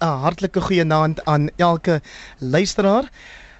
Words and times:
'n 0.00 0.20
hartlike 0.24 0.60
goeienaand 0.60 1.24
aan 1.24 1.50
elke 1.56 2.00
luisteraar. 2.38 3.10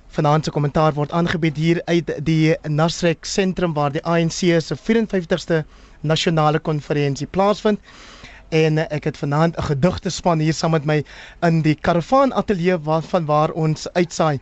Vanaand 0.06 0.44
se 0.44 0.50
kommentaar 0.50 0.94
word 0.94 1.12
aangebied 1.12 1.56
hier 1.56 1.80
uit 1.84 2.12
die 2.24 2.56
Nasrek 2.68 3.24
sentrum 3.24 3.72
waar 3.72 3.92
die 3.92 4.04
ANC 4.04 4.38
se 4.60 4.76
54ste 4.76 5.64
nasionale 6.00 6.58
konferensie 6.58 7.26
plaasvind. 7.26 7.80
En 8.48 8.78
ek 8.88 9.04
het 9.04 9.16
vanaand 9.16 9.58
'n 9.58 9.62
gedigte 9.62 10.10
span 10.10 10.38
hier 10.38 10.54
saam 10.54 10.70
met 10.70 10.84
my 10.84 11.04
in 11.42 11.62
die 11.62 11.74
karavaan 11.74 12.32
ateljee 12.34 12.78
waarvan 12.78 13.24
waar 13.24 13.50
ons 13.50 13.92
uitsaai. 13.92 14.40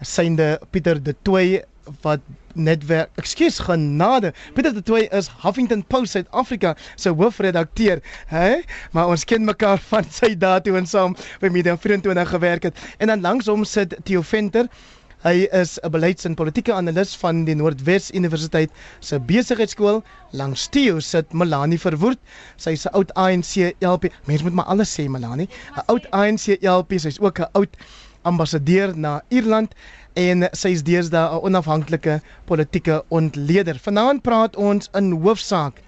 Synde 0.00 0.60
Pieter 0.70 1.02
de 1.02 1.14
Tooy 1.22 1.64
wat 2.02 2.20
netwerk 2.56 3.10
ekskuus 3.20 3.58
genade 3.68 4.32
Pieter 4.54 4.74
de 4.74 4.82
Tooy 4.82 5.08
is 5.12 5.30
Huffington 5.42 5.84
Post 5.86 6.16
Suid-Afrika 6.16 6.74
se 6.96 7.12
hoofredakteur 7.12 8.02
hè 8.32 8.60
maar 8.92 9.08
ons 9.12 9.24
ken 9.24 9.44
mekaar 9.44 9.78
van 9.92 10.04
sy 10.10 10.34
dae 10.34 10.60
toe 10.60 10.76
ons 10.80 10.90
saam 10.90 11.16
by 11.40 11.52
Media 11.52 11.76
24 11.76 12.28
gewerk 12.34 12.68
het 12.70 12.84
en 12.98 13.12
dan 13.12 13.20
langs 13.20 13.46
hom 13.52 13.64
sit 13.64 13.96
Theo 14.04 14.22
Venter 14.22 14.70
Hy 15.24 15.48
is 15.58 15.78
'n 15.82 15.90
beleids- 15.90 16.24
en 16.28 16.34
politieke 16.38 16.72
analis 16.72 17.16
van 17.16 17.44
die 17.44 17.54
Noordwes 17.54 18.10
Universiteit 18.14 18.70
se 19.00 19.18
besigheidskool. 19.18 20.02
Langs 20.30 20.68
Theo 20.68 21.00
sit 21.00 21.32
Melanie 21.32 21.80
Verwoerd. 21.80 22.18
Sy's 22.56 22.84
'n 22.86 22.92
oud 22.92 23.14
ANC 23.14 23.74
LP. 23.80 24.12
Mense 24.26 24.44
moet 24.44 24.52
maar 24.52 24.64
alles 24.64 24.92
sê 24.94 25.08
Melanie. 25.08 25.48
'n 25.76 25.82
Oud 25.86 26.06
ANC 26.10 26.58
LP. 26.62 26.98
Sy's 26.98 27.18
ook 27.18 27.40
'n 27.40 27.48
oud 27.52 27.76
ambassadeur 28.22 28.98
na 28.98 29.22
Ierland 29.28 29.74
en 30.16 30.48
sy 30.56 30.72
is 30.72 30.82
deesdae 30.84 31.28
'n 31.28 31.44
onafhanklike 31.44 32.20
politieke 32.48 33.02
ontleder. 33.08 33.78
Vanaand 33.78 34.22
praat 34.22 34.56
ons 34.56 34.88
in 34.94 35.12
hoofsaak 35.12 35.82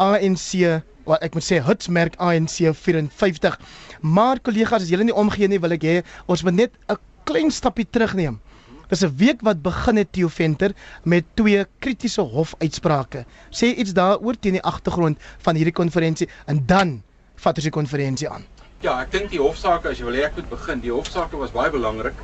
ANC 0.00 0.80
wat 1.04 1.22
ek 1.22 1.34
moet 1.34 1.44
sê 1.44 1.60
hitsmerk 1.60 2.16
ANC 2.16 2.72
54. 2.72 3.58
Maar 4.00 4.40
kollegas, 4.40 4.82
as 4.82 4.88
julle 4.88 5.04
nie 5.04 5.14
omgee 5.14 5.48
nie, 5.48 5.60
wil 5.60 5.76
ek 5.76 5.84
hê 5.84 6.02
ons 6.26 6.42
moet 6.42 6.54
net 6.54 6.72
'n 6.88 6.96
klein 7.24 7.50
stapie 7.50 7.86
terugneem. 7.90 8.40
Dis 8.88 9.04
'n 9.04 9.16
week 9.16 9.40
wat 9.42 9.62
begin 9.62 9.96
het 9.96 10.12
Theo 10.12 10.28
Venter 10.28 10.72
met 11.04 11.24
twee 11.34 11.66
kritiese 11.78 12.20
hofuitsprake. 12.20 13.24
Sê 13.50 13.76
iets 13.76 13.92
daaroor 13.92 14.36
teen 14.40 14.52
die 14.52 14.62
agtergrond 14.62 15.18
van 15.38 15.56
hierdie 15.56 15.72
konferensie 15.72 16.28
en 16.46 16.66
dan 16.66 17.02
vat 17.36 17.56
ons 17.56 17.64
die 17.64 17.70
konferensie 17.70 18.28
aan. 18.28 18.44
Ja, 18.80 19.00
ek 19.00 19.10
dink 19.10 19.30
die 19.30 19.40
hofsaake 19.40 19.88
as 19.88 19.98
jy 19.98 20.04
wil 20.04 20.14
hê 20.14 20.24
ek 20.24 20.36
moet 20.36 20.48
begin. 20.48 20.80
Die 20.80 20.92
hofsaake 20.92 21.36
was 21.36 21.50
baie 21.50 21.70
belangrik 21.70 22.14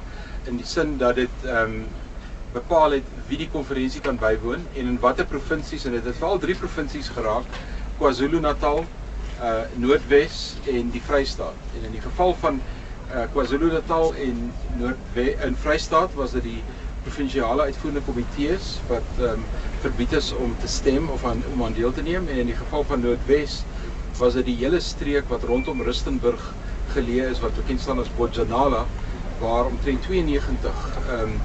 in 0.48 0.56
die 0.56 0.66
sin 0.66 0.96
dat 0.98 1.14
dit 1.20 1.44
ehm 1.44 1.80
um, 1.80 1.82
bepaal 2.52 2.96
het 2.96 3.10
wie 3.28 3.36
die 3.38 3.48
konferensie 3.50 4.00
kan 4.02 4.16
bywoon 4.18 4.64
en 4.74 4.88
in 4.92 4.96
watter 5.02 5.26
provinsies 5.32 5.84
en 5.86 5.94
dit 5.94 6.04
het 6.04 6.16
veral 6.18 6.40
drie 6.42 6.56
provinsies 6.58 7.08
geraak: 7.14 7.46
KwaZulu-Natal, 8.00 8.84
uh 9.40 9.52
Noordwes 9.78 10.40
en 10.72 10.90
die 10.90 11.02
Vrystaat. 11.06 11.68
En 11.78 11.84
in 11.86 11.94
die 11.94 12.02
geval 12.02 12.34
van 12.40 12.58
uh 13.14 13.22
KwaZulu-Natal 13.32 14.14
en 14.26 14.52
Noordwes 14.80 15.44
in 15.46 15.56
Vrystaat 15.62 16.14
was 16.18 16.34
dit 16.38 16.48
die 16.48 16.62
provinsiale 17.04 17.68
uitvoerende 17.70 18.02
komitees 18.08 18.72
wat 18.88 19.06
ehm 19.18 19.38
um, 19.38 19.44
verbied 19.80 20.12
is 20.12 20.32
om 20.36 20.56
te 20.60 20.68
stem 20.68 21.08
of 21.08 21.24
aan 21.24 21.44
om 21.52 21.62
aan 21.64 21.76
deel 21.78 21.92
te 21.92 22.02
neem 22.02 22.26
en 22.28 22.42
in 22.42 22.50
die 22.50 22.58
geval 22.58 22.84
van 22.84 23.00
Noordwes 23.00 23.62
was 24.18 24.34
dit 24.36 24.44
die 24.50 24.58
hele 24.64 24.80
streek 24.84 25.30
wat 25.32 25.46
rondom 25.48 25.80
Rustenburg 25.82 26.42
geleë 26.96 27.30
is 27.30 27.40
wat 27.40 27.56
bekend 27.56 27.80
staan 27.80 28.02
as 28.02 28.10
Bojanala 28.18 28.84
waar 29.40 29.66
omtrent 29.66 30.02
92 30.02 30.70
ehm 31.08 31.20
um, 31.20 31.40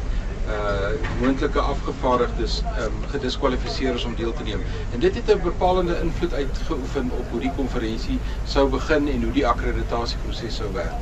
uh 0.48 0.94
moontlike 1.22 1.60
afgevaardigdes 1.60 2.62
ehm 2.62 2.86
um, 2.86 3.08
gediskwalifiseer 3.14 3.94
is 3.94 4.04
om 4.04 4.16
deel 4.16 4.34
te 4.34 4.44
neem. 4.44 4.62
En 4.94 5.00
dit 5.00 5.16
het 5.16 5.32
'n 5.36 5.42
bepalende 5.44 6.00
invloed 6.04 6.34
uitgeoefen 6.34 7.12
op 7.12 7.30
hoe 7.30 7.40
die 7.40 7.54
konferensie 7.56 8.20
sou 8.44 8.70
begin 8.70 9.08
en 9.08 9.24
hoe 9.24 9.34
die 9.34 9.48
akkreditasieproses 9.48 10.56
sou 10.56 10.74
werk. 10.74 11.02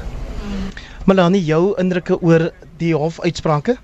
Melanie, 1.05 1.43
jou 1.43 1.73
indrukke 1.79 2.19
oor 2.21 2.51
die 2.77 2.95
hofuitsprake? 2.95 3.77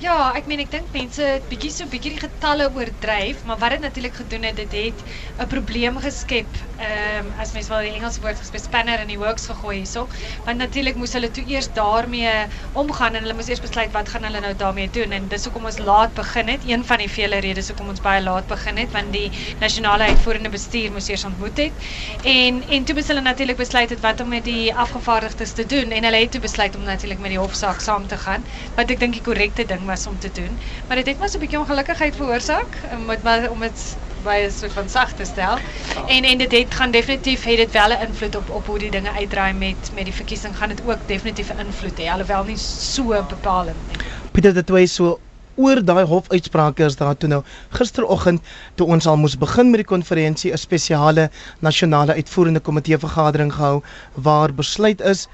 Ja, 0.00 0.32
ek 0.36 0.46
meen 0.48 0.62
ek 0.62 0.70
dink 0.72 0.92
mense 0.96 1.24
het 1.24 1.48
bietjie 1.50 1.70
so 1.70 1.84
bietjie 1.92 2.14
die 2.14 2.22
getalle 2.22 2.70
oordryf, 2.72 3.42
maar 3.44 3.58
wat 3.60 3.74
dit 3.74 3.82
natuurlik 3.84 4.14
gedoen 4.22 4.46
het, 4.48 4.56
dit 4.56 4.72
het 4.72 5.02
'n 5.38 5.46
probleem 5.46 5.98
geskep. 6.00 6.48
Um, 6.82 7.28
as 7.38 7.52
mens 7.54 7.68
wel 7.70 7.84
die 7.86 7.92
Engelse 7.94 8.18
woord 8.24 8.40
gesê 8.42 8.58
spanner 8.58 8.98
in 9.04 9.10
die 9.12 9.18
works 9.20 9.44
gegooi 9.46 9.76
hierso, 9.76 10.08
want 10.46 10.58
natuurlik 10.58 10.96
moes 10.98 11.12
hulle 11.14 11.28
toe 11.30 11.44
eers 11.46 11.68
daarmee 11.76 12.32
omgaan 12.80 13.14
en 13.14 13.22
hulle 13.22 13.36
moes 13.38 13.50
eers 13.52 13.62
besluit 13.62 13.92
wat 13.94 14.10
gaan 14.10 14.26
hulle 14.26 14.40
nou 14.42 14.50
daarmee 14.58 14.90
doen 14.96 15.14
en 15.14 15.28
dis 15.30 15.46
hoekom 15.46 15.68
ons 15.70 15.78
laat 15.78 16.16
begin 16.18 16.50
het. 16.50 16.66
Een 16.66 16.82
van 16.88 16.98
die 17.04 17.08
vele 17.12 17.38
redes 17.46 17.70
hoekom 17.70 17.92
ons 17.94 18.02
baie 18.02 18.24
laat 18.24 18.48
begin 18.50 18.80
het, 18.82 18.90
want 18.96 19.14
die 19.14 19.30
nasionale 19.62 20.10
uitvoerende 20.10 20.50
bestuur 20.56 20.90
moes 20.96 21.06
eers 21.12 21.24
ontmoet 21.30 21.62
het. 21.66 21.86
En 22.34 22.62
en 22.66 22.84
toe 22.90 22.98
moes 22.98 23.14
hulle 23.14 23.26
natuurlik 23.28 23.62
besluit 23.62 23.94
het 23.94 24.02
wat 24.02 24.26
om 24.26 24.34
met 24.34 24.44
die 24.50 24.74
afgevaardigdes 24.74 25.54
te 25.60 25.66
doen 25.76 25.94
en 25.94 26.10
hulle 26.10 26.24
het 26.24 26.34
toe 26.34 26.42
besluit 26.48 26.76
om 26.76 26.82
natuurlik 26.90 27.22
met 27.22 27.36
die 27.36 27.42
hofsaak 27.44 27.80
saam 27.80 28.10
te 28.10 28.18
gaan, 28.26 28.42
wat 28.74 28.90
ek 28.90 28.98
dink 29.06 29.20
die 29.20 29.26
korrekte 29.30 29.70
ding 29.70 29.86
was 29.86 30.06
om 30.10 30.18
te 30.18 30.32
doen. 30.34 30.58
Maar 30.88 31.04
dit 31.04 31.14
het 31.14 31.18
maar 31.22 31.30
so 31.30 31.38
'n 31.38 31.46
bietjie 31.46 31.62
ongelukkigheid 31.62 32.16
veroorsaak 32.16 32.80
dit 33.06 33.22
maar 33.22 33.50
om 33.50 33.60
dit 33.60 33.96
baie 34.22 34.50
soort 34.50 34.72
van 34.72 34.88
sag 34.88 35.12
te 35.14 35.24
stel. 35.24 35.58
En 36.06 36.24
en 36.24 36.38
dit 36.38 36.52
het 36.52 36.74
gaan 36.74 36.90
definitief 36.90 37.44
het 37.44 37.56
dit 37.56 37.72
wel 37.72 37.90
'n 37.90 38.06
invloed 38.06 38.36
op 38.36 38.50
op 38.50 38.66
hoe 38.66 38.78
die 38.78 38.90
dinge 38.90 39.12
uitdraai 39.12 39.52
met 39.52 39.90
met 39.94 40.04
die 40.04 40.14
verkiesing 40.14 40.56
gaan 40.56 40.68
dit 40.68 40.82
ook 40.86 41.06
definitief 41.06 41.50
'n 41.50 41.58
invloed 41.66 41.98
hê 41.98 42.06
alhoewel 42.10 42.44
nie 42.44 42.56
so 42.56 43.24
bepalend 43.28 43.86
nie. 43.88 43.96
Pieter 44.32 44.54
ditwy 44.54 44.86
so 44.86 45.20
oor 45.54 45.84
daai 45.84 46.04
hofuitsprake 46.08 46.84
is 46.84 46.96
daar 46.96 47.16
toe 47.16 47.28
nou 47.28 47.42
gisteroggend 47.76 48.40
toe 48.74 48.86
ons 48.86 49.06
al 49.06 49.16
moes 49.16 49.36
begin 49.38 49.70
met 49.70 49.82
die 49.82 49.90
konferensie 49.94 50.52
'n 50.52 50.58
spesiale 50.58 51.30
nasionale 51.60 52.12
uitvoerende 52.12 52.60
komitee 52.60 52.98
vergadering 52.98 53.52
gehou 53.52 53.82
waar 54.14 54.54
besluit 54.54 55.00
is 55.00 55.28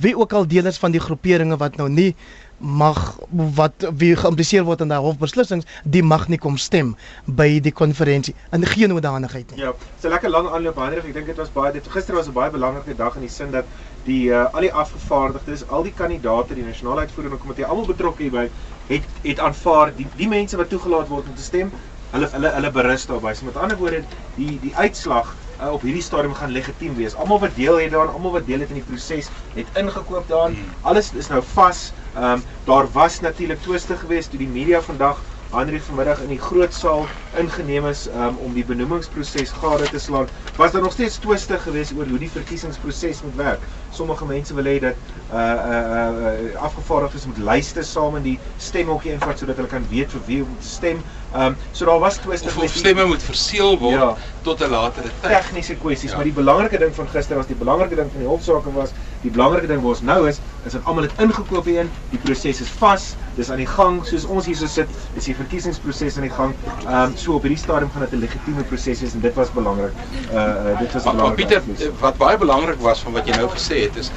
wie 0.00 0.16
ook 0.16 0.32
al 0.32 0.46
deel 0.48 0.66
is 0.66 0.78
van 0.78 0.90
die 0.90 1.00
groeperinge 1.00 1.56
wat 1.56 1.76
nou 1.76 1.88
nie 1.88 2.16
mag 2.62 3.18
wat 3.58 3.86
wie 3.98 4.14
geïmpliseer 4.16 4.64
word 4.64 4.80
in 4.84 4.92
daai 4.92 5.02
hofbeslissings, 5.02 5.66
die 5.84 6.02
mag 6.02 6.28
nie 6.30 6.38
kom 6.38 6.56
stem 6.56 6.94
by 7.26 7.58
die 7.60 7.72
konferensie 7.74 8.34
in 8.54 8.66
geen 8.66 8.94
oordanigheid 8.94 9.50
nie. 9.50 9.60
Ja, 9.64 9.72
so 10.00 10.08
lekker 10.08 10.30
lang 10.30 10.48
aanloop 10.48 10.78
Hendrik, 10.78 11.08
ek 11.10 11.14
dink 11.18 11.32
dit 11.32 11.40
was 11.42 11.50
baie 11.54 11.72
dit 11.74 11.88
gister 11.94 12.14
was 12.14 12.28
'n 12.28 12.36
baie 12.38 12.50
belangrike 12.50 12.96
dag 12.96 13.16
in 13.16 13.26
die 13.26 13.30
sin 13.30 13.50
dat 13.50 13.66
die 14.06 14.30
uh, 14.30 14.46
al 14.52 14.66
die 14.66 14.72
afgevaardigdes, 14.72 15.66
al 15.68 15.82
die 15.82 15.94
kandidaate, 15.94 16.54
die 16.54 16.64
nasionale 16.64 17.06
uitvoerende 17.06 17.36
komitee, 17.36 17.66
almal 17.66 17.86
betrokke 17.86 18.22
hierby 18.22 18.48
het 18.88 19.04
het 19.22 19.38
aanvaar 19.40 19.92
die 19.96 20.06
die 20.16 20.28
mense 20.28 20.56
wat 20.56 20.68
toegelaat 20.68 21.08
word 21.08 21.28
om 21.28 21.34
te 21.34 21.42
stem, 21.42 21.70
hulle 22.12 22.28
hulle 22.32 22.50
hulle 22.56 22.70
berus 22.70 23.06
daarby. 23.06 23.34
So 23.34 23.44
met 23.44 23.56
ander 23.56 23.78
woorde, 23.78 24.04
die 24.36 24.58
die 24.62 24.74
uitslag 24.76 25.34
uh, 25.62 25.72
op 25.72 25.82
hierdie 25.86 26.02
stadium 26.02 26.34
gaan 26.34 26.50
legitiem 26.50 26.94
wees. 26.98 27.14
Almal 27.14 27.40
wat 27.40 27.54
deel 27.56 27.80
het 27.80 27.90
daaraan, 27.90 28.14
almal 28.14 28.32
wat 28.38 28.46
deel 28.46 28.60
het 28.60 28.68
in 28.68 28.80
die 28.80 28.88
proses, 28.88 29.30
het 29.54 29.66
ingekoop 29.78 30.28
daaraan. 30.28 30.56
Alles 30.82 31.12
is 31.12 31.28
nou 31.28 31.42
vas. 31.54 31.92
Ehm 32.14 32.32
um, 32.32 32.42
daar 32.64 32.90
was 32.92 33.20
natuurlik 33.20 33.62
twiste 33.62 33.96
geweest 33.96 34.30
toe 34.30 34.38
die 34.38 34.48
media 34.48 34.82
vandag 34.82 35.22
Henry 35.52 35.80
vanmiddag 35.84 36.20
in 36.24 36.30
die 36.32 36.40
groot 36.40 36.72
saal 36.72 37.02
ingeneem 37.36 37.84
is 37.90 38.06
um, 38.16 38.38
om 38.40 38.54
die 38.56 38.64
benoemingsproses 38.64 39.50
gade 39.60 39.88
te 39.92 40.00
slaan. 40.00 40.30
Was 40.56 40.72
daar 40.72 40.80
nog 40.80 40.94
steeds 40.94 41.18
twiste 41.20 41.58
geweest 41.60 41.92
oor 41.96 42.08
hoe 42.08 42.20
die 42.22 42.30
verkiesingsproses 42.32 43.20
moet 43.22 43.36
werk? 43.36 43.66
Sommige 43.92 44.24
mense 44.30 44.56
wil 44.56 44.70
hê 44.70 44.78
dat 44.80 45.10
uh 45.28 45.42
uh, 45.42 45.82
uh 46.30 46.62
afgevaardigdes 46.68 47.26
moet 47.28 47.42
lyste 47.44 47.84
saam 47.84 48.16
in 48.16 48.24
die 48.30 48.38
stemhokkie 48.56 49.12
invat 49.12 49.44
sodat 49.44 49.60
hulle 49.60 49.68
kan 49.68 49.84
weet 49.92 50.16
vir 50.16 50.24
wie 50.30 50.40
om 50.46 50.56
te 50.60 50.70
stem. 50.72 51.04
Um 51.34 51.56
so 51.72 51.84
daar 51.84 51.98
was 51.98 52.16
twiste 52.16 52.48
of, 52.48 52.56
of 52.58 52.74
stemme 52.76 53.04
moet 53.04 53.22
verseël 53.22 53.78
word 53.78 53.94
ja, 53.94 54.16
tot 54.42 54.60
'n 54.60 54.70
latere 54.70 55.08
tyd. 55.20 55.30
Tegniese 55.30 55.76
kwessies, 55.76 56.10
ja. 56.10 56.16
maar 56.16 56.24
die 56.24 56.32
belangrike 56.32 56.78
ding 56.78 56.94
van 56.94 57.08
gister 57.08 57.36
was 57.36 57.46
die 57.46 57.56
belangrike 57.56 57.94
ding 57.94 58.10
van 58.12 58.20
die 58.20 58.28
hofsaake 58.28 58.72
was 58.72 58.90
die 59.22 59.30
belangrike 59.30 59.66
ding 59.66 59.80
wat 59.80 59.90
ons 59.96 60.02
nou 60.02 60.28
is 60.28 60.40
is 60.64 60.72
dat 60.72 60.84
almal 60.84 61.02
dit 61.02 61.12
ingekoop 61.18 61.64
het. 61.64 61.88
Die 62.10 62.18
proses 62.18 62.60
is 62.60 62.68
vas. 62.78 63.14
Dis 63.34 63.50
aan 63.50 63.62
die 63.62 63.66
gang 63.66 64.04
soos 64.06 64.24
ons 64.24 64.46
hier 64.46 64.56
so 64.56 64.66
sit. 64.66 64.88
Is 65.16 65.24
die 65.24 65.34
verkiesingsproses 65.34 66.16
aan 66.16 66.28
die 66.28 66.34
gang. 66.36 66.54
Ehm 66.84 67.02
um, 67.02 67.16
so 67.16 67.34
op 67.34 67.42
hierdie 67.42 67.58
stadium 67.58 67.90
gaan 67.90 68.04
dit 68.06 68.12
'n 68.12 68.22
legitieme 68.26 68.62
proses 68.62 69.00
wees 69.00 69.14
en 69.14 69.20
dit 69.20 69.34
was 69.34 69.50
belangrik. 69.52 69.92
Uh 70.32 70.78
dit 70.78 70.92
was 70.92 71.02
belangrik. 71.02 71.22
Maar 71.22 71.34
Pieter, 71.34 71.62
wat 72.00 72.16
baie 72.16 72.38
belangrik 72.38 72.80
was 72.80 73.00
van 73.00 73.12
wat 73.12 73.26
jy 73.26 73.36
nou 73.36 73.48
gesê 73.48 73.82
het 73.88 73.96
is 73.96 74.10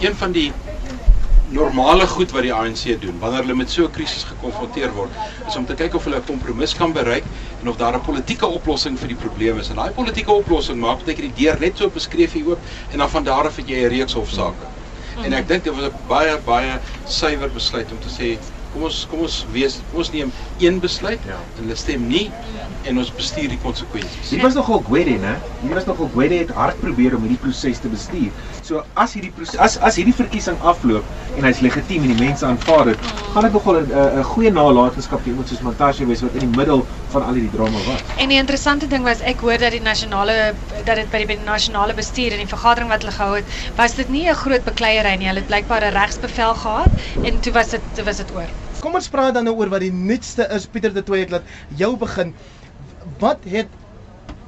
een 0.00 0.16
van 0.16 0.32
die 0.32 0.52
normale 1.52 2.06
goed 2.06 2.32
wat 2.32 2.46
die 2.46 2.52
ANC 2.54 2.84
doen 3.00 3.18
wanneer 3.20 3.44
hulle 3.44 3.56
met 3.58 3.70
so 3.70 3.84
'n 3.84 3.94
krisis 3.96 4.24
gekonfronteer 4.24 4.92
word 4.96 5.10
is 5.48 5.56
om 5.56 5.66
te 5.66 5.74
kyk 5.74 5.94
of 5.94 6.04
hulle 6.04 6.16
'n 6.16 6.26
kompromis 6.26 6.74
kan 6.74 6.92
bereik 6.92 7.24
en 7.62 7.68
of 7.68 7.76
daar 7.76 7.94
'n 7.96 8.00
politieke 8.00 8.46
oplossing 8.46 8.98
vir 8.98 9.08
die 9.08 9.16
probleem 9.16 9.58
is. 9.58 9.68
En 9.68 9.76
daai 9.76 9.90
politieke 9.90 10.32
oplossing 10.32 10.78
maak 10.80 11.04
baie 11.04 11.14
keer 11.14 11.30
die 11.30 11.44
deur 11.44 11.60
net 11.60 11.76
so 11.76 11.88
beskryf 11.88 12.32
hier 12.32 12.46
oop 12.46 12.58
en 12.92 12.98
dan 12.98 13.10
van 13.10 13.24
daar 13.24 13.46
af 13.46 13.56
het 13.56 13.68
jy 13.68 13.84
'n 13.84 13.88
reeks 13.88 14.12
hofsaake. 14.12 14.66
En 15.24 15.32
ek 15.32 15.48
dink 15.48 15.64
dit 15.64 15.74
was 15.74 15.84
'n 15.84 15.94
baie 16.08 16.38
baie 16.44 16.80
suiwer 17.06 17.50
besluit 17.50 17.92
om 17.92 17.98
te 18.00 18.08
sê 18.08 18.38
kom 18.72 18.84
ons 18.88 19.06
kom 19.10 19.20
ons 19.20 19.46
wees 19.52 19.76
kom 19.90 20.00
ons 20.02 20.10
neem 20.10 20.32
een 20.58 20.80
besluit 20.80 21.20
ja. 21.28 21.36
en 21.36 21.64
hulle 21.64 21.76
stem 21.76 22.06
nie 22.08 22.30
en 22.88 22.98
ons 22.98 23.12
bestuur 23.14 23.48
die 23.52 23.58
konsekwensies. 23.62 24.30
Dit 24.32 24.42
was 24.42 24.54
nogal 24.54 24.82
Gwede, 24.86 25.18
né? 25.22 25.36
Hier 25.60 25.74
was 25.74 25.84
nogal 25.84 26.08
Gwede 26.14 26.40
het 26.42 26.50
hard 26.56 26.80
probeer 26.80 27.14
om 27.16 27.26
hierdie 27.26 27.38
proses 27.38 27.78
te 27.78 27.88
bestuur. 27.92 28.30
So 28.62 28.84
as 28.94 29.12
hierdie 29.16 29.32
as 29.58 29.74
as 29.82 29.96
hierdie 29.98 30.14
verkiesing 30.14 30.58
afloop 30.62 31.06
en 31.34 31.46
hy's 31.48 31.60
legitiem 31.64 32.04
en 32.06 32.12
die 32.12 32.18
mense 32.20 32.46
aanvaar 32.46 32.92
dit, 32.92 33.08
gaan 33.34 33.46
dit 33.48 33.56
nogal 33.56 33.80
'n 33.80 33.88
'n 34.20 34.24
goeie 34.32 34.52
nalatenskap 34.54 35.20
vir 35.24 35.32
iemand 35.32 35.48
soos 35.48 35.62
Montashe 35.66 36.06
wees 36.06 36.22
wat 36.22 36.34
in 36.38 36.46
die 36.46 36.56
middel 36.58 36.86
van 37.14 37.26
al 37.26 37.34
hierdie 37.34 37.50
drama 37.56 37.82
was. 37.88 38.04
En 38.22 38.28
die 38.28 38.38
interessante 38.38 38.86
ding 38.86 39.02
was 39.02 39.20
ek 39.20 39.40
hoor 39.40 39.58
dat 39.58 39.72
die 39.74 39.82
nasionale 39.82 40.54
dat 40.84 40.96
dit 40.96 41.10
by 41.10 41.18
die, 41.18 41.26
by 41.26 41.36
die 41.36 41.44
nasionale 41.44 41.94
bestuur 41.94 42.32
en 42.32 42.38
die 42.38 42.54
vergadering 42.54 42.88
wat 42.90 43.02
hulle 43.02 43.16
gehou 43.18 43.34
het, 43.34 43.44
was 43.76 43.94
dit 43.94 44.08
nie 44.08 44.28
'n 44.30 44.34
groot 44.44 44.64
bekleierery 44.64 45.16
nie. 45.18 45.26
Hulle 45.26 45.42
het 45.42 45.50
blykbaar 45.50 45.82
'n 45.82 45.94
regsbevel 45.98 46.54
gehad 46.54 46.90
en 47.24 47.40
toe 47.40 47.52
was 47.52 47.68
dit 47.68 47.80
toe 47.94 48.04
was 48.04 48.16
dit 48.16 48.30
oor. 48.34 48.48
Kom 48.80 48.94
ons 48.94 49.08
praat 49.08 49.34
dan 49.34 49.44
nou 49.44 49.56
oor 49.56 49.68
wat 49.68 49.80
die 49.80 49.92
nuutste 49.92 50.46
is. 50.54 50.66
Pieter 50.66 50.94
de 50.94 51.02
Tooy 51.02 51.20
ek 51.22 51.30
laat 51.30 51.42
jou 51.76 51.96
begin. 51.96 52.34
Wat 53.18 53.38
het 53.44 53.66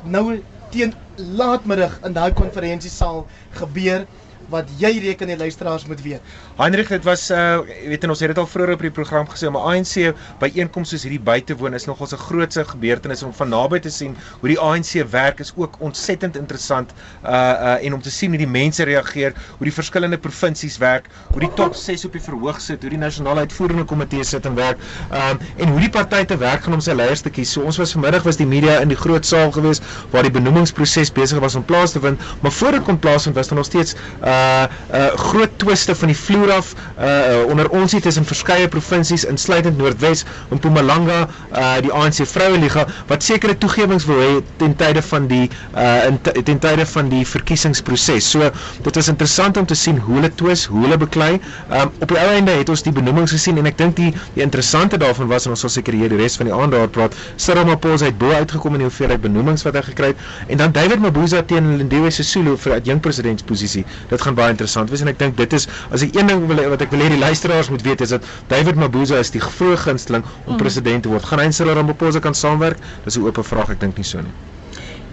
nou 0.05 0.43
teen 0.71 0.95
laatmiddag 1.17 1.99
in 2.03 2.13
daai 2.13 2.33
konferensiesaal 2.33 3.27
gebeur 3.51 4.07
wat 4.53 4.69
jy 4.79 4.91
reken 5.03 5.31
die 5.31 5.37
luisteraars 5.37 5.87
moet 5.87 6.03
weet? 6.03 6.21
Heinrich, 6.59 6.89
dit 6.89 7.05
was 7.05 7.31
uh 7.31 7.61
weet 7.65 8.05
en 8.05 8.13
ons 8.15 8.21
het 8.21 8.31
dit 8.33 8.39
al 8.39 8.47
vroeër 8.47 8.75
op 8.77 8.83
die 8.85 8.91
program 8.95 9.27
gesê, 9.31 9.51
maar 9.51 9.69
ANC 9.75 10.15
by 10.41 10.51
einkomste 10.55 10.95
soos 10.95 11.05
hierdie 11.07 11.23
buitewoon 11.23 11.75
is 11.75 11.87
nogals 11.89 12.13
'n 12.15 12.21
grootse 12.21 12.65
gebeurtenis 12.65 13.23
om 13.23 13.33
van 13.33 13.49
naby 13.49 13.79
te 13.81 13.91
sien 13.91 14.17
hoe 14.41 14.49
die 14.49 14.59
ANC 14.59 15.03
werk 15.11 15.41
is 15.41 15.53
ook 15.57 15.77
ontsettend 15.81 16.37
interessant 16.37 16.93
uh 17.25 17.31
uh 17.31 17.87
en 17.87 17.95
om 17.95 18.03
te 18.03 18.11
sien 18.11 18.31
hoe 18.31 18.39
die 18.39 18.49
mense 18.49 18.85
reageer, 18.85 19.35
hoe 19.59 19.67
die 19.67 19.73
verskillende 19.73 20.19
provinsies 20.19 20.79
werk, 20.79 21.09
hoe 21.33 21.41
die 21.41 21.53
top 21.55 21.75
6 21.75 22.05
op 22.05 22.13
die 22.13 22.23
verhoog 22.23 22.61
sit, 22.61 22.81
hoe 22.83 22.91
die 22.91 22.99
nasionale 22.99 23.41
uitvoerende 23.41 23.85
komitee 23.85 24.25
sit 24.25 24.47
en 24.47 24.55
werk, 24.55 24.79
um 25.11 25.39
en 25.57 25.69
hoe 25.69 25.81
die 25.81 25.91
party 25.91 26.25
te 26.25 26.37
werk 26.37 26.63
gaan 26.63 26.75
om 26.75 26.81
sy 26.81 26.93
leiers 26.93 27.21
te 27.21 27.31
kies. 27.31 27.53
So 27.53 27.63
ons 27.63 27.77
was 27.77 27.93
vanmiddag 27.93 28.23
was 28.23 28.37
die 28.37 28.47
media 28.47 28.81
in 28.81 28.89
die 28.89 28.97
groot 28.99 29.27
saal 29.27 29.51
gewees 29.53 29.81
waar 30.11 30.23
die 30.23 30.31
benoemingsproses 30.31 31.13
besig 31.13 31.39
was 31.39 31.55
om 31.55 31.65
plaas 31.65 31.93
te 31.93 32.01
vind, 32.01 32.21
maar 32.41 32.53
voor 32.53 32.71
dit 32.71 32.83
kon 32.83 32.99
plaasvind 32.99 33.37
was 33.37 33.49
daar 33.49 33.59
nog 33.59 33.67
steeds 33.67 33.95
uh 34.23 34.34
uh 34.35 35.11
groot 35.25 35.59
twiste 35.59 35.95
van 35.95 36.13
die 36.13 36.19
vloer 36.19 36.53
af 36.53 36.73
uh 36.99 37.45
onder 37.51 37.69
ons 37.71 37.93
het 37.97 38.07
is 38.07 38.17
in 38.21 38.27
verskeie 38.29 38.69
provinsies 38.69 39.25
insluitend 39.31 39.79
Noordwes 39.79 40.25
en 40.51 40.57
Mpumalanga 40.59 41.21
uh 41.53 41.77
die 41.85 41.93
ANC 41.93 42.23
vroue 42.29 42.59
liga 42.59 42.87
wat 43.11 43.23
sekere 43.27 43.57
toegewings 43.59 44.07
wil 44.09 44.21
hê 44.23 44.33
ten 44.61 44.77
tye 44.79 45.03
van 45.03 45.29
die 45.31 45.45
uh 45.75 46.07
in 46.09 46.21
ten 46.23 46.59
tye 46.59 46.87
van 46.87 47.09
die 47.09 47.25
verkiesingsproses. 47.27 48.31
So 48.31 48.51
dit 48.83 48.95
was 48.95 49.09
interessant 49.09 49.57
om 49.57 49.67
te 49.67 49.75
sien 49.79 49.99
hoe 49.99 50.19
hulle 50.19 50.31
twis, 50.35 50.65
hoe 50.71 50.85
hulle 50.85 50.99
beklei. 51.01 51.33
Um 51.71 51.93
op 52.01 52.09
die 52.11 52.19
ou 52.21 52.29
einde 52.35 52.55
het 52.59 52.69
ons 52.69 52.83
die 52.87 52.93
benoemings 52.95 53.35
gesien 53.35 53.59
en 53.61 53.69
ek 53.71 53.79
dink 53.79 53.97
die 54.01 54.11
die 54.35 54.43
interessante 54.45 54.99
daarvan 55.01 55.31
was 55.31 55.47
en 55.47 55.55
ons 55.55 55.65
sal 55.67 55.73
seker 55.73 55.97
hier 55.97 56.13
die 56.13 56.21
res 56.21 56.39
van 56.41 56.51
die 56.51 56.55
aand 56.55 56.75
daar 56.77 56.89
praat. 56.89 57.17
Cyril 57.37 57.65
Ramaphosa 57.65 58.11
het 58.11 58.19
bo 58.19 58.33
uitgekom 58.35 58.77
in 58.79 58.85
die 58.85 58.89
hoeveelheid 58.91 59.23
benoemings 59.25 59.65
wat 59.67 59.79
hy 59.79 59.85
gekry 59.91 60.13
het 60.13 60.53
en 60.53 60.61
dan 60.61 60.75
David 60.77 61.03
Mabuza 61.05 61.43
teen 61.43 61.77
Lindiwe 61.81 62.11
Sisulu 62.15 62.57
vir 62.61 62.77
'n 62.77 62.85
jong 62.85 63.01
presidentsposisie. 63.01 63.85
Dit 64.11 64.21
gaan 64.27 64.39
baie 64.39 64.55
interessant 64.55 64.91
wees 64.93 65.05
en 65.05 65.13
ek 65.13 65.21
dink 65.21 65.37
dit 65.41 65.53
is 65.59 65.69
as 65.91 66.05
ek 66.07 66.17
een 66.17 66.33
ding 66.33 66.47
wil 66.51 66.63
wat 66.75 66.83
ek 66.87 66.95
wil 66.95 67.05
hê 67.05 67.11
die 67.13 67.21
luisteraars 67.21 67.71
moet 67.75 67.85
weet 67.87 68.05
is 68.07 68.17
dat 68.17 68.27
David 68.53 68.81
Mabuza 68.81 69.21
is 69.21 69.33
die 69.35 69.43
vroeë 69.45 69.79
gunsteling 69.87 70.25
om 70.47 70.55
mm. 70.55 70.63
president 70.63 71.05
te 71.05 71.13
word. 71.13 71.27
Gaan 71.29 71.43
hy 71.43 71.51
en 71.51 71.57
Cyril 71.57 71.79
Ramaphosa 71.79 72.23
kan 72.25 72.35
saamwerk? 72.35 72.83
Dis 73.05 73.19
'n 73.19 73.27
oop 73.27 73.41
vraag, 73.45 73.71
ek 73.77 73.81
dink 73.81 73.97
nie 74.01 74.09
so 74.09 74.21
nie. 74.25 74.35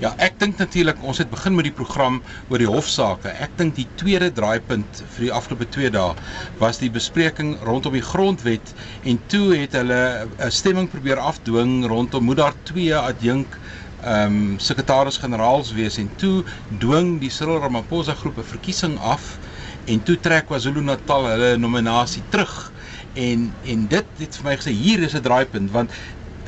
Ja, 0.01 0.15
ek 0.17 0.39
dink 0.41 0.57
natuurlik 0.57 0.97
ons 1.05 1.19
het 1.21 1.29
begin 1.29 1.53
met 1.53 1.67
die 1.67 1.75
program 1.77 2.23
oor 2.49 2.57
die 2.57 2.69
hofsaake. 2.69 3.29
Ek 3.45 3.51
dink 3.59 3.75
die 3.77 3.85
tweede 4.01 4.31
draaipunt 4.33 5.03
vir 5.13 5.27
die 5.27 5.33
afgelope 5.39 5.67
2 5.75 5.91
dae 5.93 6.15
was 6.57 6.81
die 6.81 6.89
bespreking 6.89 7.51
rondom 7.67 7.93
die 7.93 8.01
grondwet 8.01 8.73
en 9.05 9.19
toe 9.29 9.53
het 9.53 9.77
hulle 9.77 10.25
'n 10.25 10.49
stemming 10.49 10.89
probeer 10.89 11.21
afdwing 11.21 11.85
rondom 11.85 12.25
moet 12.25 12.41
daar 12.41 12.57
twee 12.63 12.95
adjunk 12.95 13.53
ehm 13.53 13.80
um, 14.05 14.59
sekretaris-generaals 14.59 15.73
wees 15.73 15.97
en 15.97 16.09
toe 16.15 16.43
dwing 16.79 17.19
die 17.21 17.29
Cyril 17.29 17.61
Ramaphosa 17.61 18.15
groep 18.15 18.37
'n 18.37 18.43
verkiesing 18.53 18.97
af 18.99 19.37
en 19.85 20.03
toe 20.03 20.19
trek 20.19 20.47
KwaZulu-Natal 20.47 21.27
hulle 21.33 21.57
nominasie 21.57 22.23
terug 22.29 22.71
en 23.13 23.51
en 23.65 23.87
dit 23.87 24.05
het 24.17 24.35
vir 24.35 24.49
my 24.49 24.55
gesê 24.57 24.71
hier 24.71 25.03
is 25.03 25.15
'n 25.15 25.21
draaipunt 25.21 25.71
want 25.71 25.91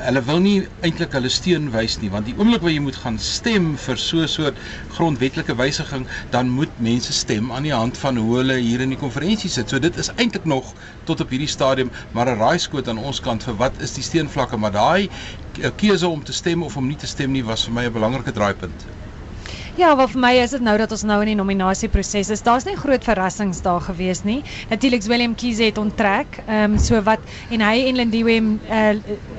hulle 0.02 0.22
wil 0.26 0.40
nie 0.42 0.68
eintlik 0.82 1.14
hulle 1.14 1.30
steun 1.30 1.68
wys 1.74 2.00
nie 2.02 2.10
want 2.14 2.26
die 2.26 2.34
oomblik 2.38 2.64
waar 2.66 2.74
jy 2.74 2.82
moet 2.82 2.98
gaan 2.98 3.20
stem 3.22 3.74
vir 3.78 4.00
so 4.04 4.24
'n 4.24 4.28
soort 4.28 4.58
grondwetlike 4.96 5.56
wysiging 5.60 6.08
dan 6.32 6.50
moet 6.50 6.80
mense 6.80 7.14
stem 7.14 7.52
aan 7.52 7.64
die 7.64 7.74
hand 7.74 7.98
van 7.98 8.18
hoe 8.18 8.38
hulle 8.38 8.58
hier 8.58 8.82
in 8.82 8.90
die 8.90 8.98
konferensie 8.98 9.50
sit. 9.50 9.70
So 9.70 9.80
dit 9.80 9.98
is 9.98 10.10
eintlik 10.16 10.46
nog 10.46 10.74
tot 11.06 11.22
op 11.22 11.30
hierdie 11.30 11.48
stadium 11.48 11.92
maar 12.12 12.28
'n 12.28 12.38
raaiskoot 12.38 12.88
aan 12.88 12.98
ons 12.98 13.20
kant 13.20 13.44
vir 13.44 13.56
wat 13.56 13.82
is 13.82 13.94
die 13.94 14.04
steunvlakke 14.04 14.58
maar 14.58 14.72
daai 14.72 15.10
keuse 15.76 16.08
om 16.08 16.24
te 16.24 16.34
stem 16.34 16.64
of 16.64 16.78
om 16.78 16.88
nie 16.88 16.98
te 16.98 17.08
stem 17.08 17.32
nie 17.32 17.44
was 17.46 17.66
vir 17.68 17.74
my 17.74 17.86
'n 17.86 17.94
belangrike 17.94 18.32
draaipunt. 18.32 18.88
Ja, 19.74 19.96
wel 19.98 20.06
vir 20.06 20.20
my 20.22 20.30
is 20.38 20.52
dit 20.54 20.62
nou 20.62 20.76
dat 20.78 20.92
ons 20.94 21.02
nou 21.10 21.16
in 21.24 21.32
die 21.32 21.38
nominasieproses 21.40 22.28
is. 22.30 22.42
Daar's 22.46 22.68
nie 22.68 22.76
groot 22.78 23.02
verrassings 23.02 23.64
daar 23.66 23.82
gewees 23.82 24.20
nie. 24.22 24.44
Natuurlik 24.70 25.02
Willem 25.10 25.32
Kiese 25.34 25.66
het 25.66 25.80
onttrek. 25.82 26.38
Ehm 26.46 26.76
um, 26.76 26.78
so 26.78 27.02
wat 27.02 27.24
en 27.50 27.64
hy 27.66 27.88
en 27.88 27.98
Lindiwe 27.98 28.36
uh, 28.70 28.92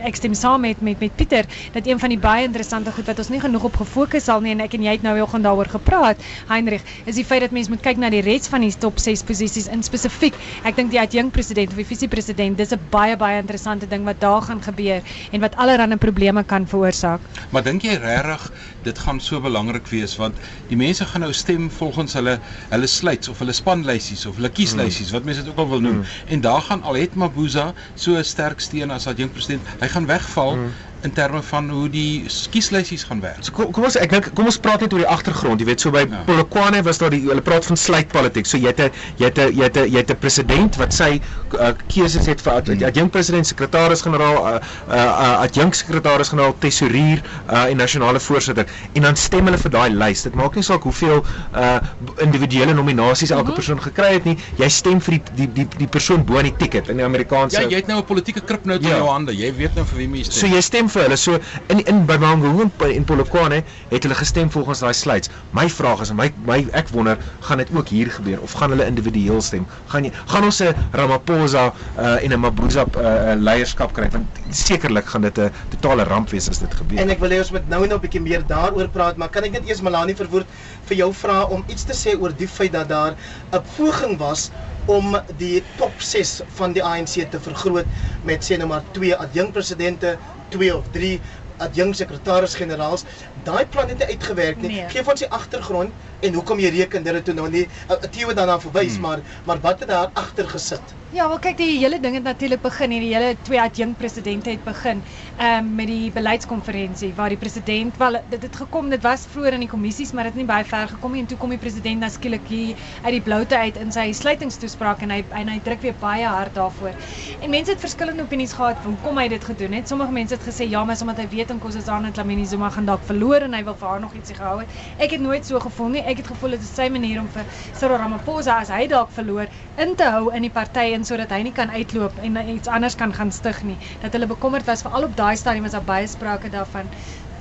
ek 0.03 0.19
stem 0.19 0.35
saam 0.35 0.67
met 0.67 0.83
met 0.83 0.99
met 0.99 1.15
Pieter 1.15 1.47
dat 1.77 1.87
een 1.87 2.03
van 2.03 2.11
die 2.11 2.19
baie 2.19 2.49
interessante 2.49 2.91
goed 2.97 3.07
wat 3.07 3.23
ons 3.23 3.31
nie 3.31 3.39
genoeg 3.45 3.69
op 3.71 3.79
gefokus 3.79 4.27
sal 4.27 4.43
nie 4.43 4.51
en 4.57 4.65
ek 4.67 4.75
en 4.75 4.83
jy 4.83 4.97
het 4.97 5.07
nou 5.07 5.15
gaan 5.23 5.47
daaroor 5.47 5.71
gepraat, 5.71 6.19
Heinrich, 6.49 6.83
is 7.07 7.15
die 7.15 7.25
feit 7.25 7.41
dat 7.47 7.55
mense 7.55 7.71
moet 7.71 7.87
kyk 7.87 8.03
na 8.03 8.11
die 8.11 8.25
res 8.27 8.51
van 8.51 8.67
die 8.67 8.75
top 8.75 8.99
6 8.99 9.23
posisies 9.23 9.71
in 9.71 9.87
spesifiek. 9.87 10.35
Ek 10.65 10.75
dink 10.75 10.91
die 10.91 11.01
adjunk 11.01 11.33
president 11.33 11.71
of 11.71 11.79
die 11.79 11.87
visie 11.87 12.09
president, 12.09 12.59
dis 12.59 12.75
'n 12.75 12.81
baie 12.91 13.17
baie 13.17 13.39
interessante 13.39 13.87
ding 13.87 14.05
wat 14.05 14.21
daar 14.21 14.43
gaan 14.43 14.63
gebeur 14.63 15.01
en 15.31 15.41
wat 15.41 15.55
allerlei 15.57 15.97
probleme 15.97 16.43
kan 16.43 16.67
veroorsaak. 16.67 17.21
Maar 17.51 17.63
dink 17.63 17.83
jy 17.83 17.95
regtig 17.95 18.51
dit 18.85 18.99
gaan 18.99 19.21
so 19.21 19.41
belangrik 19.41 19.87
wees 19.93 20.17
want 20.21 20.37
die 20.69 20.77
mense 20.77 21.05
gaan 21.05 21.25
nou 21.27 21.33
stem 21.33 21.71
volgens 21.71 22.17
hulle 22.19 22.39
hulle 22.71 22.87
sluits 22.87 23.29
of 23.29 23.39
hulle 23.43 23.57
spanlysies 23.57 24.27
of 24.27 24.41
hulle 24.41 24.53
kieslysies 24.59 25.13
wat 25.17 25.25
mense 25.29 25.45
dit 25.45 25.53
ook 25.53 25.63
al 25.65 25.69
wil 25.69 25.81
noem. 25.81 26.01
Mm. 26.03 26.33
en 26.37 26.41
daar 26.41 26.63
gaan 26.71 26.83
Alhet 26.83 27.15
Mabuza 27.15 27.73
so 27.95 28.17
'n 28.17 28.25
sterk 28.25 28.61
steun 28.61 28.91
as 28.91 29.07
adjunk 29.07 29.33
president 29.33 29.63
hy 29.81 29.89
gaan 29.89 30.07
wegval. 30.07 30.57
Mm 30.57 30.93
in 31.05 31.13
terme 31.13 31.43
van 31.43 31.69
hoe 31.71 31.89
die 31.93 32.25
kieslysies 32.51 33.05
gaan 33.09 33.21
werk. 33.21 33.43
So 33.45 33.53
kom, 33.53 33.71
kom 33.77 33.87
ons 33.89 33.97
ek 34.01 34.13
dink 34.15 34.31
kom 34.37 34.49
ons 34.51 34.59
praat 34.59 34.85
net 34.85 34.95
oor 34.97 35.03
die 35.05 35.09
agtergrond. 35.11 35.61
Jy 35.61 35.69
weet 35.69 35.85
so 35.85 35.93
by 35.95 36.05
ja. 36.07 36.23
Polokwane 36.29 36.83
was 36.87 37.01
daar 37.03 37.13
die 37.15 37.23
hulle 37.27 37.45
praat 37.45 37.67
van 37.69 37.79
sluitpolitiek. 37.81 38.49
So 38.49 38.61
jy 38.61 38.73
het 38.73 38.81
'n 38.81 38.91
jy 39.21 39.31
het 39.31 39.39
'n 39.39 39.53
jy 39.53 39.65
het 39.69 39.77
'n 39.77 39.91
jy 39.93 39.99
het 40.03 40.11
'n 40.11 40.19
president 40.19 40.77
wat 40.77 40.93
sy 40.93 41.21
uh, 41.55 41.73
keuses 41.93 42.27
het 42.27 42.41
vir 42.41 42.63
mm. 42.65 42.83
adjunk 42.85 43.11
president, 43.13 43.47
sekretaris-generaal, 43.47 44.39
uh, 44.47 44.61
uh, 44.89 45.41
adjunk 45.45 45.75
sekretaris-generaal, 45.75 46.55
tesourier 46.59 47.23
uh, 47.51 47.65
en 47.71 47.77
nasionale 47.77 48.21
voorsitter 48.21 48.67
en 48.93 49.03
dan 49.03 49.17
stem 49.17 49.45
hulle 49.45 49.59
vir 49.59 49.71
daai 49.71 49.91
lys. 49.91 50.23
Dit 50.23 50.35
maak 50.35 50.55
nie 50.55 50.63
saak 50.65 50.83
hoeveel 50.83 51.25
uh, 51.55 51.79
individuele 52.19 52.75
nominasies 52.75 53.31
elke 53.31 53.43
mm 53.43 53.47
-hmm. 53.47 53.55
persoon 53.55 53.83
gekry 53.83 54.13
het 54.13 54.25
nie. 54.25 54.39
Jy 54.57 54.69
stem 54.69 55.01
vir 55.01 55.19
die 55.19 55.23
die 55.35 55.53
die, 55.53 55.69
die 55.79 55.87
persoon 55.89 56.25
bo 56.25 56.39
aan 56.39 56.49
die 56.51 56.57
ticket 56.57 56.89
in 56.89 56.97
die 56.97 57.05
Amerikaanse 57.05 57.61
Ja, 57.61 57.69
jy 57.69 57.77
het 57.77 57.87
nou 57.87 57.99
'n 57.99 58.05
politieke 58.05 58.41
kripnoot 58.41 58.83
ja. 58.83 58.89
in 58.89 58.97
jou 58.97 59.09
hande. 59.09 59.37
Jy 59.37 59.55
weet 59.57 59.75
nou 59.75 59.85
vir 59.87 59.97
wie 59.99 60.09
jy 60.19 60.25
stem. 60.25 60.39
So 60.39 60.47
jy 60.57 60.61
stem 60.61 60.89
vir 60.95 61.07
hulle. 61.07 61.19
So 61.21 61.39
in 61.73 61.83
in 61.91 62.05
by 62.09 62.17
Mangaung 62.23 62.61
en 62.65 63.05
Polokwane 63.05 63.63
het 63.91 64.07
hulle 64.07 64.19
gestem 64.19 64.51
volgens 64.51 64.83
daai 64.85 64.95
slides. 64.95 65.31
My 65.57 65.69
vraag 65.71 66.01
is 66.05 66.13
en 66.15 66.19
my 66.21 66.31
my 66.47 66.61
ek 66.73 66.89
wonder, 66.95 67.19
gaan 67.49 67.63
dit 67.63 67.71
ook 67.75 67.89
hier 67.89 68.11
gebeur 68.11 68.41
of 68.41 68.53
gaan 68.59 68.75
hulle 68.75 68.87
individueel 68.87 69.43
stem? 69.43 69.67
Gaan 69.93 70.09
jy 70.09 70.13
gaan 70.27 70.45
ons 70.45 70.61
'n 70.63 70.75
Ramaphosa 70.93 71.73
uh, 71.99 72.25
en 72.25 72.33
'n 72.33 72.41
Mabuza 72.41 72.87
uh, 72.97 73.35
leierskap 73.37 73.93
kry? 73.93 74.11
Want 74.11 74.27
sekerlik 74.51 75.07
gaan 75.07 75.23
dit 75.23 75.39
'n 75.39 75.51
totale 75.71 76.05
ramp 76.05 76.31
wees 76.31 76.49
as 76.49 76.59
dit 76.59 76.75
gebeur. 76.75 76.99
En 76.99 77.11
ek 77.11 77.19
wil 77.19 77.31
hê 77.31 77.39
ons 77.39 77.51
moet 77.51 77.69
nou 77.69 77.87
nou 77.87 77.99
'n 77.99 78.01
bietjie 78.01 78.21
meer 78.21 78.43
daaroor 78.47 78.89
praat, 78.89 79.17
maar 79.17 79.29
kan 79.29 79.45
ek 79.45 79.53
net 79.53 79.69
eers 79.69 79.83
Malani 79.83 80.15
verwoord 80.15 80.47
vir 80.89 80.97
jou 80.97 81.13
vra 81.13 81.45
om 81.45 81.65
iets 81.69 81.85
te 81.85 81.97
sê 81.97 82.15
oor 82.21 82.33
die 82.37 82.49
feit 82.49 82.73
dat 82.73 82.89
daar 82.89 83.15
'n 83.53 83.63
poging 83.77 84.19
was 84.19 84.51
om 84.87 85.17
die 85.41 85.63
top 85.79 85.93
6 85.99 86.43
van 86.59 86.73
die 86.77 86.83
ANC 86.85 87.25
te 87.31 87.41
vergroot 87.41 87.87
met 88.29 88.45
sê 88.45 88.59
nou 88.61 88.69
maar 88.69 88.85
twee 88.93 89.17
adjunkpresidente, 89.17 90.19
twee 90.49 90.77
of 90.77 90.85
drie 90.93 91.21
adjunk 91.57 91.95
sekretaris-generaals. 91.95 93.05
Daai 93.47 93.67
plan 93.67 93.89
het 93.89 93.99
nie 93.99 94.07
uitgewerk 94.07 94.61
nie. 94.61 94.71
Nee. 94.71 94.89
Geef 94.89 95.09
ons 95.09 95.23
die 95.23 95.31
agtergrond 95.31 95.93
en 96.21 96.35
hoekom 96.35 96.59
jy 96.59 96.73
reken 96.75 97.03
dit 97.07 97.15
het 97.15 97.35
nou 97.35 97.49
nie 97.51 97.69
'n 97.89 98.11
teorie 98.11 98.35
daarna 98.35 98.61
verwys, 98.61 98.93
hmm. 98.93 99.01
maar 99.01 99.21
maar 99.45 99.61
wat 99.61 99.81
het 99.81 99.89
daar 99.89 100.11
agter 100.13 100.49
gesit? 100.49 100.95
Ja, 101.15 101.29
wel 101.31 101.39
kyk 101.39 101.61
die 101.61 101.77
hele 101.79 102.01
ding 102.03 102.17
het 102.19 102.25
natuurlik 102.27 102.59
begin 102.65 102.91
hier 102.91 103.03
die 103.05 103.13
hele 103.15 103.37
twee 103.47 103.61
adjunk 103.63 104.01
presidente 104.01 104.51
het 104.51 104.65
begin 104.65 105.03
ehm 105.37 105.61
um, 105.61 105.69
met 105.79 105.87
die 105.87 106.11
beleidskonferensie 106.11 107.13
waar 107.15 107.31
die 107.31 107.39
president 107.39 107.97
wel 107.97 108.17
dit 108.33 108.43
het 108.43 108.57
gekom 108.57 108.89
dit 108.91 109.03
was 109.03 109.27
vroeër 109.31 109.55
in 109.55 109.63
die 109.63 109.69
kommissies 109.69 110.11
maar 110.13 110.27
dit 110.27 110.33
het 110.33 110.41
nie 110.41 110.49
baie 110.49 110.65
ver 110.65 110.89
gekom 110.91 111.13
nie 111.15 111.23
en 111.23 111.29
toe 111.31 111.39
kom 111.39 111.55
die 111.55 111.59
president 111.59 112.03
nou 112.03 112.11
skielik 112.11 112.49
hier 112.51 112.83
uit 113.05 113.13
die 113.15 113.21
bloute 113.29 113.57
uit 113.57 113.79
in 113.85 113.95
sy 113.95 114.09
sluitingstoespraak 114.13 115.05
en 115.07 115.15
hy 115.15 115.21
en 115.43 115.53
hy 115.53 115.61
druk 115.69 115.87
weer 115.87 115.95
baie 116.01 116.27
hard 116.27 116.55
daarvoor. 116.59 116.99
En 117.41 117.51
mense 117.51 117.71
het 117.71 117.81
verskillende 117.81 118.27
opinies 118.27 118.57
gehad 118.59 118.83
van 118.83 118.97
hoekom 118.97 119.23
hy 119.23 119.29
dit 119.29 119.45
gedoen 119.45 119.79
het. 119.79 119.89
Sommige 119.89 120.13
mense 120.19 120.35
het 120.35 120.47
gesê 120.49 120.69
ja, 120.71 120.85
maar 120.85 120.99
omdat 121.01 121.23
hy 121.23 121.29
weet 121.37 121.51
en 121.51 121.63
kos 121.63 121.79
is 121.79 121.87
aan 121.87 122.09
dat 122.09 122.17
Lamine 122.17 122.47
Zuma 122.47 122.71
gaan 122.75 122.91
dalk 122.91 123.07
verloor 123.07 123.47
en 123.47 123.55
hy 123.55 123.63
wil 123.65 123.79
vir 123.79 123.89
haar 123.89 124.01
nog 124.01 124.15
ietsie 124.19 124.35
gehou 124.39 124.59
het. 124.65 124.83
Ek 124.99 125.15
het 125.15 125.21
nooit 125.21 125.47
so 125.47 125.63
gevoel 125.63 125.95
nie. 125.95 126.03
Ek 126.03 126.25
het 126.25 126.27
gevoel 126.35 126.59
dit 126.59 126.67
is 126.67 126.75
sy 126.75 126.89
manier 126.91 127.23
om 127.23 127.31
vir 127.35 127.47
Cyril 127.73 128.03
Ramaphosa 128.03 128.59
as 128.65 128.75
hy 128.75 128.87
dalk 128.91 129.15
verloor 129.15 129.51
in 129.79 129.95
te 129.95 130.11
hou 130.11 130.31
in 130.35 130.47
die 130.47 130.55
party 130.55 130.91
en 130.95 131.04
sodat 131.05 131.31
hy 131.31 131.43
nie 131.43 131.53
kan 131.53 131.71
uitloop 131.71 132.19
en 132.23 132.39
iets 132.49 132.69
anders 132.69 132.95
kan 132.95 133.13
gaan 133.15 133.33
stig 133.33 133.63
nie. 133.63 133.79
Dat 134.01 134.13
hulle 134.13 134.27
bekommerd 134.27 134.67
was 134.67 134.83
veral 134.83 135.11
op 135.11 135.17
daai 135.17 135.37
stadium 135.37 135.63
was 135.63 135.73
daar 135.73 135.91
baie 135.93 136.07
sprake 136.07 136.51
daarvan 136.51 136.91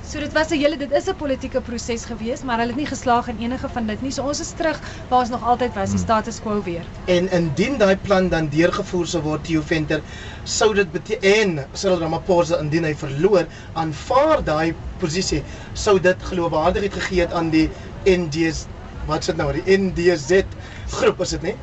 So 0.06 0.20
dit 0.20 0.32
was 0.32 0.50
'n 0.50 0.58
hele 0.60 0.76
dit 0.76 0.90
is 0.92 1.06
'n 1.08 1.16
politieke 1.16 1.60
proses 1.60 2.04
gewees, 2.04 2.42
maar 2.42 2.58
hulle 2.58 2.72
het 2.72 2.76
nie 2.76 2.86
geslaag 2.86 3.28
in 3.28 3.38
enige 3.38 3.68
van 3.68 3.86
dit 3.86 4.02
nie. 4.02 4.10
So 4.12 4.22
ons 4.22 4.40
is 4.40 4.50
terug 4.50 4.80
waar 5.08 5.20
ons 5.20 5.28
nog 5.28 5.44
altyd 5.44 5.74
was, 5.74 5.90
die 5.90 5.98
status 5.98 6.40
quo 6.40 6.62
weer. 6.62 6.84
En 7.04 7.30
indien 7.30 7.78
daai 7.78 7.96
plan 7.96 8.28
dan 8.28 8.48
deurgevoer 8.48 9.06
sou 9.06 9.22
word, 9.22 9.44
Theo 9.44 9.62
Venter, 9.62 10.02
sou 10.42 10.74
dit 10.74 10.92
beteken 10.92 11.66
Cyril 11.72 11.98
Ramaphosa 11.98 12.58
indien 12.60 12.84
hy 12.84 12.94
verloor, 12.94 13.46
aanvaar 13.72 14.44
daai 14.44 14.74
posisie, 14.98 15.42
sou 15.72 16.00
dit 16.00 16.22
geloofwaardigheid 16.22 16.92
gegee 16.92 17.20
het 17.20 17.32
aan 17.32 17.50
die 17.50 17.70
NDS 18.04 18.66
wat 19.06 19.24
sit 19.24 19.36
nou, 19.36 19.52
die 19.52 19.78
NDZ 19.78 20.44
groep 20.86 21.20
is 21.20 21.30
dit 21.30 21.42
nie? 21.42 21.56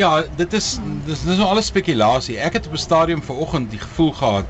Ja, 0.00 0.22
dit 0.36 0.52
is 0.56 0.78
dis 1.06 1.20
dis 1.26 1.36
nou 1.36 1.48
alles 1.52 1.68
spekulasie. 1.68 2.38
Ek 2.40 2.54
het 2.56 2.66
op 2.66 2.72
'n 2.72 2.80
stadium 2.80 3.22
vanoggend 3.22 3.70
die 3.70 3.78
gevoel 3.78 4.12
gehad 4.12 4.46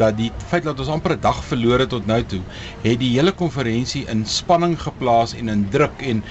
dat 0.00 0.16
die 0.16 0.32
feit 0.48 0.64
dat 0.64 0.78
ons 0.80 0.88
amper 0.88 1.12
'n 1.12 1.20
dag 1.20 1.44
verloor 1.44 1.78
het 1.78 1.88
tot 1.88 2.06
nou 2.06 2.22
toe, 2.24 2.40
het 2.82 2.98
die 2.98 3.10
hele 3.14 3.32
konferensie 3.32 4.06
in 4.08 4.26
spanning 4.26 4.80
geplaas 4.80 5.34
en 5.34 5.48
in 5.48 5.68
druk 5.68 6.02
en 6.02 6.24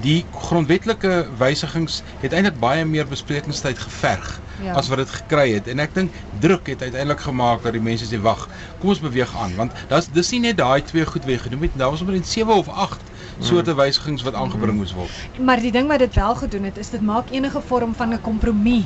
die 0.00 0.24
grondwetlike 0.32 1.26
wysigings 1.38 2.02
het 2.20 2.32
eintlik 2.32 2.58
baie 2.60 2.84
meer 2.84 3.06
besprekingstyd 3.06 3.78
geverg 3.78 4.40
Ja. 4.62 4.72
as 4.74 4.88
wat 4.88 4.98
dit 4.98 5.10
gekry 5.10 5.52
het 5.54 5.66
en 5.68 5.78
ek 5.78 5.94
dink 5.94 6.12
druk 6.40 6.66
het 6.66 6.82
uiteindelik 6.82 7.20
gemaak 7.20 7.62
dat 7.62 7.72
die 7.72 7.80
mense 7.82 8.06
sê 8.06 8.20
wag, 8.20 8.48
kom 8.78 8.88
ons 8.88 9.00
beweeg 9.00 9.36
aan 9.36 9.56
want 9.56 9.72
dis 9.88 10.06
dis 10.12 10.30
nie 10.30 10.40
net 10.40 10.56
daai 10.56 10.82
twee 10.82 11.04
goed 11.04 11.24
wat 11.24 11.32
jy 11.32 11.38
genoem 11.38 11.62
het, 11.62 11.70
daar 11.74 11.90
was 11.90 12.00
omtrent 12.00 12.26
7 12.26 12.54
of 12.54 12.68
8 12.68 13.00
soorte 13.38 13.74
wysigings 13.74 14.22
wat 14.22 14.34
aangebring 14.34 14.76
moes 14.76 14.92
word. 14.92 15.10
Maar 15.38 15.60
die 15.60 15.72
ding 15.72 15.88
wat 15.88 15.98
dit 15.98 16.14
wel 16.14 16.34
gedoen 16.34 16.62
het, 16.62 16.78
is 16.78 16.90
dit 16.90 17.00
maak 17.00 17.30
enige 17.30 17.60
vorm 17.60 17.94
van 17.94 18.12
'n 18.14 18.20
kompromie 18.20 18.84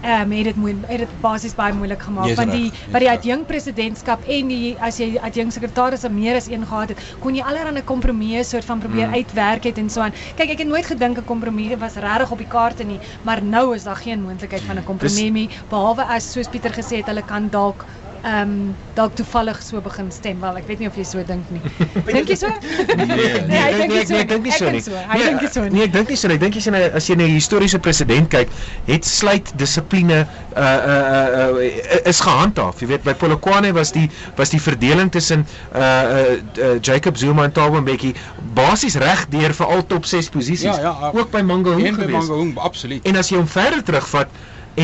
ehm 0.00 0.20
um, 0.22 0.30
het 0.32 0.44
dit 0.44 0.56
moeilik 0.56 0.84
het 0.88 0.98
dit 0.98 1.20
basies 1.20 1.54
baie 1.54 1.74
moeilik 1.76 2.02
gemaak 2.02 2.34
want 2.34 2.52
die 2.52 2.72
by 2.92 2.98
die 2.98 3.10
adjunk 3.10 3.46
presidentskap 3.46 4.24
en 4.24 4.48
die 4.48 4.70
as 4.80 4.96
jy 4.96 5.18
adjunk 5.20 5.52
sekretaris 5.52 6.06
er 6.08 6.12
meer 6.12 6.36
as 6.36 6.48
een 6.48 6.64
gehad 6.66 6.88
het, 6.94 7.02
kon 7.20 7.36
jy 7.36 7.42
allerlei 7.44 7.82
kompromieë 7.84 8.44
soort 8.44 8.64
van 8.64 8.78
probeer 8.78 9.08
Mm. 9.08 9.14
uitwerk 9.14 9.64
het 9.64 9.78
en 9.78 9.90
so 9.90 10.00
aan. 10.00 10.14
Kyk, 10.36 10.50
ek 10.50 10.58
het 10.58 10.68
nooit 10.68 10.86
gedink 10.86 11.18
'n 11.18 11.24
kompromie 11.24 11.76
was 11.76 11.94
regtig 11.94 12.30
op 12.30 12.38
die 12.38 12.46
kaarte 12.46 12.84
nie, 12.84 12.98
maar 13.22 13.42
nou 13.42 13.74
is 13.74 13.82
daar 13.82 13.96
geen 13.96 14.22
moontlikheid 14.22 14.62
van 14.62 14.78
'n 14.78 14.84
kompromie 14.84 15.30
nie 15.30 15.50
behalwe 15.68 16.04
as 16.04 16.32
soos 16.32 16.48
Pieter 16.48 16.70
gesê 16.72 16.96
het, 16.96 17.06
hulle 17.06 17.22
kan 17.22 17.48
dalk 17.50 17.84
ehm 18.22 18.50
um, 18.50 18.76
dalk 18.94 19.14
toevallig 19.14 19.62
so 19.62 19.80
begin 19.80 20.10
stem. 20.12 20.40
Wel, 20.40 20.56
ek 20.60 20.66
weet 20.68 20.78
nie 20.78 20.88
of 20.88 20.96
jy 20.96 21.04
so 21.08 21.22
dink 21.24 21.50
nie. 21.50 21.60
Dink 22.06 22.28
jy 22.28 22.36
so? 22.36 22.50
Nee. 22.50 23.06
Nee, 23.50 23.60
hy 23.60 23.70
dink 23.78 23.92
nie 23.92 24.00
ek 24.00 24.08
so 24.08 24.14
nee, 24.14 24.18
nie. 24.18 24.20
ek 24.20 24.28
dink 24.28 24.44
nie 24.44 24.52
Ek 24.52 24.58
so 24.58 24.70
nie. 24.70 24.82
Hy 25.10 25.18
dink 25.24 25.40
nie 25.40 25.50
so 25.54 25.62
nie. 25.64 25.70
Nee, 25.76 25.84
ek 25.86 25.94
dink 25.94 26.12
nie 26.12 26.18
so 26.20 26.28
nie. 26.28 26.36
Ek 26.36 26.42
dink 26.44 26.58
as 26.60 26.66
jy 26.66 26.72
na 26.74 26.82
as 27.00 27.08
jy 27.08 27.16
na 27.16 27.24
'n 27.24 27.34
historiese 27.34 27.80
president 27.80 28.28
kyk, 28.32 28.52
het 28.90 29.08
sluit 29.08 29.52
dissipline 29.56 30.20
uh 30.20 30.60
uh 30.60 31.50
uh 31.54 32.10
is 32.12 32.20
gehandhaaf. 32.20 32.82
Jy 32.84 32.90
weet 32.92 33.08
by 33.08 33.14
Polokwane 33.14 33.72
was 33.72 33.92
die 33.96 34.08
was 34.36 34.52
die 34.52 34.60
verdeling 34.60 35.10
tussen 35.10 35.46
uh 35.72 35.80
uh, 35.80 36.36
uh 36.58 36.76
Jacob 36.82 37.16
Zuma 37.16 37.44
en 37.48 37.52
Thabo 37.52 37.80
Mbeki 37.80 38.14
basies 38.54 38.98
reg 39.00 39.26
deur 39.32 39.54
vir 39.54 39.66
al 39.66 39.86
top 39.86 40.04
6 40.04 40.28
posisies. 40.28 40.76
Ja, 40.76 40.80
ja, 40.80 41.10
ook 41.14 41.30
by 41.30 41.40
Mangaung 41.40 41.86
En 41.86 41.96
by. 41.96 42.10
Mangaung 42.10 42.56
absoluut. 42.58 43.04
En 43.06 43.16
as 43.16 43.30
jy 43.32 43.40
hom 43.40 43.48
verder 43.48 43.82
terugvat 43.82 44.28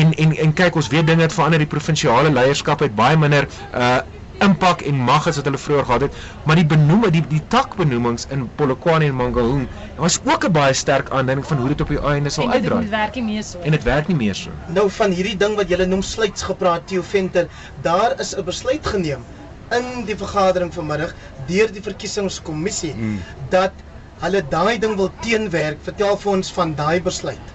en 0.01 0.13
en 0.23 0.35
en 0.45 0.53
kyk 0.53 0.75
ons 0.81 0.87
weet 0.93 1.07
dinge 1.07 1.21
het 1.25 1.33
verander 1.39 1.59
die 1.63 1.67
provinsiale 1.73 2.31
leierskap 2.37 2.79
het 2.85 2.95
baie 2.95 3.17
minder 3.17 3.47
uh 3.73 3.97
impak 4.45 4.81
en 4.85 4.97
mag 5.05 5.23
as 5.29 5.37
wat 5.39 5.47
hulle 5.49 5.57
vroeër 5.57 5.85
gehad 5.85 6.03
het 6.05 6.17
maar 6.45 6.55
die 6.59 6.65
benoeming 6.73 7.13
die 7.15 7.23
die 7.29 7.39
takbenoemings 7.53 8.27
in 8.35 8.43
Polokwane 8.59 9.07
en 9.09 9.15
Mangaung 9.17 9.63
was 9.97 10.19
ook 10.25 10.45
'n 10.45 10.51
baie 10.57 10.73
sterk 10.73 11.09
aanduiding 11.09 11.47
van 11.47 11.57
hoe 11.57 11.67
dit 11.71 11.81
op 11.81 11.87
die 11.93 11.99
einde 12.11 12.29
sal 12.29 12.43
En 12.43 12.51
dit 12.51 12.59
uitdraai 12.61 12.81
dit 12.81 12.89
werk 12.91 13.15
nie 13.15 13.23
meer 13.23 13.43
so. 13.43 13.59
en 13.63 13.71
dit 13.71 13.83
werk 13.83 14.07
nie 14.07 14.17
meer 14.17 14.35
so 14.35 14.51
Nou 14.77 14.85
van 14.99 15.11
hierdie 15.11 15.37
ding 15.37 15.55
wat 15.55 15.69
julle 15.73 15.85
noem 15.85 16.01
sluits 16.01 16.43
gepraat 16.51 16.87
Theo 16.87 17.01
Venter, 17.01 17.47
daar 17.81 18.13
is 18.19 18.35
'n 18.37 18.43
besluit 18.43 18.85
geneem 18.87 19.25
in 19.79 20.05
die 20.05 20.17
vergadering 20.17 20.73
vanmiddag 20.73 21.13
deur 21.47 21.71
die 21.71 21.81
verkiesingskommissie 21.81 22.93
Mm. 22.95 23.19
dat 23.49 23.71
hulle 24.19 24.41
daai 24.49 24.77
ding 24.79 24.95
wil 24.95 25.11
teenwerk. 25.21 25.77
Vertel 25.81 26.17
vir 26.17 26.31
ons 26.31 26.51
van 26.51 26.75
daai 26.75 27.01
besluit. 27.01 27.47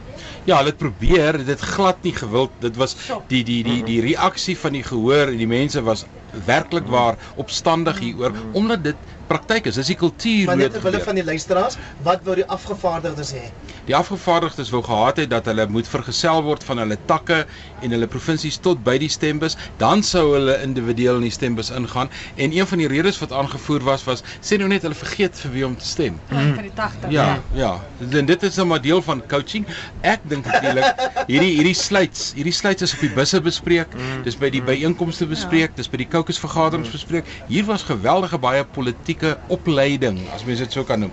Ja, 0.44 0.56
hulle 0.58 0.72
het 0.72 0.78
probeer, 0.78 1.37
dit 1.46 1.61
glad 1.61 2.02
nie 2.02 2.14
gewild. 2.14 2.50
Dit 2.58 2.76
was 2.76 2.96
die 3.30 3.44
die 3.46 3.61
die 3.62 3.82
die 3.87 4.00
reaksie 4.02 4.56
van 4.58 4.75
die 4.75 4.82
gehoor 4.82 5.30
en 5.30 5.38
die 5.38 5.46
mense 5.46 5.82
was 5.87 6.02
werklik 6.49 6.88
waar 6.90 7.18
opstandig 7.37 7.99
hieroor 8.02 8.32
omdat 8.52 8.84
dit 8.84 8.96
praktyk 9.26 9.66
is. 9.70 9.74
Dis 9.74 9.86
die 9.92 9.96
kultuur 9.96 10.46
Maar 10.46 10.56
net 10.56 10.72
dit 10.72 10.72
ter 10.72 10.82
wille 10.82 11.00
gebeur. 11.00 11.06
van 11.06 11.14
die 11.14 11.24
luisteraars, 11.24 11.76
wat 12.02 12.20
wou 12.24 12.34
die 12.36 12.46
afgevaardigdes 12.46 13.32
hê? 13.32 13.44
Die 13.86 13.96
afgevaardigdes 13.96 14.70
wou 14.70 14.82
gehad 14.82 15.16
het 15.16 15.30
dat 15.30 15.46
hulle 15.50 15.66
moet 15.68 15.88
vergesel 15.88 16.42
word 16.42 16.64
van 16.64 16.78
hulle 16.78 16.98
takke 17.06 17.44
en 17.82 17.90
hulle 17.90 18.06
provinsies 18.06 18.56
tot 18.62 18.82
by 18.84 18.98
die 18.98 19.08
stembus, 19.10 19.56
dan 19.78 20.02
sou 20.02 20.34
hulle 20.34 20.58
individueel 20.62 21.16
in 21.16 21.26
die 21.26 21.34
stembus 21.34 21.70
ingaan 21.70 22.10
en 22.36 22.52
een 22.52 22.66
van 22.66 22.78
die 22.78 22.88
redes 22.88 23.18
wat 23.18 23.32
aangevoer 23.32 23.82
was 23.82 24.04
was 24.04 24.22
sê 24.40 24.58
nou 24.58 24.68
net 24.68 24.82
hulle 24.86 24.94
vergeet 24.94 25.36
vir 25.44 25.52
wie 25.52 25.66
om 25.66 25.76
te 25.76 25.86
stem. 25.86 26.20
Van 26.28 26.62
die 26.62 26.72
80. 26.74 27.10
Ja, 27.10 27.40
ja. 27.54 27.72
En 28.10 28.26
dit 28.26 28.42
is 28.42 28.56
nou 28.56 28.66
maar 28.66 28.82
deel 28.82 29.02
van 29.02 29.22
coaching. 29.28 29.66
Ek 30.02 30.20
dink 30.28 30.46
natuurlik 30.46 31.02
hierdie 31.26 31.52
hierdie 31.56 31.74
sluits, 31.74 32.32
hierdie 32.36 32.52
sluits 32.54 32.82
is 32.82 32.94
op 32.94 33.00
die 33.00 33.10
busse 33.14 33.40
bespreek. 33.40 33.88
Dis 34.24 34.36
by 34.38 34.50
die 34.50 34.62
byeenkomste 34.62 35.26
bespreek, 35.26 35.74
dis 35.76 35.90
by 35.90 35.96
die 36.02 36.08
caucusvergaderings 36.08 36.90
bespreek. 36.92 37.28
Hier 37.48 37.64
was 37.68 37.82
geweldige 37.82 38.38
baie 38.38 38.64
politieke 39.12 39.38
opleiding, 39.52 40.19
as 40.35 40.45
mens 40.45 40.59
dit 40.62 40.73
so 40.73 40.85
kan 40.85 41.00
noem, 41.00 41.12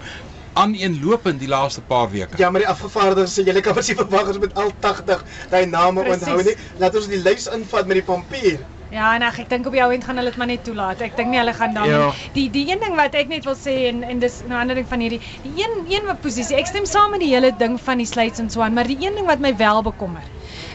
aaneenlopend 0.60 1.40
die 1.40 1.48
laaste 1.50 1.82
paar 1.82 2.10
weke. 2.12 2.38
Ja, 2.40 2.50
maar 2.50 2.62
die 2.64 2.70
afgevaardigdes 2.70 3.36
sê 3.38 3.46
julle 3.48 3.62
kan 3.64 3.76
mos 3.78 3.88
nie 3.88 3.96
verwag 4.00 4.28
ons 4.34 4.40
met 4.42 4.56
al 4.60 4.72
80 4.84 5.24
daai 5.52 5.66
name 5.70 6.04
onthou 6.10 6.42
nie. 6.44 6.56
Laat 6.82 6.96
ons 7.00 7.08
die 7.12 7.22
lys 7.22 7.48
invat 7.54 7.88
met 7.88 8.00
die 8.02 8.04
pampier. 8.08 8.60
Ja, 8.92 9.12
en 9.16 9.22
ek 9.22 9.44
dink 9.52 9.68
op 9.70 9.76
die 9.76 9.84
ou 9.86 9.92
end 9.94 10.04
gaan 10.04 10.18
hulle 10.18 10.32
dit 10.32 10.38
maar 10.42 10.50
net 10.50 10.64
toelaat. 10.66 11.02
Ek 11.06 11.14
dink 11.16 11.30
nie 11.30 11.38
hulle 11.38 11.54
gaan 11.54 11.76
dan 11.78 11.86
Ja. 11.92 12.08
die 12.34 12.48
die 12.50 12.66
een 12.72 12.80
ding 12.82 12.96
wat 12.98 13.14
ek 13.16 13.28
net 13.30 13.46
wil 13.46 13.56
sê 13.56 13.76
en 13.92 14.02
en 14.04 14.20
dis 14.20 14.42
'n 14.48 14.52
ander 14.52 14.76
ding 14.76 14.88
van 14.90 15.00
hierdie 15.00 15.22
die 15.44 15.54
een 15.62 15.86
een 15.88 16.06
wat 16.10 16.22
posisie. 16.22 16.58
Ek 16.58 16.66
stem 16.68 16.86
saam 16.86 17.12
met 17.12 17.20
die 17.20 17.30
hele 17.30 17.52
ding 17.56 17.78
van 17.80 17.98
die 17.98 18.08
sluits 18.08 18.40
en 18.40 18.50
so 18.50 18.62
aan, 18.62 18.74
maar 18.74 18.88
die 18.88 18.98
een 19.00 19.14
ding 19.16 19.28
wat 19.28 19.40
my 19.40 19.56
wel 19.58 19.84
bekommer 19.84 20.24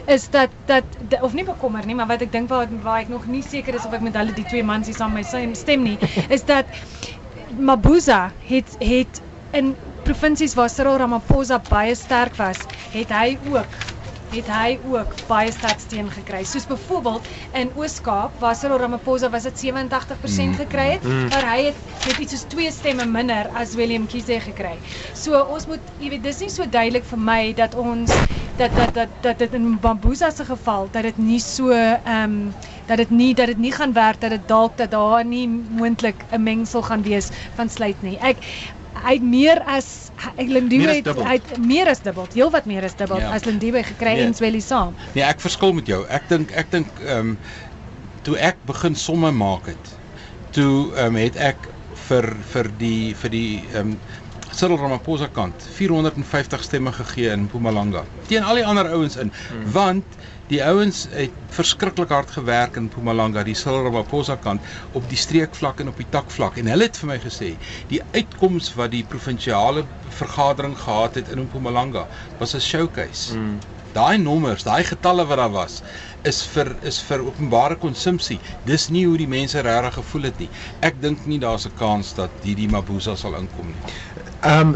is 0.07 0.29
dat 0.29 0.49
dat 0.67 0.83
of 1.21 1.33
nie 1.33 1.43
bekommer 1.43 1.85
nie, 1.85 1.95
maar 1.95 2.07
wat 2.07 2.21
ek 2.21 2.31
dink 2.31 2.49
waar 2.49 2.67
waar 2.83 2.99
ek 3.01 3.09
nog 3.09 3.25
nie 3.25 3.41
seker 3.43 3.73
is 3.75 3.85
of 3.85 3.93
ek 3.93 4.01
met 4.01 4.13
hulle 4.15 4.33
die 4.33 4.45
twee 4.45 4.63
mans 4.63 4.85
hier 4.87 4.95
saam 4.95 5.13
my 5.13 5.23
stem- 5.23 5.55
stem 5.55 5.83
nie, 5.83 5.97
is 6.29 6.43
dat 6.45 6.65
Mabuza 7.57 8.31
het 8.47 8.75
het 8.79 9.21
in 9.51 9.75
provinsies 10.03 10.53
waar 10.55 10.69
Cyril 10.69 10.97
Ramaphosa 10.97 11.59
baie 11.69 11.95
sterk 11.95 12.35
was, 12.35 12.57
het 12.91 13.09
hy 13.09 13.37
ook 13.51 13.77
het 14.35 14.47
hy 14.51 14.79
ook 14.91 15.13
baie 15.29 15.51
sterk 15.53 15.79
steun 15.79 16.09
gekry. 16.11 16.41
Soos 16.43 16.65
byvoorbeeld 16.67 17.27
in 17.55 17.69
Oos-Kaap 17.77 18.39
waar 18.41 18.55
Cyril 18.59 18.81
Ramaphosa 18.81 19.29
was 19.31 19.43
dit 19.47 19.57
87% 19.63 20.57
gekry 20.59 20.89
het, 20.97 21.03
Mm. 21.03 21.27
maar 21.29 21.45
hy 21.53 21.63
het 21.69 21.75
net 22.05 22.17
iets 22.19 22.31
soos 22.33 22.45
twee 22.49 22.71
stemme 22.71 23.05
minder 23.05 23.47
as 23.53 23.75
Willem 23.75 24.07
Kiese 24.07 24.39
gekry. 24.39 24.75
So 25.13 25.39
ons 25.43 25.67
moet 25.67 25.79
jy 25.99 26.09
weet 26.09 26.23
dis 26.23 26.39
nie 26.39 26.49
so 26.49 26.65
duidelik 26.65 27.05
vir 27.05 27.19
my 27.19 27.53
dat 27.53 27.75
ons 27.75 28.11
dat 28.57 28.71
dat 28.75 28.93
dat 28.93 29.09
dat 29.21 29.37
dit 29.37 29.53
in 29.53 29.79
Bambuza 29.79 30.29
se 30.31 30.45
geval 30.45 30.87
dat 30.91 31.03
dit 31.03 31.17
nie 31.17 31.39
so 31.39 31.69
ehm 31.71 32.23
um, 32.23 32.53
dat 32.87 32.97
dit 32.97 33.09
nie 33.09 33.33
dat 33.35 33.47
dit 33.47 33.57
nie 33.57 33.71
gaan 33.71 33.93
werk 33.93 34.21
dat 34.21 34.29
dit 34.29 34.47
dalk 34.47 34.77
dat 34.77 34.91
daar 34.91 35.25
nie 35.25 35.47
moontlik 35.69 36.15
'n 36.31 36.43
mengsel 36.43 36.81
gaan 36.81 37.03
wees 37.03 37.27
van 37.55 37.69
sluit 37.69 38.01
nie. 38.01 38.17
Ek 38.19 38.37
hy 39.03 39.13
het 39.13 39.23
meer 39.23 39.61
as 39.65 40.11
ek 40.35 40.47
Lindiwe 40.47 40.87
het 40.95 41.07
hy 41.07 41.33
het 41.33 41.57
meer 41.57 41.87
as 41.87 42.01
dubbel, 42.01 42.27
heelwat 42.33 42.65
meer 42.65 42.83
as 42.83 42.95
dubbel 42.95 43.19
Ja. 43.19 43.31
as 43.33 43.43
Lindiwe 43.43 43.83
gekry 43.83 44.13
Nee. 44.13 44.25
en 44.25 44.33
Swelly 44.33 44.59
saam. 44.59 44.95
Nee, 45.13 45.23
ek 45.23 45.39
verskil 45.41 45.73
met 45.73 45.87
jou. 45.87 46.05
Ek 46.09 46.29
dink 46.29 46.51
ek 46.51 46.71
dink 46.71 46.87
ehm 47.05 47.19
um, 47.19 47.37
toe 48.21 48.37
ek 48.37 48.55
begin 48.65 48.95
somme 48.95 49.31
maak 49.31 49.65
het, 49.65 49.97
toe 50.51 50.93
ehm 50.95 51.05
um, 51.05 51.15
het 51.15 51.35
ek 51.35 51.57
vir 52.07 52.35
vir 52.53 52.69
die 52.77 53.15
vir 53.15 53.29
die 53.29 53.63
ehm 53.73 53.79
um, 53.91 53.99
Cyril 54.55 54.77
Ramaphosa 54.79 55.27
kant 55.35 55.65
450 55.75 56.63
stemme 56.63 56.91
gegee 56.95 57.31
in 57.33 57.41
Mpumalanga 57.49 58.05
teen 58.29 58.45
al 58.47 58.55
die 58.61 58.63
ander 58.65 58.87
ouens 58.95 59.17
in 59.19 59.33
hmm. 59.33 59.65
want 59.75 60.15
die 60.47 60.61
ouens 60.63 61.01
het 61.11 61.35
verskriklik 61.57 62.13
hard 62.15 62.31
gewerk 62.37 62.79
in 62.79 62.87
Mpumalanga 62.87 63.43
die 63.43 63.57
Cyril 63.59 63.83
Ramaphosa 63.89 64.37
kant 64.47 64.63
op 64.95 65.09
die 65.11 65.19
streekvlak 65.19 65.83
en 65.83 65.91
op 65.91 65.99
die 65.99 66.07
takvlak 66.15 66.61
en 66.61 66.71
hulle 66.71 66.87
het 66.87 67.01
vir 67.01 67.11
my 67.11 67.19
gesê 67.25 67.51
die 67.91 67.99
uitkoms 68.15 68.71
wat 68.79 68.95
die 68.95 69.03
provinsiale 69.11 69.83
vergadering 70.21 70.77
gehad 70.85 71.19
het 71.19 71.35
in 71.35 71.43
Mpumalanga 71.49 72.07
was 72.39 72.55
'n 72.55 72.63
showcase 72.71 73.35
mm. 73.35 73.57
Daai 73.95 74.17
nommers, 74.19 74.65
daai 74.67 74.83
getalle 74.83 75.23
wat 75.25 75.39
daar 75.39 75.51
was, 75.53 75.77
is 76.25 76.41
vir 76.53 76.71
is 76.91 76.99
vir 77.07 77.23
openbare 77.25 77.77
konsumpsie. 77.81 78.39
Dis 78.65 78.89
nie 78.89 79.05
hoe 79.05 79.17
die 79.21 79.29
mense 79.29 79.61
regtig 79.61 79.97
gevoel 79.99 80.29
het 80.29 80.39
nie. 80.43 80.49
Ek 80.81 80.99
dink 81.01 81.25
nie 81.29 81.39
daar's 81.39 81.65
'n 81.69 81.75
kans 81.77 82.13
dat 82.17 82.31
hierdie 82.43 82.69
Mabuza 82.69 83.15
sal 83.15 83.35
inkom 83.41 83.67
nie. 83.67 83.93
Ehm 84.41 84.75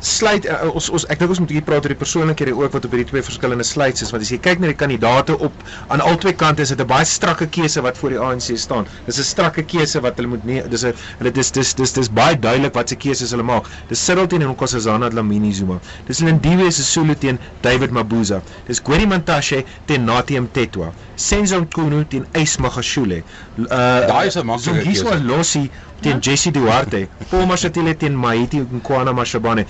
sluit 0.00 0.46
uh, 0.48 0.70
ons 0.72 0.88
ons 0.90 1.04
ek 1.12 1.18
dink 1.20 1.30
ons 1.34 1.40
moet 1.42 1.50
hier 1.52 1.64
praat 1.64 1.84
oor 1.84 1.92
die 1.92 1.98
persoonlikhede 2.00 2.54
ook 2.56 2.72
wat 2.72 2.84
op 2.88 2.94
hierdie 2.94 3.08
twee 3.10 3.24
verskillende 3.24 3.64
sluits 3.68 4.02
is 4.02 4.12
want 4.14 4.24
as 4.24 4.30
jy 4.32 4.38
kyk 4.40 4.60
na 4.62 4.70
die 4.72 4.78
kandidaate 4.82 5.36
op 5.36 5.52
aan 5.92 6.00
al 6.00 6.16
twee 6.22 6.32
kante 6.32 6.64
is 6.64 6.72
dit 6.72 6.80
'n 6.80 6.88
baie 6.88 7.04
strakke 7.04 7.46
keuse 7.46 7.82
wat 7.84 7.98
voor 7.98 8.10
die 8.14 8.18
ANC 8.18 8.56
staan. 8.56 8.86
Dis 9.06 9.18
'n 9.18 9.24
strakke 9.24 9.62
keuse 9.62 10.00
wat 10.00 10.16
hulle 10.16 10.28
moet 10.28 10.44
nee, 10.44 10.62
dis 10.68 10.84
'n 10.84 10.94
hulle 11.18 11.32
dis 11.32 11.50
dis 11.50 11.74
dis 11.74 11.92
dis 11.92 12.08
baie 12.08 12.38
duidelik 12.38 12.74
wat 12.74 12.88
se 12.88 12.96
keuses 12.96 13.30
hulle 13.30 13.42
maak. 13.42 13.66
Dis 13.88 14.04
Cyril 14.04 14.26
teen 14.26 14.42
Nkosazana 14.42 15.10
Dlamini 15.10 15.52
Zuma. 15.52 15.80
Dis 16.06 16.20
Lindiwe 16.20 16.70
Sisulu 16.70 17.14
teen 17.14 17.38
David 17.60 17.90
Mabuza. 17.90 18.42
Dis 18.66 18.80
Gwedi 18.80 19.06
Mantashe 19.06 19.64
teen 19.86 20.04
Nathi 20.04 20.40
Mtetwa. 20.40 20.92
Senzo 21.16 21.60
Mkhunu 21.60 22.04
teen 22.08 22.26
Ace 22.34 22.58
Magashule. 22.58 23.22
Uh 23.58 23.66
Daai 24.08 24.26
is 24.26 24.36
'n 24.36 24.46
maklike 24.46 24.82
keuse. 24.82 25.20
Lossi 25.24 25.70
teen 26.02 26.20
Jesse 26.20 26.50
Duarte, 26.54 27.08
Paul 27.30 27.46
Mashatile 27.50 27.94
teen 27.98 28.16
Maiti 28.16 28.60
Nkwana 28.60 29.12
Mashabane. 29.16 29.66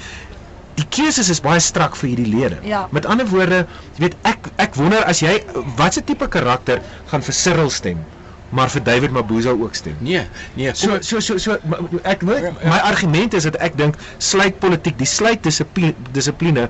Die 0.78 0.86
keuses 0.96 1.28
is 1.28 1.40
baie 1.44 1.60
strak 1.60 1.96
vir 2.00 2.12
hierdie 2.12 2.30
lede. 2.32 2.60
Ja. 2.64 2.84
Met 2.94 3.06
ander 3.10 3.26
woorde, 3.28 3.64
jy 3.98 4.04
weet 4.06 4.16
ek 4.30 4.48
ek 4.64 4.78
wonder 4.80 5.02
as 5.10 5.20
jy 5.24 5.34
watse 5.80 6.02
tipe 6.08 6.28
karakter 6.36 6.80
gaan 7.10 7.24
vir 7.26 7.36
Cyril 7.36 7.72
stem, 7.74 7.98
maar 8.56 8.70
vir 8.72 8.84
David 8.86 9.12
Mabuza 9.16 9.52
ook 9.52 9.74
stem. 9.76 9.98
Nee, 10.00 10.22
nee, 10.56 10.72
So 10.74 10.94
kom 10.94 11.02
so 11.02 11.20
so 11.20 11.36
so 11.38 11.58
ek 12.14 12.24
weet 12.30 12.48
my 12.64 12.80
argument 12.92 13.34
is 13.34 13.48
dat 13.50 13.58
ek 13.60 13.76
dink 13.82 13.98
sluit 14.18 14.56
politiek, 14.62 14.96
die 14.98 15.10
sluit 15.10 15.42
dissipline 15.44 15.94
dissipline 16.16 16.68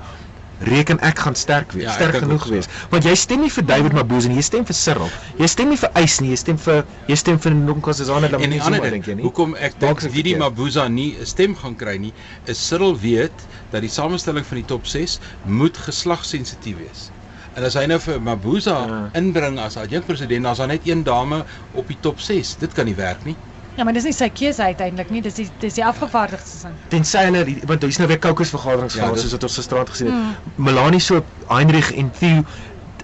reken 0.61 0.99
ek 1.01 1.19
gaan 1.25 1.35
sterk 1.35 1.73
wees, 1.73 1.85
Ja, 1.85 1.93
sterk 1.97 2.17
genoeg 2.21 2.41
ook 2.43 2.47
so. 2.47 2.53
wees. 2.53 2.69
Want 2.91 3.05
jy 3.05 3.15
stem 3.17 3.41
nie 3.41 3.51
vir 3.51 3.65
David 3.65 3.93
Mabuza 3.97 4.29
nie, 4.29 4.37
jy 4.37 4.43
stem 4.43 4.65
vir 4.69 4.75
Cyril. 4.77 5.11
Jy 5.39 5.47
stem 5.49 5.69
nie 5.73 5.77
vir 5.81 5.91
Eis 5.95 6.19
nie, 6.21 6.31
jy 6.31 6.37
stem 6.37 6.59
vir 6.59 6.85
jy 7.09 7.17
stem 7.17 7.39
vir 7.41 7.53
Nkosazana 7.55 8.27
En 8.27 8.33
die 8.33 8.37
Dlamini 8.39 8.61
ander 8.61 8.91
ding, 8.91 9.05
jy 9.07 9.15
nie? 9.15 9.23
hoekom 9.25 9.55
ek 9.57 9.79
dink 9.81 10.01
Didi. 10.13 10.35
Mabuza 10.37 10.89
nie 10.89 11.17
'n 11.21 11.27
stem 11.27 11.57
gaan 11.57 11.77
kry 11.77 11.97
nie, 11.99 12.13
is 12.47 12.59
Cyril 12.69 12.97
weet 12.99 13.47
dat 13.71 13.81
die 13.81 13.89
samestelling 13.91 14.45
van 14.47 14.57
die 14.57 14.65
top 14.67 14.87
6 14.87 15.19
moet 15.45 15.77
geslagsensitief 15.77 16.77
wees. 16.77 17.11
En 17.57 17.65
as 17.65 17.75
hy 17.75 17.87
nou 17.87 17.99
vir 17.99 18.21
Mabuza 18.21 18.87
Ja. 18.87 19.11
inbring 19.15 19.59
as 19.59 19.77
adjunkpresident, 19.77 20.43
dan 20.43 20.53
is 20.53 20.59
daar 20.59 20.67
net 20.69 20.87
een 20.87 21.03
dame 21.03 21.45
op 21.73 21.87
die 21.89 21.97
top 22.01 22.21
6. 22.21 22.57
Dit 22.57 22.73
kan 22.73 22.85
nie 22.87 22.95
werk 22.95 23.25
nie. 23.25 23.37
Ja, 23.77 23.85
maar 23.85 23.93
dis 23.93 24.05
nie 24.05 24.13
sy 24.13 24.29
keuse 24.35 24.63
uiteindelik 24.63 25.11
nie. 25.11 25.23
Dis 25.23 25.35
die 25.35 25.49
dis 25.59 25.75
die 25.75 25.85
afgevaardigdes 25.87 26.61
se. 26.61 26.73
tensy 26.89 27.19
hulle 27.19 27.45
die- 27.45 27.63
want 27.67 27.81
daar's 27.81 27.99
nou 27.99 28.09
weer 28.09 28.19
kokosvergaderings 28.19 28.95
Ja, 28.95 29.01
gehad 29.01 29.15
dit- 29.15 29.23
soos 29.23 29.33
wat 29.33 29.43
ons 29.43 29.55
gisterand 29.55 29.91
gesien 29.91 30.07
het. 30.07 30.57
Melanie 30.57 31.01
so 31.01 31.25
Heinrich 31.49 31.93
en 31.95 32.11
Theo 32.11 32.43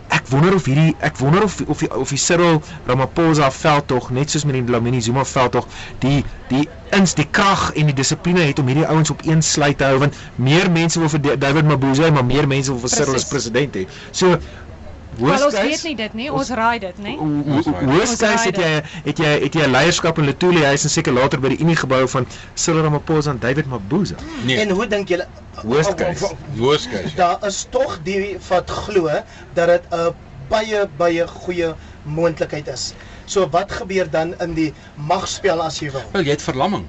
ek 0.09 0.29
wonder 0.29 0.55
of 0.55 0.65
hierdie 0.65 0.95
ek 1.01 1.17
wonder 1.19 1.43
of 1.43 1.61
of 1.67 1.79
die, 1.79 1.89
of 1.97 2.09
die 2.09 2.19
Cyril 2.19 2.63
Ramaphosa 2.87 3.51
veldtog 3.51 4.11
net 4.11 4.31
soos 4.31 4.45
met 4.45 4.55
die 4.55 4.65
Dlamini 4.65 5.01
Zuma 5.01 5.25
veldtog 5.25 5.67
die 5.99 6.25
die 6.49 6.69
ins 6.95 7.15
die 7.15 7.27
krag 7.31 7.73
en 7.75 7.87
die 7.87 7.95
dissipline 7.95 8.41
het 8.47 8.59
om 8.59 8.67
hierdie 8.67 8.87
ouens 8.87 9.11
op 9.11 9.25
een 9.27 9.43
sluit 9.43 9.79
te 9.79 9.85
hou 9.85 9.99
want 9.99 10.15
meer 10.37 10.71
mense 10.71 10.99
wil 11.01 11.09
vir 11.09 11.21
Da- 11.21 11.37
David 11.37 11.65
Mabuza 11.65 12.11
maar 12.11 12.25
meer 12.25 12.47
mense 12.47 12.71
wil 12.71 12.81
vir 12.81 12.89
Cyril 12.89 13.15
as 13.15 13.25
president 13.25 13.75
hê. 13.77 13.89
So 14.13 14.39
Wel 15.19 15.45
ons 15.45 15.55
weet 15.61 15.83
nie 15.85 15.95
dit 15.97 16.15
nie. 16.15 16.33
Ons 16.33 16.49
raai 16.51 16.79
dit, 16.79 16.99
ho- 16.99 17.87
Worst 17.87 18.19
case 18.21 18.45
het 18.51 18.57
jy 18.57 18.83
het 19.05 19.19
jy 19.19 19.33
het 19.47 19.55
jy 19.55 19.67
leierskap 19.67 20.19
in 20.19 20.25
Letuli 20.25 20.65
huis 20.65 20.85
en 20.85 20.91
seker 20.91 21.13
later 21.13 21.41
by 21.41 21.49
die 21.55 21.59
Unie 21.65 21.77
gebou 21.77 22.09
van 22.09 22.27
Cyril 22.55 22.83
Ramaphosa 22.83 23.31
en 23.31 23.39
David 23.39 23.67
Mabuza. 23.67 24.17
Nee, 24.45 24.59
En 24.61 24.71
hoe 24.71 24.87
dink 24.87 25.09
julle 25.09 25.27
Worst 25.65 25.95
case. 25.95 26.35
worst 26.57 26.91
case. 26.91 27.15
Daar 27.17 27.39
is 27.47 27.67
tog 27.71 27.99
die 28.05 28.37
wat 28.49 28.71
glo 28.71 29.09
dat 29.55 29.69
dit 29.69 29.83
'n 29.93 30.15
baie 30.49 30.87
baie 30.97 31.27
goeie 31.27 31.75
moontlikheid 32.03 32.69
is. 32.69 32.95
So 33.25 33.49
wat 33.51 33.73
gebeur 33.73 34.11
dan 34.11 34.35
in 34.41 34.55
die 34.55 34.73
magspel 34.95 35.61
as 35.63 35.79
jy 35.81 35.91
wil? 35.91 36.03
Wel, 36.13 36.23
jy 36.23 36.31
het 36.31 36.43
verlamming. 36.43 36.85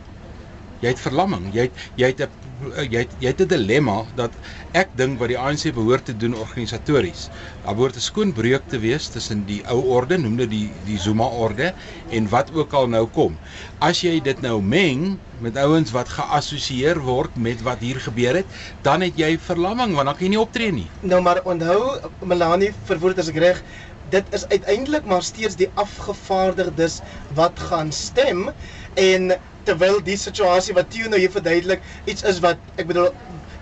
Jy 0.79 0.88
het 0.89 1.00
verlamming. 1.00 1.53
Jy 1.53 1.62
het 1.62 1.72
jy 1.96 2.05
het 2.07 2.19
'n 2.22 2.29
jy 2.66 3.04
het 3.04 3.12
jy 3.22 3.32
het 3.32 3.42
'n 3.42 3.48
dilemma 3.48 4.06
dat 4.16 4.32
ek 4.74 4.90
dink 4.98 5.20
wat 5.20 5.30
die 5.30 5.38
ANC 5.38 5.74
behoort 5.74 6.06
te 6.06 6.18
doen 6.18 6.34
organisatories. 6.36 7.30
Daar 7.64 7.76
behoort 7.76 7.96
'n 7.96 8.02
skoon 8.02 8.34
breuk 8.34 8.64
te 8.70 8.80
wees 8.80 9.08
tussen 9.08 9.46
die 9.46 9.62
ou 9.68 9.82
orde, 9.98 10.18
noem 10.18 10.36
dit 10.38 10.50
die 10.50 10.72
die 10.86 10.98
Zuma 11.00 11.26
orde 11.26 11.74
en 12.10 12.30
wat 12.30 12.54
ook 12.54 12.74
al 12.74 12.88
nou 12.88 13.06
kom. 13.08 13.38
As 13.80 14.02
jy 14.02 14.20
dit 14.22 14.42
nou 14.42 14.62
meng 14.62 15.20
met 15.40 15.58
ouens 15.58 15.92
wat 15.92 16.10
geassosieer 16.10 17.00
word 17.00 17.36
met 17.36 17.62
wat 17.62 17.80
hier 17.80 18.00
gebeur 18.00 18.36
het, 18.36 18.46
dan 18.82 19.02
het 19.02 19.18
jy 19.18 19.38
verlamming 19.38 19.94
want 19.94 20.06
dan 20.06 20.16
kan 20.16 20.26
jy 20.26 20.30
nie 20.30 20.40
optree 20.40 20.72
nie. 20.72 20.90
Nou 21.02 21.22
maar 21.22 21.42
onthou 21.44 22.00
Melanie 22.26 22.74
verwoord 22.86 23.20
as 23.20 23.30
ek 23.30 23.38
reg, 23.38 23.64
dit 24.10 24.26
is 24.32 24.48
uiteindelik 24.48 25.06
maar 25.06 25.24
steeds 25.24 25.56
die 25.56 25.70
afgevaardigdes 25.74 27.02
wat 27.36 27.60
gaan 27.60 27.92
stem 27.92 28.50
en 28.94 29.38
terwyl 29.67 30.00
die 30.03 30.17
situasie 30.19 30.75
wat 30.77 30.89
Theo 30.93 31.09
nou 31.12 31.19
hier 31.21 31.33
verduidelik 31.33 31.83
iets 32.05 32.25
is 32.31 32.41
wat 32.45 32.62
ek 32.77 32.89
bedoel 32.91 33.12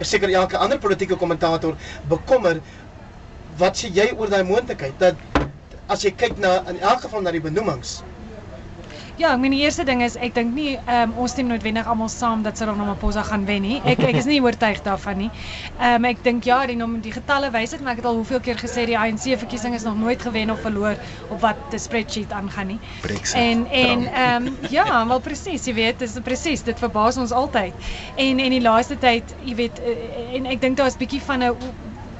seker 0.01 0.31
elke 0.41 0.59
ander 0.61 0.81
politieke 0.81 1.17
kommentator 1.19 1.77
bekommer 2.11 2.59
wat 3.61 3.79
sê 3.79 3.91
jy 3.99 4.09
oor 4.15 4.31
daai 4.31 4.43
moontlikheid 4.47 4.99
dat 4.99 5.15
as 5.95 6.03
jy 6.05 6.11
kyk 6.23 6.37
na 6.41 6.57
in 6.71 6.81
elk 6.81 7.05
geval 7.05 7.23
na 7.25 7.33
die 7.35 7.43
benoemings 7.43 7.99
Ja, 9.15 9.29
ek 9.31 9.39
meen 9.39 9.53
die 9.55 9.61
eerste 9.63 9.85
ding 9.87 10.01
is 10.03 10.17
ek 10.19 10.33
dink 10.35 10.51
nie 10.57 10.73
um, 10.91 11.13
ons 11.23 11.31
stem 11.31 11.47
noodwendig 11.47 11.87
almal 11.87 12.09
saam 12.11 12.41
dat 12.43 12.57
Cyril 12.59 12.75
Ramaphosa 12.75 13.21
gaan 13.23 13.45
wen 13.47 13.63
nie. 13.63 13.77
Ek 13.87 14.01
ek 14.03 14.17
is 14.19 14.27
nie 14.27 14.41
oortuig 14.43 14.81
daarvan 14.83 15.21
nie. 15.23 15.29
Ehm 15.77 16.03
um, 16.03 16.07
ek 16.09 16.19
dink 16.25 16.43
ja, 16.49 16.57
die 16.67 16.75
nom 16.75 16.97
die 17.05 17.13
getalle 17.15 17.47
wys 17.53 17.71
dit, 17.71 17.83
maar 17.85 17.95
ek 17.95 18.01
het 18.03 18.09
al 18.11 18.19
hoeveel 18.19 18.43
keer 18.43 18.59
gesê 18.59 18.83
die 18.89 18.97
ANC 18.99 19.29
verkiesing 19.39 19.77
is 19.77 19.87
nog 19.87 19.95
nooit 20.01 20.19
gewen 20.27 20.51
of 20.51 20.59
verloor 20.67 20.99
op 21.29 21.39
wat 21.45 21.63
die 21.71 21.79
spreadsheet 21.79 22.35
aangaan 22.35 22.73
nie. 22.73 22.79
Brexit. 23.07 23.39
En 23.39 23.63
en 23.71 24.05
ehm 24.11 24.51
um, 24.51 24.59
ja, 24.75 24.85
wel 25.07 25.23
presies, 25.31 25.71
jy 25.71 25.77
weet, 25.79 26.03
dis 26.03 26.19
presies, 26.27 26.67
dit 26.67 26.83
verbaas 26.83 27.15
ons 27.23 27.31
altyd. 27.31 27.87
En 28.19 28.43
en 28.43 28.59
die 28.59 28.63
laaste 28.67 28.99
tyd, 28.99 29.31
jy 29.47 29.55
weet, 29.63 29.79
eh, 29.79 30.35
en 30.41 30.51
ek 30.51 30.59
dink 30.67 30.75
daar 30.75 30.91
is 30.91 30.99
bietjie 30.99 31.23
van 31.23 31.43
'n 31.53 31.55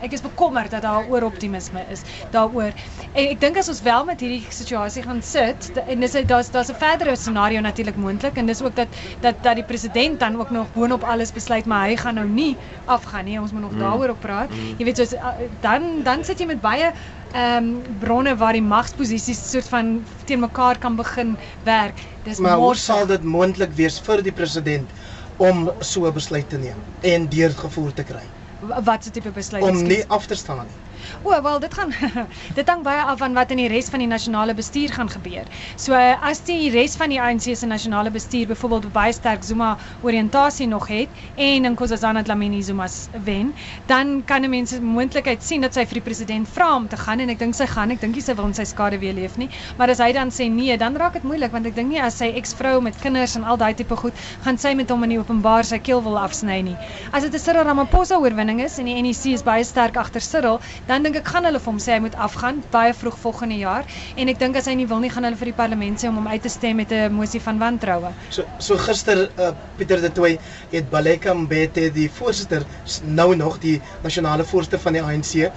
ek 0.04 0.12
is 0.18 0.22
bekommerd 0.22 0.72
dat 0.72 0.82
daar 0.82 1.08
ooroptimisme 1.10 1.84
is 1.92 2.02
daaroor. 2.32 2.74
En 3.14 3.30
ek 3.30 3.40
dink 3.40 3.58
as 3.58 3.70
ons 3.72 3.82
wel 3.86 4.06
met 4.06 4.20
hierdie 4.20 4.44
situasie 4.50 5.04
gaan 5.06 5.22
sit 5.26 5.72
en 5.86 6.00
dis 6.04 6.18
daar's 6.28 6.52
daar's 6.52 6.72
'n 6.72 6.80
verdere 6.82 7.16
scenario 7.16 7.62
natuurlik 7.62 7.96
moontlik 7.96 8.38
en 8.38 8.46
dis 8.46 8.62
ook 8.62 8.76
dat 8.76 8.88
dat 9.22 9.36
dat 9.44 9.56
die 9.56 9.64
president 9.64 10.20
dan 10.20 10.40
ook 10.40 10.50
nog 10.50 10.74
boonop 10.74 11.04
alles 11.04 11.32
besluit 11.32 11.66
maar 11.66 11.88
hy 11.88 11.96
gaan 11.96 12.16
nou 12.16 12.28
nie 12.28 12.58
afgaan 12.86 13.26
nie. 13.26 13.40
Ons 13.40 13.52
moet 13.52 13.62
nog 13.62 13.72
mm. 13.72 13.80
daaroor 13.80 14.10
op 14.10 14.20
praat. 14.20 14.50
Mm. 14.50 14.76
Jy 14.78 14.86
weet 14.86 14.98
soos 14.98 15.14
uh, 15.14 15.28
dan 15.62 16.04
dan 16.04 16.24
sit 16.24 16.40
jy 16.40 16.46
met 16.46 16.62
baie 16.62 16.92
ehm 17.34 17.64
um, 17.64 17.82
bronne 18.00 18.36
waar 18.36 18.54
die 18.54 18.62
magsposisies 18.62 19.50
soort 19.52 19.68
van 19.68 20.04
teen 20.26 20.40
mekaar 20.40 20.78
kan 20.78 20.96
begin 20.96 21.38
werk. 21.64 22.00
Dis 22.24 22.40
maar 22.40 22.58
hoe 22.58 22.76
sal 22.76 23.06
dit 23.06 23.24
moontlik 23.24 23.74
wees 23.76 24.00
vir 24.00 24.22
die 24.22 24.32
president 24.32 24.90
om 25.38 25.70
so 25.80 26.08
'n 26.08 26.14
besluit 26.14 26.50
te 26.50 26.58
neem 26.58 26.80
en 27.02 27.28
deurgevoer 27.28 27.94
te 27.94 28.04
kry 28.04 28.24
wat 28.60 29.04
se 29.04 29.12
tipe 29.12 29.30
besluit 29.32 29.64
om 29.64 29.70
ekskuus? 29.70 29.88
nie 29.88 30.04
af 30.08 30.26
te 30.28 30.36
staan 30.36 30.58
nie 30.66 30.85
O, 31.24 31.42
wel 31.42 31.60
dit 31.60 31.74
gaan 31.74 31.94
dit 32.60 32.68
hang 32.70 32.84
baie 32.84 33.02
af 33.02 33.18
van 33.20 33.34
wat 33.34 33.52
in 33.52 33.58
die 33.58 33.68
res 33.68 33.90
van 33.90 34.00
die 34.00 34.08
nasionale 34.08 34.54
bestuur 34.54 34.90
gaan 34.94 35.10
gebeur. 35.10 35.46
So 35.76 35.94
as 36.22 36.42
die 36.44 36.70
res 36.72 36.96
van 36.96 37.10
die 37.10 37.20
ANC 37.22 37.56
se 37.56 37.66
nasionale 37.66 38.12
bestuur 38.12 38.48
byvoorbeeld 38.48 38.92
baie 38.92 39.14
sterk 39.14 39.44
Zuma 39.44 39.78
oriëntasie 40.02 40.68
nog 40.68 40.88
het 40.88 41.10
en 41.36 41.62
Nkosazana 41.72 42.24
Dlamini 42.24 42.62
Zuma 42.64 42.88
s- 42.88 43.10
wen, 43.12 43.54
dan 43.88 44.24
kan 44.26 44.44
'n 44.44 44.50
mens 44.50 44.72
'n 44.74 44.84
moontlikheid 44.84 45.44
sien 45.44 45.62
dat 45.62 45.74
sy 45.74 45.86
vir 45.86 45.94
die 46.02 46.02
president 46.02 46.48
vra 46.50 46.76
om 46.76 46.88
te 46.88 46.98
gaan 46.98 47.20
en 47.20 47.30
ek 47.30 47.40
dink 47.40 47.54
sy 47.56 47.66
gaan. 47.66 47.92
Ek 47.92 48.00
dink 48.02 48.16
sy 48.22 48.34
wil 48.36 48.46
in 48.46 48.54
sy 48.54 48.64
skade 48.64 49.00
weer 49.00 49.14
leef 49.14 49.38
nie. 49.38 49.50
Maar 49.78 49.90
as 49.90 49.98
hy 50.00 50.12
dan 50.14 50.30
sê 50.32 50.50
nee, 50.52 50.78
dan 50.78 50.96
raak 50.96 51.14
dit 51.14 51.24
moeilik 51.24 51.52
want 51.52 51.66
ek 51.66 51.76
dink 51.76 51.90
nie 51.90 52.02
as 52.02 52.18
sy 52.18 52.32
eksvrou 52.36 52.82
met 52.82 52.98
kinders 52.98 53.36
en 53.36 53.44
al 53.44 53.58
daai 53.58 53.74
tipe 53.74 53.96
goed, 53.96 54.14
gaan 54.42 54.58
sy 54.58 54.74
met 54.74 54.90
hom 54.90 55.04
in 55.04 55.10
die 55.10 55.20
openbaar 55.20 55.64
sy 55.66 55.80
keel 55.80 56.02
wil 56.04 56.18
afsny 56.18 56.62
nie. 56.62 56.78
As 57.12 57.24
dit 57.24 57.34
'n 57.34 57.40
Cyril 57.40 57.64
Ramaphosa 57.64 58.18
oorwinning 58.18 58.62
is 58.62 58.78
en 58.80 58.86
die 58.86 59.02
NEC 59.02 59.26
is 59.34 59.44
baie 59.44 59.64
sterk 59.64 59.98
agter 59.98 60.22
Cyril, 60.22 60.60
dan 60.88 60.95
dink 61.04 61.18
ek 61.20 61.28
gaan 61.34 61.46
hulle 61.48 61.60
vir 61.60 61.72
hom 61.72 61.80
sê 61.82 61.96
hy 61.96 62.02
moet 62.06 62.16
afgaan 62.28 62.62
baie 62.72 62.94
vroeg 62.94 63.18
volgende 63.22 63.58
jaar 63.60 63.86
en 64.16 64.32
ek 64.32 64.40
dink 64.40 64.58
as 64.60 64.70
hy 64.70 64.76
nie 64.80 64.88
wil 64.92 65.02
nie 65.04 65.12
gaan 65.14 65.28
hulle 65.28 65.40
vir 65.40 65.52
die 65.52 65.58
parlement 65.60 66.02
sê 66.02 66.10
om 66.10 66.20
hom 66.22 66.28
uit 66.32 66.42
te 66.46 66.52
stem 66.54 66.78
met 66.82 66.92
'n 66.92 67.14
mosie 67.14 67.42
van 67.48 67.60
wantroue. 67.60 68.12
so 68.30 68.44
so 68.60 68.78
gister 68.78 69.30
uh, 69.40 69.52
Pieter 69.78 70.02
de 70.02 70.12
Tooy 70.12 70.40
het 70.72 70.90
Baleka 70.90 71.34
Mbete 71.34 71.92
die 71.94 72.10
voorsitter 72.10 72.66
nou 73.04 73.36
nog 73.36 73.60
die 73.60 73.82
nasionale 74.04 74.44
voorsitter 74.44 74.80
van 74.80 74.94
die 74.94 75.02
ANC 75.02 75.34
'n 75.36 75.52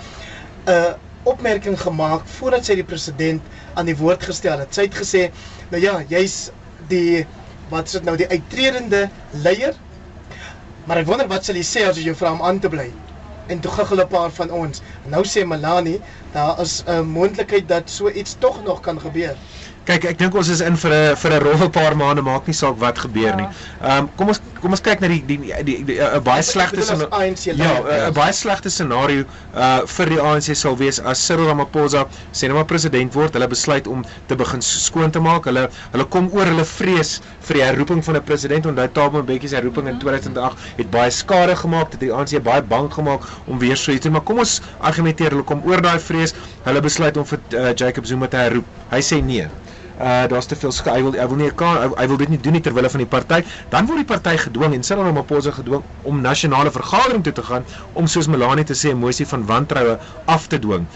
uh, 0.67 0.95
opmerking 1.25 1.81
gemaak 1.81 2.27
voordat 2.39 2.65
sy 2.65 2.75
die 2.75 2.85
president 2.85 3.43
aan 3.75 3.87
die 3.87 3.97
woord 3.97 4.23
gestel 4.23 4.59
het 4.59 4.75
sy 4.75 4.83
het 4.89 4.95
gesê 4.95 5.31
nou 5.71 5.83
ja 5.83 6.01
jy's 6.09 6.51
die 6.89 7.27
wat 7.71 7.87
is 7.87 7.93
dit 7.93 8.05
nou 8.05 8.17
die 8.17 8.29
uittredende 8.29 9.11
leier 9.33 9.75
Maar 10.89 11.03
ek 11.03 11.09
wonder 11.11 11.29
wat 11.29 11.45
sal 11.45 11.59
hy 11.59 11.63
sê 11.69 11.83
as 11.85 11.99
jy 12.01 12.07
jou 12.07 12.17
vra 12.17 12.31
om 12.33 12.41
aan 12.49 12.59
te 12.65 12.69
bly. 12.73 12.87
En 13.49 13.61
toe 13.61 13.71
giggel 13.73 14.01
'n 14.05 14.09
paar 14.09 14.31
van 14.31 14.51
ons. 14.51 14.83
Nou 15.09 15.25
sê 15.25 15.45
Melanie, 15.47 16.01
daar 16.33 16.61
is 16.61 16.83
'n 16.87 17.03
moontlikheid 17.07 17.69
dat 17.69 17.91
so 17.91 18.09
iets 18.11 18.37
tog 18.39 18.63
nog 18.63 18.81
kan 18.81 19.01
gebeur. 19.01 19.37
Kyk, 19.85 20.05
ek 20.05 20.19
dink 20.19 20.35
ons 20.35 20.49
is 20.49 20.61
in 20.61 20.77
vir 20.77 20.93
'n 20.93 21.17
vir 21.17 21.33
'n 21.33 21.43
rowwe 21.43 21.69
paar 21.71 21.97
maande, 21.97 22.23
maak 22.23 22.47
nie 22.47 22.55
saak 22.55 22.77
wat 22.79 22.99
gebeur 22.99 23.33
Ja. 23.33 23.35
nie. 23.37 23.49
Ehm 23.81 23.99
um, 23.99 24.11
kom 24.17 24.29
ons 24.29 24.41
kom 24.61 24.71
ons 24.77 24.81
kyk 24.85 25.01
na 25.01 25.09
die 25.09 25.23
die 25.27 25.39
die 25.39 25.63
die- 25.65 25.85
die 25.85 25.99
'n 26.01 26.23
baie 26.23 26.43
slegte 26.43 26.81
Ja. 27.59 27.81
'n 27.81 28.11
'n 28.11 28.13
baie 28.15 28.33
slegte 28.33 28.71
scenario 28.71 29.25
uh 29.55 29.87
vir 29.87 30.07
die 30.07 30.21
ANC 30.21 30.55
sal 30.57 30.77
wees 30.77 30.99
as 31.01 31.19
Cyril 31.27 31.47
Ramaphosa 31.47 32.07
sê 32.33 32.47
nou 32.49 32.55
maar 32.57 32.65
president 32.67 33.15
word, 33.15 33.33
hulle 33.35 33.49
besluit 33.49 33.87
om 33.87 34.05
te 34.27 34.35
begin 34.37 34.61
skoon 34.63 35.11
te 35.11 35.21
maak. 35.21 35.45
Hulle 35.45 35.69
hulle 35.93 36.05
kom 36.05 36.29
oor 36.33 36.47
hulle 36.47 36.65
vrees 36.65 37.21
vir 37.41 37.55
die 37.55 37.63
herroeping 37.63 38.03
van 38.05 38.17
'n 38.17 38.23
president. 38.25 38.67
Onthou 38.67 38.89
Thabo 38.93 39.23
Mbeki 39.23 39.49
se 39.49 39.55
herroeping 39.57 39.89
in 39.89 39.99
2008 39.99 40.59
het 40.77 40.91
baie 40.91 41.11
skade 41.11 41.57
gemaak, 41.57 41.91
het 41.93 42.01
die 42.01 42.13
ANC 42.13 42.39
baie 42.43 42.63
bang 42.63 42.93
gemaak 42.93 43.23
om 43.47 43.59
weer 43.59 43.77
so 43.77 43.91
iets 43.93 44.01
te 44.01 44.09
doen. 44.09 44.13
Maar 44.13 44.23
kom 44.23 44.39
ons 44.39 44.61
argumenteer, 44.79 45.31
hulle 45.31 45.43
kom 45.45 45.63
oor 45.65 45.81
daai 45.83 45.99
vrees. 46.01 46.35
Hulle 46.65 46.81
besluit 46.81 47.17
om 47.17 47.25
vir 47.27 47.39
uh, 47.55 47.73
Jacob 47.75 48.07
Zuma 48.07 48.27
te 48.29 48.37
herroep. 48.37 48.67
Hy 48.91 49.01
sê 49.01 49.23
nee. 49.23 49.49
Uh 49.99 50.27
daar's 50.31 50.47
te 50.47 50.57
veel. 50.57 50.73
Hy 50.85 51.03
wil 51.03 51.13
hy 51.19 51.27
wil 51.27 51.41
nie 51.41 51.51
kan 51.59 51.93
hy, 51.97 52.07
wil 52.07 52.21
dit 52.21 52.29
nie 52.29 52.39
doen 52.39 52.55
nie 52.55 52.63
ter 52.63 52.75
wille 52.75 52.91
van 52.91 53.03
die 53.03 53.11
party. 53.11 53.43
Dan 53.73 53.89
word 53.91 54.05
die 54.05 54.07
party 54.07 54.37
gedwing 54.39 54.77
en 54.77 54.85
Cyril 54.87 55.09
Ramaphosa 55.09 55.51
gedwing 55.57 55.83
om 56.07 56.21
nasionale 56.23 56.71
vergadering 56.71 57.25
toe 57.27 57.33
te 57.33 57.43
gaan 57.43 57.67
om 57.99 58.07
soos 58.07 58.31
Melanie 58.31 58.65
te 58.65 58.79
sê 58.79 58.95
'n 58.95 59.01
mosie 59.03 59.27
van 59.27 59.47
wantroue 59.47 59.99
af 60.25 60.47
te 60.47 60.59
dwing. 60.59 60.87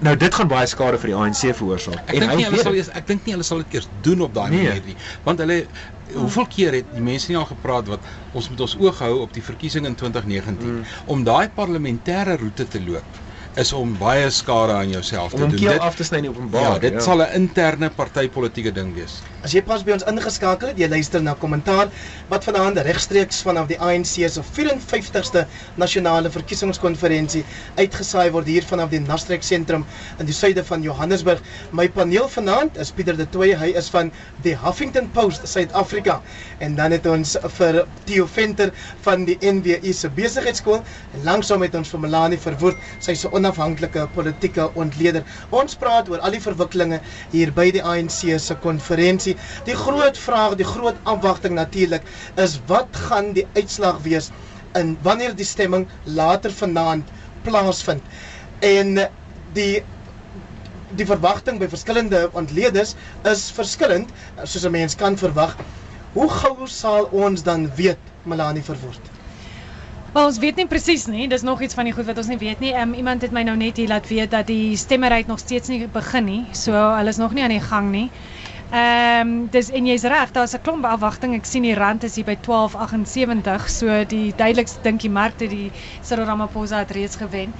Nou 0.00 0.16
dit 0.16 0.34
gaan 0.34 0.48
baie 0.48 0.66
skade 0.66 0.98
vir 0.98 1.12
die 1.12 1.16
ANC 1.16 1.54
veroorsaak. 1.54 2.02
Ek 2.10 2.18
dink 2.20 2.34
nie 2.34 2.44
hulle 2.44 2.62
sal 2.66 2.74
eers 2.74 2.88
ek 2.88 3.06
dink 3.06 3.26
nie 3.26 3.32
hulle 3.32 3.46
sal 3.46 3.62
dit 3.62 3.74
eers 3.78 3.88
doen 4.02 4.20
op 4.20 4.34
daai 4.34 4.50
Nee. 4.50 4.64
manier 4.64 4.82
nie. 4.84 4.96
Want 5.22 5.38
hulle 5.38 5.66
hoeveel 6.12 6.46
keer 6.46 6.72
het 6.72 6.94
die 6.94 7.02
mense 7.02 7.30
nie 7.30 7.38
al 7.38 7.46
gepraat 7.48 7.88
wat 7.88 8.00
ons 8.32 8.48
moet 8.50 8.60
ons 8.60 8.76
oog 8.80 8.98
hou 8.98 9.20
op 9.20 9.32
die 9.32 9.42
verkiesing 9.42 9.86
in 9.86 9.94
2019 9.94 10.58
mm. 10.60 10.82
om 11.06 11.24
daai 11.24 11.48
parlementêre 11.48 12.36
roete 12.40 12.68
te 12.68 12.82
loop 12.84 13.22
is 13.60 13.72
om 13.72 13.92
baie 13.98 14.30
skade 14.34 14.72
aan 14.74 14.90
jouself 14.90 15.30
te 15.32 15.42
om 15.42 15.50
doen. 15.50 15.58
keel 15.58 15.78
af 15.78 15.94
te 15.94 16.04
sny 16.04 16.18
in 16.18 16.28
openbaar. 16.28 16.62
ja, 16.62 16.78
dit 16.78 17.02
sal 17.02 17.22
'n 17.22 17.32
interne 17.34 17.90
partytetiese 17.90 18.72
ding 18.72 18.94
wees. 18.94 19.22
As 19.44 19.52
jy 19.52 19.62
pas 19.62 19.82
by 19.84 19.92
ons 19.92 20.04
ingeskakel 20.08 20.68
het, 20.68 20.78
jy 20.78 20.88
luister 20.88 21.22
na 21.22 21.34
kommentaar 21.34 21.88
wat 22.28 22.44
vanaand 22.44 22.78
regstreeks 22.78 23.42
vanaf 23.42 23.66
die 23.66 23.78
ANC 23.78 24.06
se 24.06 24.42
54ste 24.42 25.46
nasionale 25.76 26.30
verkiesingskonferensie 26.30 27.44
uitgesaai 27.76 28.30
word 28.30 28.46
hier 28.46 28.62
vanaf 28.62 28.90
die 28.90 29.00
Nastrek 29.00 29.42
sentrum 29.42 29.84
in 30.18 30.26
die 30.26 30.34
suide 30.34 30.64
van 30.64 30.82
Johannesburg. 30.82 31.40
My 31.72 31.88
paneel 31.88 32.28
vanaand 32.28 32.76
is 32.76 32.90
Pieter 32.90 33.16
de 33.16 33.26
Tooy, 33.28 33.54
hy 33.54 33.72
is 33.76 33.88
van 33.88 34.12
die 34.42 34.56
Huffington 34.56 35.10
Post 35.10 35.48
Suid-Afrika 35.48 36.22
en 36.64 36.74
dan 36.78 36.94
het 36.96 37.06
ons 37.10 37.34
vir 37.58 37.80
Theo 38.08 38.26
Venter 38.30 38.70
van 39.04 39.24
die 39.28 39.36
NWI 39.44 39.92
se 39.96 40.08
besigheidskool 40.16 40.80
en 40.80 41.26
langsom 41.28 41.64
het 41.64 41.74
ons 41.78 41.90
vir 41.92 42.02
Melanie 42.04 42.40
Verwoerd, 42.40 42.80
sy 43.04 43.14
se 43.18 43.30
onafhanklike 43.36 44.06
politieke 44.16 44.70
ontleder. 44.80 45.26
Ons 45.52 45.76
praat 45.80 46.08
oor 46.12 46.24
al 46.24 46.36
die 46.36 46.42
verwikkelinge 46.44 47.00
hier 47.34 47.52
by 47.56 47.68
die 47.76 47.84
ANC 47.84 48.22
se 48.40 48.56
konferensie. 48.64 49.36
Die 49.68 49.76
groot 49.84 50.18
vraag, 50.20 50.56
die 50.60 50.68
groot 50.68 50.98
afwagting 51.14 51.58
natuurlik 51.58 52.06
is 52.40 52.56
wat 52.70 52.96
gaan 53.08 53.32
die 53.36 53.46
uitslag 53.58 54.00
wees 54.06 54.30
in 54.78 54.96
wanneer 55.06 55.36
die 55.38 55.46
stemming 55.46 55.86
later 56.04 56.52
vanaand 56.62 57.10
plaasvind. 57.44 58.02
En 58.64 58.96
die 59.54 59.82
die 60.94 61.06
verwagting 61.08 61.56
by 61.58 61.66
verskillende 61.66 62.28
ontleeders 62.38 62.92
is 63.26 63.48
verskillend 63.56 64.12
soos 64.44 64.64
'n 64.64 64.70
mens 64.70 64.94
kan 64.94 65.16
verwag. 65.18 65.56
Hoe 66.14 66.28
gou 66.30 66.66
sal 66.70 67.08
ons 67.10 67.42
dan 67.42 67.66
weet 67.74 67.98
Melanie 68.22 68.62
Verwoerd? 68.62 69.10
Maar 70.14 70.28
ons 70.30 70.38
weet 70.38 70.60
nie 70.60 70.66
presies 70.70 71.08
nie. 71.10 71.24
Dis 71.28 71.42
nog 71.42 71.62
iets 71.66 71.74
van 71.74 71.88
die 71.88 71.92
goed 71.94 72.06
wat 72.06 72.18
ons 72.22 72.28
nie 72.30 72.38
weet 72.38 72.60
nie. 72.62 72.70
Um, 72.78 72.92
iemand 72.94 73.24
het 73.26 73.34
my 73.34 73.42
nou 73.42 73.56
net 73.58 73.80
hier 73.82 73.90
laat 73.90 74.06
weet 74.06 74.30
dat 74.30 74.46
die 74.46 74.76
stemmery 74.78 75.24
nog 75.26 75.42
steeds 75.42 75.72
nie 75.72 75.88
begin 75.90 76.28
nie. 76.28 76.42
So 76.54 76.70
hulle 76.70 77.10
is 77.10 77.18
nog 77.18 77.34
nie 77.34 77.42
aan 77.42 77.56
die 77.56 77.64
gang 77.64 77.90
nie. 77.90 78.06
Ehm 78.70 79.26
um, 79.26 79.32
dis 79.50 79.72
en 79.74 79.86
jy's 79.90 80.06
reg, 80.06 80.30
daar's 80.34 80.54
'n 80.54 80.62
klomp 80.62 80.86
afwagting. 80.86 81.34
Ek 81.34 81.44
sien 81.50 81.66
die 81.66 81.74
rand 81.74 82.04
is 82.06 82.14
hier 82.14 82.24
by 82.24 82.36
12.78, 82.46 83.68
so 83.68 84.04
die 84.04 84.32
duidelikste 84.36 84.82
dink 84.82 85.00
die 85.00 85.10
markte 85.10 85.48
die 85.48 85.70
Cyril 86.02 86.24
Ramaphosa 86.30 86.78
het 86.78 86.90
reeds 86.90 87.16
gewen. 87.16 87.52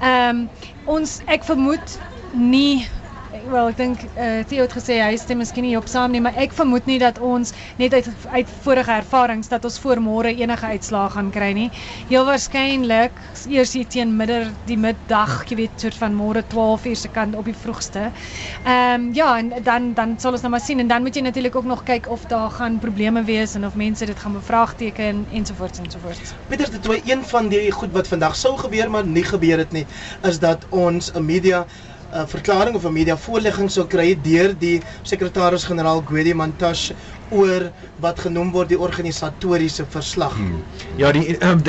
Ehm 0.00 0.28
um, 0.36 0.48
ons 0.84 1.20
ek 1.26 1.44
vermoed 1.44 1.98
nie 2.34 2.88
wel 3.30 3.68
ek 3.70 3.76
dink 3.78 4.02
uh, 4.18 4.42
Theo 4.50 4.64
het 4.64 4.72
gesê 4.74 4.96
hy 5.02 5.14
stem 5.20 5.40
miskien 5.42 5.64
nie 5.66 5.76
op 5.78 5.86
saam 5.90 6.12
nie, 6.14 6.20
maar 6.22 6.36
ek 6.40 6.54
vermoed 6.56 6.86
nie 6.90 6.98
dat 7.02 7.18
ons 7.22 7.52
net 7.78 7.94
uit 7.94 8.08
uit 8.34 8.52
vorige 8.64 8.92
ervarings 9.00 9.50
dat 9.50 9.64
ons 9.66 9.78
voor 9.82 10.00
môre 10.02 10.32
enige 10.34 10.66
uitslae 10.66 11.10
gaan 11.14 11.30
kry 11.34 11.50
nie. 11.56 11.68
Heel 12.10 12.26
waarskynlik 12.26 13.16
eers 13.50 13.74
hier 13.76 13.88
teen 13.90 14.16
midder 14.18 14.48
die 14.68 14.78
middag, 14.80 15.44
jy 15.50 15.60
weet, 15.62 15.76
soort 15.82 15.98
van 16.00 16.16
môre 16.16 16.42
12 16.52 16.88
uur 16.90 16.98
se 16.98 17.10
kant 17.14 17.36
op 17.38 17.46
die 17.48 17.56
vroegste. 17.56 18.08
Ehm 18.64 18.94
um, 18.94 19.06
ja, 19.14 19.30
en 19.38 19.52
dan 19.66 19.92
dan 19.94 20.16
sal 20.18 20.34
ons 20.36 20.44
nou 20.44 20.52
maar 20.54 20.64
sien 20.64 20.82
en 20.82 20.90
dan 20.90 21.06
moet 21.06 21.16
jy 21.16 21.22
natuurlik 21.26 21.56
ook 21.56 21.68
nog 21.70 21.84
kyk 21.88 22.10
of 22.10 22.26
daar 22.32 22.50
gaan 22.58 22.78
probleme 22.82 23.24
wees 23.24 23.54
en 23.54 23.66
of 23.66 23.78
mense 23.78 24.06
dit 24.06 24.18
gaan 24.18 24.34
bevraagteken 24.38 25.26
ensovoorts 25.32 25.78
ensovoorts. 25.78 26.34
Pieter 26.48 26.70
dit 26.70 26.86
was 26.86 27.06
een 27.06 27.24
van 27.24 27.48
die 27.48 27.70
goed 27.70 27.92
wat 27.92 28.08
vandag 28.08 28.36
sou 28.36 28.56
gebeur 28.58 28.90
maar 28.90 29.06
nie 29.06 29.24
gebeur 29.24 29.58
het 29.58 29.72
nie, 29.72 29.86
is 30.26 30.38
dat 30.38 30.66
ons 30.70 31.12
'n 31.14 31.24
media 31.24 31.66
'n 32.10 32.22
uh, 32.22 32.26
verklaring 32.26 32.74
of 32.74 32.84
'n 32.84 32.92
media 32.92 33.16
voorlegging 33.16 33.70
sou 33.70 33.86
kry 33.86 34.14
deur 34.18 34.50
die 34.58 34.80
sekretaris-generaal 35.06 36.02
Gwedi 36.02 36.34
Mantashe 36.34 36.94
oor 37.30 37.70
wat 38.00 38.20
genoem 38.20 38.50
word 38.54 38.68
die 38.72 38.78
organisatoriese 38.78 39.84
verslag. 39.92 40.34
Hmm. 40.36 40.62
Ja, 41.00 41.12
die 41.12 41.36
um, 41.44 41.62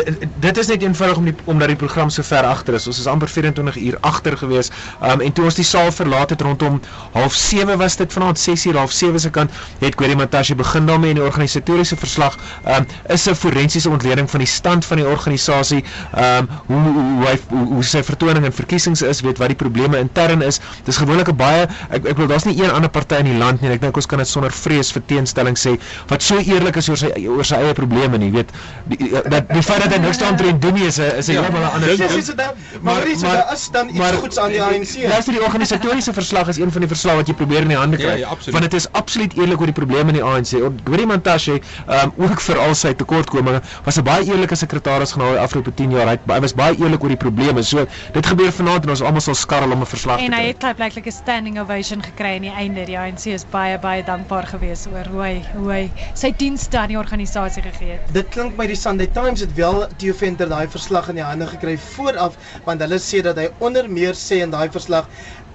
dit 0.44 0.58
is 0.58 0.70
net 0.72 0.84
eenvoudig 0.84 1.18
om 1.18 1.28
die 1.28 1.36
omdat 1.52 1.72
die 1.74 1.78
program 1.80 2.10
so 2.10 2.24
ver 2.24 2.46
agter 2.48 2.78
is. 2.78 2.88
Ons 2.88 3.00
is 3.00 3.08
amper 3.10 3.30
24 3.32 3.78
uur 3.82 3.98
agter 4.08 4.38
gewees. 4.38 4.72
Um 5.02 5.22
en 5.22 5.34
toe 5.36 5.46
ons 5.50 5.58
die 5.60 5.66
saal 5.68 5.92
verlaat 5.92 6.34
het 6.34 6.42
rondom 6.42 6.80
07:30 7.14 7.78
was 7.82 7.98
dit 8.00 8.14
vanaand 8.14 8.40
6:00 8.40 8.80
half 8.80 8.92
7 8.92 9.20
se 9.20 9.30
kant 9.30 9.52
het 9.80 9.96
Gwedi 9.96 10.16
Mantashe 10.16 10.56
begin 10.56 10.86
daarmee 10.86 11.10
in 11.16 11.20
die 11.22 11.26
organisatoriese 11.26 11.98
verslag. 11.98 12.38
Um 12.66 12.88
is 13.08 13.28
'n 13.28 13.36
forensiese 13.36 13.90
ontleding 13.90 14.30
van 14.30 14.40
die 14.40 14.48
stand 14.48 14.86
van 14.86 14.98
die 14.98 15.08
organisasie, 15.08 15.84
um 16.16 16.50
hoe 16.68 16.80
hoe 16.80 17.28
hy 17.28 17.38
hoe, 17.50 17.66
hoe 17.74 17.84
sy 17.84 18.04
vertoning 18.04 18.46
in 18.46 18.52
verkiesings 18.52 19.02
is, 19.02 19.22
weet 19.22 19.38
wat 19.38 19.48
die 19.48 19.58
probleme 19.58 19.98
intern 19.98 20.42
is. 20.42 20.60
Dis 20.84 20.98
gewoonlik 20.98 21.30
'n 21.30 21.36
baie 21.36 21.68
ek 21.90 22.06
ek 22.06 22.18
wil 22.18 22.28
daar's 22.28 22.46
nie 22.46 22.64
een 22.64 22.72
ander 22.72 22.90
party 22.90 23.16
in 23.16 23.26
die 23.26 23.38
land 23.38 23.62
nie. 23.62 23.70
Ek 23.72 23.82
dink 23.82 23.96
ons 23.96 24.06
kan 24.06 24.18
dit 24.18 24.28
sonder 24.28 24.52
vrees 24.52 24.92
vir 24.92 25.02
teenstelling 25.06 25.58
sê 25.58 25.78
wat 26.08 26.21
so 26.22 26.38
eerlik 26.38 26.76
is 26.80 26.90
oor 26.92 26.98
sy 27.02 27.10
oor 27.28 27.46
sy 27.48 27.56
eie 27.56 27.74
probleme 27.78 28.18
nie, 28.22 28.30
weet. 28.32 28.52
Die, 28.92 28.98
dat 29.30 29.48
die 29.50 29.62
feit 29.66 29.82
dat 29.84 29.94
hy 29.96 30.00
niks 30.04 30.20
daaroor 30.22 30.60
doen 30.60 30.74
nie 30.78 30.86
is 30.88 31.00
'n 31.00 31.18
is 31.18 31.28
'n 31.30 31.34
Ja, 31.34 31.42
heeltemal 31.42 31.64
ander 31.72 31.88
dis 31.98 32.00
is 32.16 32.26
dit. 32.26 32.42
Maar 32.82 33.04
dis 33.06 33.22
daar 33.22 33.54
is 33.54 33.70
dan 33.72 33.90
iets 33.90 34.12
goeds 34.22 34.38
aan 34.40 34.50
die 34.52 34.62
ANC. 34.62 34.94
Luister 35.10 35.34
die 35.34 35.42
organisatoriese 35.44 36.14
verslag 36.14 36.48
is 36.48 36.58
een 36.58 36.72
van 36.72 36.82
die 36.82 36.88
verslae 36.90 37.16
wat 37.16 37.28
jy 37.28 37.34
probeer 37.34 37.62
in 37.62 37.68
die 37.68 37.78
hande 37.78 37.98
Ja, 37.98 38.06
kry. 38.08 38.20
ja, 38.20 38.28
absoluut. 38.28 38.60
want 38.60 38.72
dit 38.72 38.74
is 38.74 38.92
absoluut 38.92 39.34
eerlik 39.38 39.60
oor 39.60 39.66
die 39.66 39.74
probleme 39.82 40.08
in 40.10 40.14
die 40.16 40.24
ANC. 40.24 40.52
Gwedi 40.86 41.06
Mantashe, 41.06 41.60
um, 41.88 42.14
ook 42.18 42.42
vir 42.42 42.58
al 42.60 42.76
sy 42.76 42.94
tekortkominge, 42.94 43.62
was 43.86 43.98
'n 43.98 44.04
baie 44.04 44.24
eerlike 44.26 44.56
sekretaris-generaal 44.56 45.34
die 45.34 45.40
afgelope 45.42 45.74
10 45.74 45.92
jaar. 45.92 46.08
Hy, 46.08 46.18
hy 46.34 46.40
was 46.40 46.54
baie 46.54 46.76
eerlik 46.78 47.02
oor 47.04 47.10
die 47.10 47.18
probleme. 47.18 47.64
So 47.64 47.86
dit 48.14 48.26
gebeur 48.26 48.52
vanaand 48.52 48.84
en 48.84 48.90
ons 48.90 49.02
almal 49.02 49.22
sal 49.22 49.36
skarrel 49.36 49.72
om 49.72 49.82
'n 49.82 49.86
verslag 49.86 50.20
En 50.20 50.30
te 50.30 50.36
hy 50.36 50.42
kry. 50.42 50.48
het 50.48 50.58
klaarblyklik 50.58 51.06
'n 51.08 51.12
standing 51.12 51.60
ovation 51.60 52.02
gekry 52.04 52.36
aan 52.36 52.42
die 52.42 52.52
einde. 52.54 52.86
Die 52.86 52.98
ANC 53.00 53.26
is 53.26 53.46
baie 53.50 53.78
baie 53.80 54.04
dankbaar 54.04 54.48
geweest 54.48 54.88
oor 54.88 55.06
hoe 55.12 55.22
hy 55.22 55.42
hoe 55.56 55.72
hy 55.72 55.90
sy 56.18 56.32
dienste 56.38 56.78
aan 56.78 56.92
die 56.92 57.00
organisasie 57.00 57.64
gegee 57.64 57.98
het. 57.98 58.14
Dit 58.16 58.32
klink 58.34 58.58
my 58.60 58.68
die 58.70 58.78
Sunday 58.80 59.08
Times 59.16 59.44
het 59.44 59.54
wel 59.58 59.86
Theo 60.02 60.16
Venter 60.18 60.50
daai 60.52 60.68
verslag 60.72 61.10
in 61.14 61.20
die 61.22 61.26
hande 61.26 61.48
gekry 61.52 61.78
vooraf 61.92 62.38
want 62.66 62.84
hulle 62.84 63.00
sê 63.00 63.22
dat 63.26 63.40
hy 63.40 63.50
onder 63.60 63.90
meer 63.90 64.18
sê 64.18 64.42
in 64.46 64.54
daai 64.56 64.70
verslag 64.74 65.10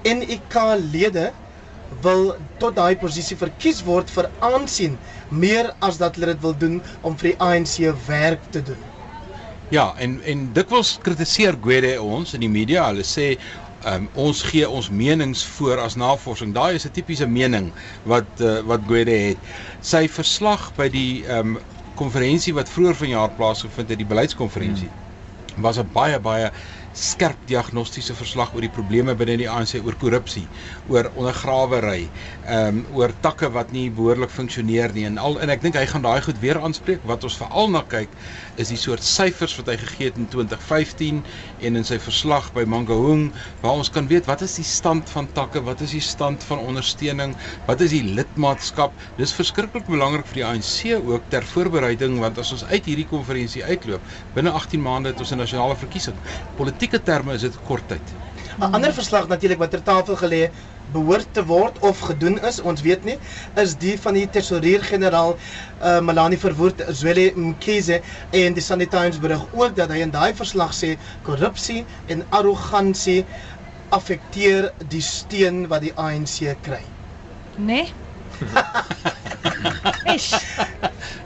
NIK 0.06 0.56
lede 0.92 1.30
wil 2.02 2.34
tot 2.58 2.76
daai 2.76 2.96
posisie 2.98 3.36
verkies 3.38 3.82
word 3.86 4.10
vir 4.10 4.28
aansien 4.48 4.98
meer 5.30 5.72
as 5.86 5.98
dat 6.02 6.16
hulle 6.16 6.34
dit 6.34 6.42
wil 6.42 6.54
doen 6.64 6.80
om 7.02 7.16
vir 7.16 7.32
die 7.32 7.38
ANC 7.42 7.78
werk 8.08 8.50
te 8.54 8.62
doen. 8.62 8.82
Ja, 9.74 9.92
en 9.98 10.20
en 10.22 10.44
dikwels 10.54 10.96
kritiseer 11.02 11.56
Gwede 11.62 11.96
ons 12.02 12.34
in 12.38 12.44
die 12.44 12.50
media. 12.50 12.86
Hulle 12.86 13.06
sê 13.06 13.32
um, 13.86 14.08
ons 14.14 14.42
gee 14.42 14.68
ons 14.68 14.90
menings 14.90 15.44
voor 15.56 15.80
as 15.84 15.96
navorsing. 15.96 16.54
Daai 16.54 16.74
is 16.74 16.86
'n 16.86 16.92
tipiese 16.92 17.26
mening 17.26 17.72
wat 18.04 18.28
uh, 18.40 18.60
wat 18.66 18.86
Gwede 18.86 19.18
het. 19.28 19.38
Sy 19.80 20.06
verslag 20.08 20.72
by 20.76 20.88
die 20.88 21.24
um, 21.38 21.58
konferensie 21.94 22.54
wat 22.54 22.68
vroeër 22.68 22.94
vanjaar 22.94 23.30
plaasgevind 23.36 23.88
het, 23.88 23.98
die 23.98 24.12
beleidskonferensie, 24.14 24.90
hmm. 24.90 25.62
was 25.62 25.78
'n 25.78 25.88
baie 25.92 26.18
baie 26.20 26.50
skerp 26.96 27.36
diagnostiese 27.48 28.14
verslag 28.16 28.54
oor 28.54 28.64
die 28.64 28.72
probleme 28.72 29.14
binne 29.14 29.36
die 29.36 29.48
ANC 29.52 29.76
oor 29.84 29.96
korrupsie, 30.00 30.46
oor 30.88 31.10
ondergrawery, 31.14 32.08
ehm 32.46 32.80
um, 32.80 32.84
oor 32.96 33.12
takke 33.20 33.50
wat 33.52 33.72
nie 33.72 33.90
behoorlik 33.90 34.32
funksioneer 34.32 34.94
nie 34.96 35.04
en 35.04 35.18
al 35.20 35.36
en 35.44 35.52
ek 35.52 35.62
dink 35.62 35.76
hy 35.76 35.84
gaan 35.90 36.06
daai 36.06 36.22
goed 36.24 36.40
weer 36.40 36.60
aanspreek. 36.60 37.04
Wat 37.04 37.24
ons 37.28 37.36
veral 37.36 37.68
na 37.70 37.84
kyk 37.84 38.08
is 38.62 38.70
die 38.72 38.78
soort 38.80 39.04
syfers 39.04 39.54
wat 39.58 39.68
hy 39.70 39.76
gegee 39.80 40.10
het 40.10 40.18
in 40.20 40.28
2015 40.32 41.22
en 41.68 41.80
in 41.80 41.86
sy 41.86 41.98
verslag 42.02 42.48
by 42.56 42.64
Mangaung 42.68 43.28
waar 43.62 43.78
ons 43.80 43.90
kan 43.92 44.08
weet 44.10 44.28
wat 44.30 44.44
is 44.46 44.56
die 44.60 44.66
stand 44.66 45.10
van 45.12 45.28
takke, 45.36 45.62
wat 45.66 45.82
is 45.84 45.94
die 45.96 46.04
stand 46.04 46.44
van 46.48 46.62
ondersteuning, 46.64 47.34
wat 47.68 47.82
is 47.84 47.92
die 47.94 48.02
lidmaatskap. 48.16 48.94
Dis 49.20 49.34
verskriklik 49.36 49.88
belangrik 49.90 50.28
vir 50.32 50.40
die 50.40 50.46
ANC 50.48 50.94
ook 50.96 51.28
ter 51.32 51.46
voorbereiding 51.54 52.20
want 52.22 52.38
as 52.42 52.54
ons 52.56 52.64
uit 52.70 52.84
hierdie 52.84 53.08
konferensie 53.08 53.64
uitloop, 53.64 54.14
binne 54.36 54.54
18 54.56 54.82
maande 54.82 55.12
het 55.12 55.20
ons 55.20 55.32
'n 55.32 55.42
nasionale 55.44 55.76
verkiesing. 55.76 56.16
Politieke 56.56 57.02
terme 57.02 57.34
is 57.34 57.42
dit 57.42 57.62
kort 57.66 57.88
tyd. 57.88 58.14
'n 58.58 58.72
Ander 58.72 58.92
verslag 58.92 59.28
natuurlik 59.28 59.58
wat 59.58 59.70
ter 59.70 59.82
tafel 59.82 60.16
gelê 60.16 60.50
behoort 60.92 61.28
te 61.34 61.44
word 61.46 61.78
of 61.86 62.00
gedoen 62.08 62.38
is, 62.46 62.60
ons 62.60 62.82
weet 62.86 63.04
nie, 63.04 63.16
is 63.62 63.74
die 63.82 63.96
van 64.00 64.18
die 64.18 64.26
tesourier-generaal 64.36 65.34
uh, 65.36 65.98
Melanie 66.04 66.38
Verwoerd 66.38 66.82
Zweli 66.88 67.32
Mkhize 67.34 68.00
en 68.30 68.56
die 68.56 68.64
Sunday 68.64 68.90
Times 68.92 69.20
berig 69.22 69.44
ook 69.52 69.76
dat 69.76 69.92
hy 69.94 70.02
in 70.06 70.14
daai 70.14 70.32
verslag 70.38 70.74
sê 70.76 70.94
korrupsie 71.26 71.84
en 72.12 72.24
arrogansie 72.36 73.22
affekteer 73.94 74.72
die 74.90 75.02
steun 75.04 75.66
wat 75.72 75.86
die 75.86 75.94
ANC 75.94 76.56
kry. 76.66 76.82
Né? 77.56 77.86
Nee? 77.86 77.86
Ish. 80.16 80.32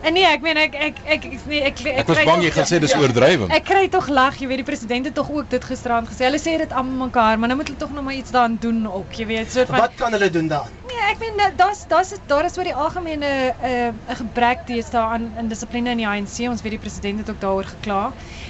En 0.06 0.14
nee, 0.16 0.24
ek 0.24 0.40
meen 0.44 0.56
ek 0.56 0.74
ek 0.86 0.98
ek 1.14 1.24
ek 1.28 1.42
nee, 1.50 1.60
ek, 1.68 1.80
ek, 1.84 1.98
Ek 2.02 2.08
was 2.08 2.16
kry 2.18 2.24
bang 2.28 2.42
jy 2.44 2.50
gaan 2.56 2.68
sê 2.70 2.78
dis 2.80 2.94
oordrywing. 2.96 3.50
Ek 3.52 3.64
kry 3.68 3.82
tog 3.92 4.06
lag, 4.16 4.36
jy 4.40 4.46
weet 4.48 4.62
die 4.62 4.66
president 4.70 5.08
het 5.08 5.14
tog 5.18 5.28
ook 5.32 5.50
dit 5.52 5.64
gisterand 5.68 6.08
gesê. 6.08 6.24
Hulle 6.28 6.40
sê 6.40 6.54
dit 6.62 6.72
almal 6.72 7.08
mekaar, 7.10 7.36
maar 7.40 7.52
nou 7.52 7.58
moet 7.60 7.68
hulle 7.68 7.80
tog 7.82 7.92
nog 7.96 8.06
maar 8.06 8.16
iets 8.16 8.32
daaraan 8.32 8.56
doen 8.62 8.78
ook, 8.88 9.12
jy 9.20 9.26
weet, 9.28 9.52
soort 9.52 9.68
van 9.72 9.84
Wat 9.84 9.94
kan 10.00 10.16
hulle 10.16 10.30
doen 10.32 10.48
dan? 10.48 10.72
Nee, 10.88 11.02
ek 11.12 11.20
meen 11.20 11.36
da- 11.40 11.52
daar's 11.60 11.84
daar's 11.92 12.14
daar 12.32 12.48
is 12.48 12.56
oor 12.58 12.64
die 12.70 12.74
algemene 12.74 13.28
'n 13.60 13.66
uh, 13.72 13.92
'n 14.14 14.16
gebrek 14.22 14.64
deesdae 14.66 15.04
aan 15.16 15.28
in 15.38 15.48
dissipline 15.52 15.90
in 15.92 16.00
die 16.02 16.08
ANC. 16.08 16.48
Ons 16.48 16.62
weet 16.64 16.76
die 16.78 16.82
president 16.86 17.18
het 17.20 17.30
ook 17.30 17.40
daaroor 17.44 17.68
gekla. 17.74 18.00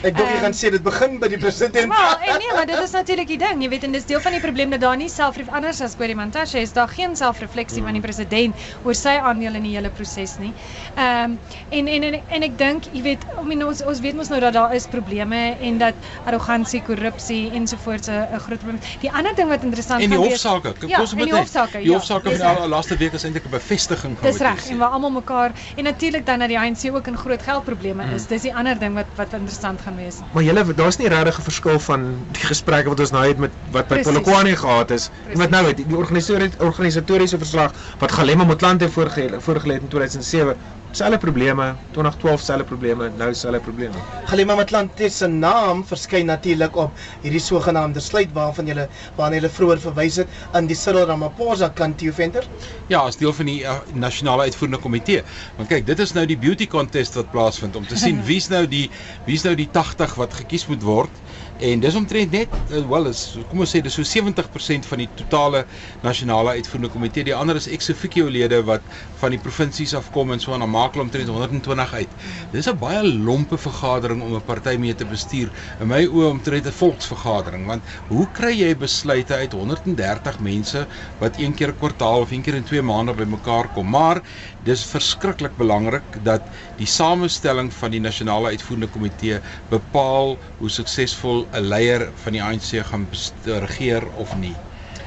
Ek 0.03 0.15
dink 0.17 0.29
jy 0.29 0.35
Ehm, 0.37 0.43
gaan 0.47 0.55
sê 0.63 0.71
dit 0.71 0.83
begin 0.83 1.19
by 1.19 1.29
die 1.29 1.39
president. 1.39 1.91
Wel, 1.99 2.17
en 2.31 2.39
nee, 2.39 2.53
maar 2.55 2.67
dit 2.67 2.79
is 2.87 2.91
natuurlik 2.95 3.27
die 3.35 3.39
ding, 3.43 3.63
jy 3.63 3.69
weet, 3.69 3.85
en 3.85 3.93
dis 3.93 4.07
deel 4.07 4.21
van 4.21 4.33
die 4.39 4.41
probleem 4.41 4.71
dat 4.71 4.81
daar 4.81 4.97
nie 4.97 5.09
selfref 5.11 5.49
anders 5.51 5.81
as 5.83 5.95
Gordie 5.99 6.17
Mantashe 6.17 6.59
is 6.63 6.73
daar 6.73 6.89
geen 6.89 7.17
selfrefleksie 7.17 7.83
van 7.83 7.93
die 7.99 8.01
president 8.03 8.55
oor 8.85 8.95
sy 8.95 9.19
aandeel 9.19 9.55
in 9.55 9.63
die 9.69 9.75
hele 9.77 9.91
proses 9.91 10.30
nie. 10.39 10.53
Ehm 10.97 11.37
en, 11.69 11.87
en 11.89 12.03
en 12.03 12.21
en 12.29 12.43
ek 12.43 12.59
dink, 12.59 12.85
jy 12.93 13.03
weet, 13.03 13.25
I 13.43 13.45
mean, 13.47 13.65
ons 13.67 13.83
ons 13.83 14.01
weet 14.01 14.15
mos 14.15 14.29
nou 14.29 14.41
dat 14.41 14.53
daar 14.53 14.75
is 14.75 14.87
probleme 14.87 15.57
en 15.61 15.79
dat 15.79 15.95
arrogansie, 16.25 16.83
korrupsie 16.83 17.51
ensovoorts 17.51 18.09
'n 18.09 18.39
groot 18.39 18.59
probleem. 18.59 18.81
Die 19.01 19.11
ander 19.13 19.35
ding 19.35 19.49
wat 19.49 19.63
interessant 19.63 20.01
En 20.03 20.09
die 20.11 20.19
gaan 20.19 20.27
wees- 20.29 20.43
hofsaake. 20.43 20.73
Kom 20.81 20.89
Ja, 20.89 21.01
ons 21.01 21.11
en 21.13 21.17
moet 21.17 21.27
die 21.27 21.33
net- 21.35 21.43
hofsaake. 21.43 21.79
Die 21.79 21.87
ja, 21.91 21.93
hofsaake 21.97 22.23
van 22.23 22.33
die 22.33 22.43
reg. 22.43 22.59
al- 22.59 22.69
laaste 22.69 22.97
week 22.97 23.13
is 23.13 23.25
eintlik 23.25 23.45
'n 23.45 23.51
bevestiging 23.51 24.19
van 24.19 24.31
Dis 24.31 24.39
reg 24.41 24.69
en 24.71 24.79
waar 24.79 24.89
almal 24.89 25.11
mekaar 25.11 25.51
en 25.77 25.85
natuurlik 25.85 26.27
dan 26.27 26.39
dat 26.39 26.49
die 26.49 26.59
ANC 26.59 26.91
ook 26.95 27.07
in 27.07 27.17
groot 27.17 27.43
geldprobleme 27.43 28.05
is. 28.15 28.27
Dis 28.27 28.43
die 28.43 28.55
ander 28.55 28.79
ding 28.79 28.95
wat 28.95 29.07
wat 29.17 29.33
interessant 29.33 29.81
gaan 29.81 29.97
wees. 29.97 30.17
Maar 30.33 30.43
julle 30.43 30.75
daar's 30.75 30.97
nie 30.99 31.09
regtig 31.09 31.39
'n 31.39 31.43
verskil 31.43 31.79
van 31.79 32.25
die 32.33 32.43
gesprekke 32.47 32.89
wat 32.89 33.01
ons 33.01 33.11
nou 33.11 33.27
het 33.27 33.39
met 33.39 33.51
wat 33.71 33.89
by. 33.89 34.03
Polokwane 34.03 34.57
gehad 34.57 34.91
is 34.91 35.11
en 35.33 35.39
wat 35.39 35.51
nou 35.51 35.67
het 35.67 35.77
die 35.77 35.87
organisatoriese 35.97 36.59
organisatoriese 36.59 37.39
verslag 37.39 37.73
wat 37.99 38.13
Galema 38.13 38.45
Motlanthe 38.45 38.89
voorgelê 38.91 39.41
voorgelê 39.41 39.73
het 39.73 39.83
in 39.83 39.89
2007 40.21 40.81
selfe 40.93 41.19
probleme 41.19 41.75
2012 41.93 42.43
selfe 42.43 42.65
probleme 42.67 43.11
nou 43.19 43.31
selfe 43.35 43.61
probleme 43.63 43.95
Galima 44.27 44.57
Matlante 44.59 45.09
se 45.11 45.29
naam 45.29 45.85
verskyn 45.87 46.27
natuurlik 46.27 46.77
op 46.77 47.05
hierdie 47.23 47.43
sogenaamde 47.43 48.03
sluit 48.03 48.33
waarvan 48.35 48.67
jy 48.71 48.87
waarna 49.19 49.39
jy 49.39 49.51
vroeër 49.55 49.83
verwys 49.85 50.19
het 50.23 50.35
in 50.59 50.67
die 50.71 50.79
Cyril 50.79 51.07
Ramaphosa 51.07 51.71
kant 51.79 51.99
Theo 52.01 52.13
Venter. 52.17 52.47
Ja, 52.91 53.05
as 53.05 53.19
deel 53.21 53.33
van 53.37 53.47
die 53.47 53.61
uh, 53.63 53.79
nasionale 53.95 54.49
uitvoerende 54.49 54.81
komitee. 54.83 55.23
Want 55.59 55.71
kyk, 55.71 55.87
dit 55.87 56.03
is 56.03 56.15
nou 56.17 56.27
die 56.27 56.39
beauty 56.39 56.67
contest 56.71 57.19
wat 57.19 57.31
plaasvind 57.35 57.79
om 57.79 57.87
te 57.87 57.99
sien 57.99 58.23
wie's 58.31 58.51
nou 58.51 58.65
die 58.71 58.89
wie's 59.29 59.47
nou 59.47 59.55
die 59.59 59.69
80 59.71 60.19
wat 60.19 60.35
gekies 60.43 60.67
moet 60.71 60.83
word. 60.87 61.23
En 61.61 61.81
dis 61.81 61.95
omtrent 61.95 62.33
net 62.33 62.55
uh, 62.73 62.79
wel 62.89 63.11
is 63.11 63.19
kom 63.51 63.61
ons 63.61 63.73
sê 63.75 63.83
dis 63.85 63.93
so 63.93 64.07
70% 64.09 64.87
van 64.89 65.01
die 65.03 65.09
totale 65.19 65.59
nasionale 66.01 66.55
uitvoerende 66.57 66.89
komitee. 66.95 67.27
Die 67.29 67.35
ander 67.37 67.59
is 67.61 67.67
ex 67.69 67.91
officio 67.93 68.31
lede 68.33 68.63
wat 68.65 68.87
van 69.21 69.35
die 69.35 69.41
provinsies 69.45 69.93
afkom 69.99 70.33
en 70.33 70.41
so 70.41 70.55
aan 70.57 70.65
maak 70.73 70.97
hulle 70.97 71.05
omtrent 71.05 71.29
120 71.29 71.93
uit. 71.99 72.15
Dis 72.55 72.69
'n 72.71 72.79
baie 72.81 73.03
lompe 73.05 73.59
vergadering 73.61 74.23
om 74.25 74.37
'n 74.39 74.45
party 74.47 74.79
mee 74.81 74.95
te 74.95 75.05
bestuur. 75.05 75.51
In 75.81 75.89
my 75.93 76.07
oë 76.07 76.31
omtrent 76.31 76.67
'n 76.67 76.73
volksvergadering 76.81 77.67
want 77.67 77.85
hoe 78.09 78.27
kry 78.33 78.55
jy 78.57 78.73
besluite 78.75 79.35
uit 79.35 79.53
130 79.53 80.41
mense 80.41 80.87
wat 81.19 81.37
een 81.37 81.53
keer 81.55 81.75
'n 81.75 81.77
kwartaal 81.77 82.21
of 82.21 82.31
een 82.31 82.43
keer 82.43 82.55
in 82.55 82.65
2 82.65 82.81
maande 82.83 83.13
bymekaar 83.13 83.69
kom? 83.69 83.91
Maar 83.91 84.23
dis 84.65 84.85
verskriklik 84.85 85.57
belangrik 85.57 86.25
dat 86.25 86.41
die 86.77 86.87
samestelling 86.87 87.69
van 87.73 87.91
die 87.91 88.01
nasionale 88.01 88.49
uitvoerende 88.49 88.89
komitee 88.89 89.41
bepaal 89.69 90.39
hoe 90.57 90.71
suksesvol 90.71 91.50
'n 91.53 91.61
leier 91.61 92.09
van 92.23 92.33
die 92.33 92.43
ANC 92.43 92.87
gaan 92.87 93.07
best- 93.11 93.47
regeer 93.47 94.03
of 94.17 94.37
nie. 94.37 94.55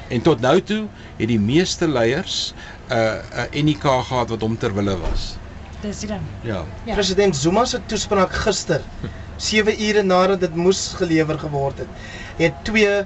En 0.08 0.20
tot 0.22 0.40
nou 0.40 0.60
toe 0.62 0.88
het 1.16 1.28
die 1.28 1.40
meeste 1.40 1.88
leiers 1.88 2.52
'n 2.88 2.92
uh, 2.92 3.44
'n 3.52 3.66
NK 3.68 3.84
gehad 4.08 4.28
wat 4.28 4.40
hom 4.40 4.58
ter 4.58 4.74
wille 4.74 4.96
was. 4.98 5.36
Dis 5.80 5.98
die 6.00 6.08
ding. 6.08 6.20
Ja. 6.42 6.64
Ja. 6.84 6.94
President 6.94 7.36
Zuma 7.36 7.64
se 7.64 7.80
toespraak 7.86 8.32
gister, 8.32 8.80
7 9.36 9.82
ure 9.88 10.02
nadat 10.02 10.40
dit 10.40 10.54
moes 10.54 10.92
gelewer 10.96 11.38
geword 11.38 11.78
het, 11.78 11.88
het 12.36 12.52
twee 12.64 13.04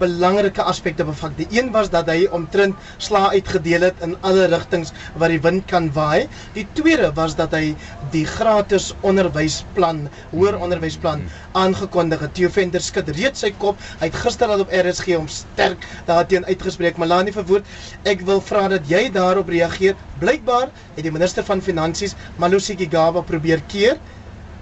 belangrike 0.00 0.62
aspekte 0.62 1.04
bevat. 1.08 1.36
Die 1.38 1.46
een 1.58 1.70
was 1.74 1.90
dat 1.92 2.08
hy 2.10 2.26
omtrent 2.36 2.76
sla 3.02 3.30
uitgedeel 3.34 3.88
het 3.88 4.02
in 4.04 4.16
alle 4.26 4.46
rigtings 4.52 4.92
waar 5.16 5.32
die 5.32 5.40
wind 5.44 5.66
kan 5.70 5.88
waai. 5.96 6.26
Die 6.56 6.66
tweede 6.78 7.12
was 7.16 7.36
dat 7.38 7.54
hy 7.56 7.74
die 8.14 8.24
gratis 8.28 8.92
onderwysplan, 9.06 10.06
hoër 10.34 10.58
onderwysplan 10.60 11.24
aangekondig 11.56 12.24
het. 12.24 12.34
Theo 12.36 12.52
Venter 12.52 12.84
skud 12.84 13.08
reeds 13.16 13.44
sy 13.44 13.52
kop. 13.60 13.80
Hy 14.00 14.10
het 14.10 14.20
gister 14.24 14.52
al 14.52 14.64
op 14.66 14.72
RSG 14.74 15.16
hom 15.16 15.28
sterk 15.32 15.86
daarteen 16.08 16.46
uitgespreek. 16.48 17.00
Maar 17.00 17.12
laat 17.14 17.30
nie 17.30 17.36
verwoord. 17.36 17.68
Ek 18.08 18.24
wil 18.28 18.42
vra 18.44 18.66
dat 18.72 18.88
jy 18.90 19.06
daarop 19.14 19.48
reageer. 19.52 19.96
Blykbaar 20.20 20.68
het 20.96 21.04
die 21.04 21.12
minister 21.12 21.44
van 21.46 21.62
Finansies, 21.64 22.16
Malusi 22.40 22.76
Gigaba, 22.76 23.24
probeer 23.24 23.64
keer. 23.70 23.98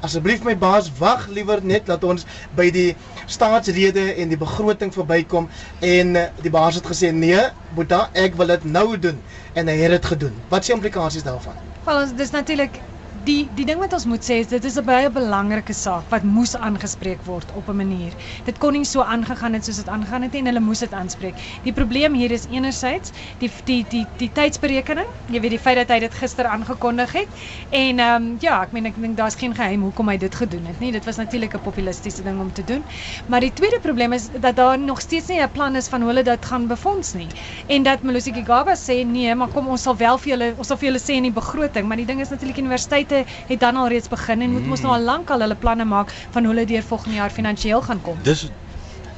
Asseblief 0.04 0.44
my 0.44 0.52
baas, 0.58 0.90
wag 0.98 1.26
liewer 1.32 1.62
net 1.64 1.86
dat 1.88 2.04
ons 2.04 2.26
by 2.56 2.68
die 2.74 2.90
staatsrede 3.26 4.10
en 4.20 4.32
die 4.32 4.40
begroting 4.40 4.92
verbykom 4.92 5.48
en 5.80 6.16
eh, 6.20 6.26
die 6.44 6.52
baas 6.52 6.76
het 6.80 6.88
gesê 6.90 7.12
nee, 7.14 7.40
Boeta, 7.74 8.08
ek 8.12 8.36
wil 8.40 8.52
dit 8.52 8.66
nou 8.68 8.88
doen 9.00 9.20
en 9.54 9.70
hy 9.70 9.78
het 9.80 9.96
dit 9.96 10.10
gedoen. 10.12 10.34
Wat 10.52 10.66
die 10.66 10.74
implikasies 10.76 11.24
daarvan? 11.24 11.56
Wel, 11.86 12.02
ons 12.02 12.12
dis 12.18 12.34
natuurlik 12.36 12.82
die 13.24 13.48
die 13.56 13.64
ding 13.64 13.80
wat 13.80 13.92
ons 13.96 14.04
moet 14.08 14.24
sê 14.24 14.38
is 14.42 14.48
dit 14.50 14.64
is 14.68 14.76
'n 14.78 14.84
baie 14.84 15.08
belangrike 15.10 15.72
saak 15.72 16.04
wat 16.10 16.24
moes 16.24 16.54
aangespreek 16.56 17.20
word 17.26 17.48
op 17.56 17.68
'n 17.68 17.76
manier. 17.76 18.12
Dit 18.44 18.58
kon 18.58 18.72
nie 18.72 18.84
so 18.84 19.02
aangegaan 19.02 19.54
het 19.54 19.64
soos 19.64 19.76
dit 19.76 19.88
aangegaan 19.88 20.22
het 20.22 20.32
nie 20.32 20.40
en 20.40 20.46
hulle 20.46 20.60
moes 20.60 20.78
dit 20.78 20.92
aanspreek. 20.92 21.34
Die 21.64 21.72
probleem 21.72 22.14
hier 22.14 22.30
is 22.30 22.46
enerzijds 22.50 23.12
die 23.38 23.50
die 23.64 23.84
die 23.88 24.06
die 24.16 24.30
tydsberekening. 24.32 25.06
Jy 25.30 25.40
weet 25.40 25.50
die 25.50 25.58
feit 25.58 25.76
dat 25.76 25.88
hy 25.88 25.98
dit 26.00 26.14
gister 26.14 26.46
aangekondig 26.46 27.12
het 27.12 27.28
en 27.70 27.98
ehm 27.98 28.22
um, 28.22 28.36
ja, 28.40 28.62
ek 28.62 28.72
meen 28.72 28.86
ek 28.86 29.00
dink 29.00 29.16
daar's 29.16 29.34
geen 29.34 29.54
geheim 29.54 29.82
hoekom 29.82 30.08
hy 30.08 30.16
dit 30.16 30.34
gedoen 30.34 30.66
het 30.66 30.80
nie. 30.80 30.92
Dit 30.92 31.04
was 31.04 31.16
natuurlik 31.16 31.54
'n 31.54 31.60
populistiese 31.60 32.22
ding 32.22 32.40
om 32.40 32.52
te 32.52 32.64
doen. 32.64 32.82
Maar 33.26 33.40
die 33.40 33.52
tweede 33.52 33.80
probleem 33.80 34.12
is 34.12 34.28
dat 34.40 34.56
daar 34.56 34.78
nog 34.78 35.00
steeds 35.00 35.28
nie 35.28 35.40
'n 35.40 35.50
plan 35.50 35.76
is 35.76 35.88
van 35.88 36.00
hoe 36.00 36.10
hulle 36.10 36.22
dit 36.24 36.44
gaan 36.44 36.66
befonds 36.66 37.14
nie. 37.14 37.28
En 37.66 37.82
dat 37.82 38.02
Melusi 38.02 38.32
Gigaba 38.32 38.74
sê 38.74 39.06
nee, 39.06 39.34
maar 39.34 39.48
kom 39.48 39.68
ons 39.68 39.82
sal 39.82 39.96
wel 39.96 40.18
vir 40.18 40.28
julle 40.28 40.54
ons 40.56 40.66
sal 40.66 40.76
vir 40.76 40.88
julle 40.88 41.00
sê 41.00 41.14
in 41.14 41.22
die 41.22 41.32
begroting, 41.32 41.88
maar 41.88 41.96
die 41.96 42.06
ding 42.06 42.20
is 42.20 42.28
natuurlik 42.28 42.56
universiteite 42.56 43.13
het 43.22 43.60
dan 43.60 43.76
al 43.76 43.88
reeds 43.94 44.10
begin 44.12 44.44
en 44.46 44.56
moet 44.56 44.66
mos 44.72 44.84
nou 44.84 44.92
al 44.96 45.08
lank 45.12 45.30
al 45.30 45.46
hulle 45.46 45.58
planne 45.64 45.86
maak 45.94 46.12
van 46.34 46.44
hoe 46.44 46.54
hulle 46.54 46.66
deur 46.74 46.82
volgende 46.92 47.22
jaar 47.22 47.30
finansiëel 47.40 47.82
gaan 47.88 48.02
kom. 48.02 48.20
Dis 48.22 48.46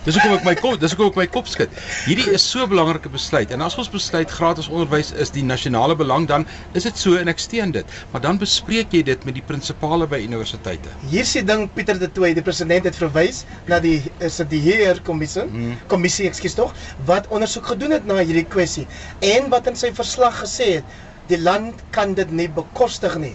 Dis 0.06 0.14
hoekom 0.14 0.36
ek 0.36 0.44
my 0.46 0.52
kop, 0.54 0.76
dis 0.78 0.92
hoekom 0.94 1.08
ek 1.10 1.16
my 1.18 1.24
kop 1.34 1.48
skud. 1.50 1.72
Hierdie 2.06 2.28
is 2.36 2.44
so 2.46 2.62
'n 2.62 2.68
belangrike 2.70 3.10
besluit. 3.10 3.50
En 3.50 3.60
as 3.66 3.74
ons 3.74 3.88
besluit 3.90 4.30
gratis 4.30 4.68
onderwys 4.70 5.10
is 5.24 5.32
die 5.34 5.42
nasionale 5.42 5.96
belang, 5.98 6.28
dan 6.30 6.46
is 6.78 6.84
dit 6.86 6.96
so 6.96 7.16
en 7.18 7.26
ek 7.26 7.42
steun 7.42 7.72
dit. 7.74 7.84
Maar 8.12 8.20
dan 8.20 8.38
bespreek 8.38 8.92
jy 8.94 9.02
dit 9.02 9.24
met 9.24 9.34
die 9.34 9.42
prinsipale 9.42 10.06
by 10.06 10.20
universiteite. 10.22 10.88
Hier 11.10 11.24
sê 11.24 11.42
ding 11.44 11.66
Pieter 11.74 11.98
de 11.98 12.06
Tooy, 12.12 12.34
die 12.34 12.42
president 12.42 12.84
het 12.84 12.94
verwys 12.94 13.44
na 13.66 13.80
die 13.80 14.00
is 14.20 14.36
dit 14.36 14.50
die 14.50 14.60
heer 14.60 15.00
kommissie, 15.02 15.42
Hmm. 15.42 15.74
kommissie, 15.88 16.28
ekskuus 16.30 16.54
tog, 16.54 16.72
wat 17.04 17.26
ondersoek 17.26 17.66
gedoen 17.66 17.90
het 17.90 18.06
na 18.06 18.22
hierdie 18.22 18.46
kwessie 18.46 18.86
en 19.20 19.50
wat 19.50 19.66
in 19.66 19.74
sy 19.74 19.90
verslag 19.92 20.38
gesê 20.44 20.74
het, 20.74 20.84
die 21.26 21.38
land 21.42 21.82
kan 21.90 22.14
dit 22.14 22.30
nie 22.30 22.48
bekostig 22.48 23.18
nie. 23.18 23.34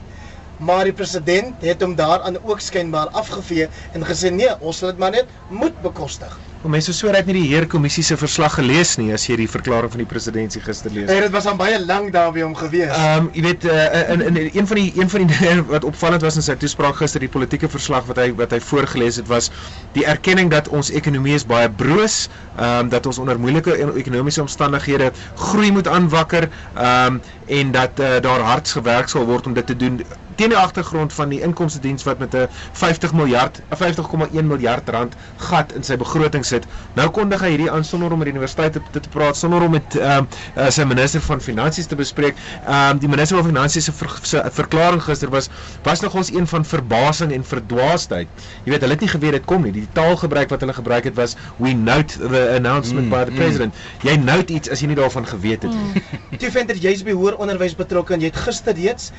Maar 0.62 0.84
die 0.90 0.94
president 0.94 1.66
het 1.66 1.82
hom 1.82 1.96
daaraan 1.98 2.38
ook 2.44 2.62
skynbaar 2.62 3.10
afgevee 3.18 3.68
en 3.98 4.06
gesê 4.06 4.30
nee, 4.34 4.54
ons 4.60 4.78
sal 4.78 4.94
dit 4.94 5.02
maar 5.02 5.12
net 5.12 5.30
moet 5.50 5.82
bekostig. 5.82 6.40
Maar 6.62 6.76
mense 6.76 6.94
so 6.94 7.10
het 7.10 7.26
nie 7.26 7.34
die 7.40 7.48
heer 7.50 7.66
kommissie 7.66 8.04
se 8.06 8.14
verslag 8.22 8.54
gelees 8.60 8.92
nie 9.02 9.08
as 9.16 9.24
jy 9.26 9.34
die 9.40 9.48
verklaring 9.50 9.90
van 9.90 10.04
die 10.04 10.10
presidentsie 10.10 10.62
gister 10.62 10.94
lees. 10.94 11.10
En 11.10 11.24
dit 11.26 11.34
was 11.34 11.48
aan 11.50 11.58
baie 11.58 11.80
lank 11.82 12.12
daar 12.14 12.30
by 12.36 12.44
hom 12.46 12.54
gewees. 12.60 12.92
Ehm 12.94 13.24
um, 13.24 13.30
jy 13.34 13.42
weet 13.48 13.66
uh, 13.66 13.80
in, 14.14 14.22
in 14.28 14.38
in 14.44 14.50
een 14.60 14.70
van 14.70 14.78
die 14.78 14.92
een 15.00 15.10
van 15.10 15.26
die 15.26 15.32
dinge 15.40 15.66
wat 15.72 15.88
opvallend 15.90 16.22
was 16.22 16.38
in 16.38 16.46
sy 16.46 16.54
toespraak 16.62 17.02
gister 17.02 17.26
die 17.26 17.32
politieke 17.34 17.70
verslag 17.78 18.06
wat 18.12 18.22
hy 18.22 18.30
wat 18.38 18.54
hy 18.54 18.62
voorgeles 18.62 19.18
het 19.24 19.32
was 19.34 19.50
die 19.98 20.06
erkenning 20.06 20.54
dat 20.54 20.70
ons 20.70 20.94
ekonomie 20.94 21.34
is 21.40 21.48
baie 21.50 21.70
broos, 21.82 22.28
ehm 22.60 22.86
um, 22.86 22.94
dat 22.94 23.10
ons 23.10 23.18
onder 23.26 23.42
moeilike 23.42 23.80
ekonomiese 23.98 24.46
omstandighede 24.46 25.10
groei 25.50 25.74
moet 25.74 25.90
aanwakker, 25.90 26.52
ehm 26.76 27.18
um, 27.18 27.22
en 27.52 27.72
dat 27.74 28.00
uh, 28.00 28.20
daar 28.22 28.46
hard 28.46 28.70
gewerk 28.70 29.10
sal 29.10 29.26
word 29.26 29.50
om 29.50 29.58
dit 29.58 29.66
te 29.66 29.76
doen 29.76 30.04
teen 30.36 30.50
die 30.50 30.58
agtergrond 30.58 31.14
van 31.14 31.30
die 31.30 31.42
inkomste 31.42 31.80
diens 31.80 32.04
wat 32.04 32.20
met 32.20 32.36
'n 32.36 32.48
50 32.72 33.14
miljard 33.14 33.62
'n 33.70 33.76
50,1 33.76 34.48
miljard 34.48 34.90
rand 34.90 35.16
gat 35.38 35.74
in 35.74 35.84
sy 35.84 35.98
begroting 35.98 36.46
sit. 36.46 36.66
Nou 36.94 37.10
kondig 37.10 37.42
hy 37.42 37.50
hierdie 37.50 37.72
aan 37.72 37.84
sonder 37.84 38.12
om 38.12 38.18
met 38.18 38.26
die 38.26 38.34
universiteit 38.34 38.74
te, 38.74 38.82
te, 38.92 39.00
te 39.00 39.10
praat, 39.10 39.38
sonder 39.38 39.62
om 39.62 39.72
met 39.72 39.96
ehm 39.96 40.26
uh, 40.58 40.70
sy 40.70 40.84
minister 40.84 41.22
van 41.22 41.42
finansies 41.42 41.86
te 41.86 41.96
bespreek. 41.96 42.36
Ehm 42.68 42.90
um, 42.92 43.00
die 43.00 43.10
minister 43.10 43.38
van 43.38 43.46
finansies 43.46 43.84
se 43.84 43.92
ver, 43.92 44.20
se 44.22 44.44
verklaring 44.52 45.04
gister 45.04 45.30
was 45.30 45.50
was 45.84 46.00
nogals 46.00 46.32
een 46.32 46.48
van 46.48 46.66
verbasing 46.66 47.32
en 47.32 47.44
verdwaasdheid. 47.44 48.28
Jy 48.64 48.72
weet, 48.72 48.82
hulle 48.82 48.94
het 48.94 49.02
nie 49.02 49.10
geweet 49.10 49.32
dit 49.32 49.46
kom 49.46 49.62
nie. 49.62 49.72
Die 49.72 49.88
taalgebruik 49.94 50.50
wat 50.50 50.60
hulle 50.60 50.74
gebruik 50.74 51.04
het 51.04 51.16
was 51.16 51.36
we 51.58 51.74
note 51.74 52.18
the 52.20 52.54
announcement 52.56 53.02
Mm, 53.02 53.10
by 53.10 53.26
the 53.26 53.32
mm. 53.32 53.38
president. 53.38 53.74
Jy 54.06 54.16
note 54.22 54.54
iets 54.54 54.72
as 54.72 54.82
jy 54.82 54.92
nie 54.92 54.98
daarvan 55.00 55.28
geweet 55.28 55.66
het 55.68 55.76
nie. 55.76 56.04
Toe 56.42 56.52
venter 56.54 56.80
jy's 56.80 57.04
by 57.08 57.16
hoër 57.18 57.40
onderwys 57.42 57.76
betrokke 57.78 58.16
en 58.16 58.24
jy 58.24 58.32
het 58.32 58.42
gister 58.46 58.78
reeds 58.78 59.12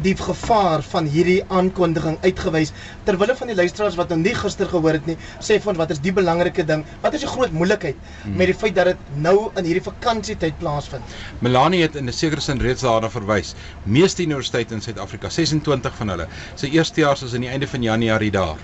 die 0.00 0.16
gevaar 0.16 0.82
van 0.82 1.06
hierdie 1.06 1.42
aankondiging 1.48 2.18
uitgewys 2.22 2.72
ter 3.04 3.18
wille 3.18 3.36
van 3.36 3.52
die 3.52 3.56
luisteraars 3.56 3.98
wat 4.00 4.08
nou 4.08 4.20
nie 4.22 4.34
gister 4.34 4.68
gehoor 4.68 4.92
het 4.92 5.06
nie 5.06 5.18
sê 5.40 5.60
van 5.60 5.76
wat 5.76 5.90
is 5.90 6.00
die 6.00 6.12
belangrike 6.12 6.64
ding 6.64 6.84
wat 7.02 7.14
is 7.14 7.20
die 7.20 7.32
groot 7.34 7.52
moeilikheid 7.52 7.96
hmm. 8.22 8.36
met 8.36 8.46
die 8.46 8.56
feit 8.56 8.74
dat 8.74 8.92
dit 8.92 8.98
nou 9.16 9.50
in 9.56 9.64
hierdie 9.64 9.84
vakansietyd 9.84 10.58
plaasvind 10.58 11.16
Melanie 11.40 11.82
het 11.82 11.96
in 11.96 12.08
'n 12.08 12.12
sekere 12.12 12.40
sin 12.40 12.60
reeds 12.60 12.82
daarna 12.82 13.10
verwys. 13.10 13.54
Meeste 13.84 14.22
universiteite 14.22 14.74
in 14.74 14.80
Suid-Afrika, 14.80 15.28
26 15.28 15.96
van 15.96 16.08
hulle, 16.08 16.26
se 16.54 16.70
eerstejaars 16.70 17.22
is 17.22 17.34
aan 17.34 17.46
die 17.46 17.50
einde 17.50 17.68
van 17.68 17.82
Januarie 17.82 18.30
daar. 18.30 18.60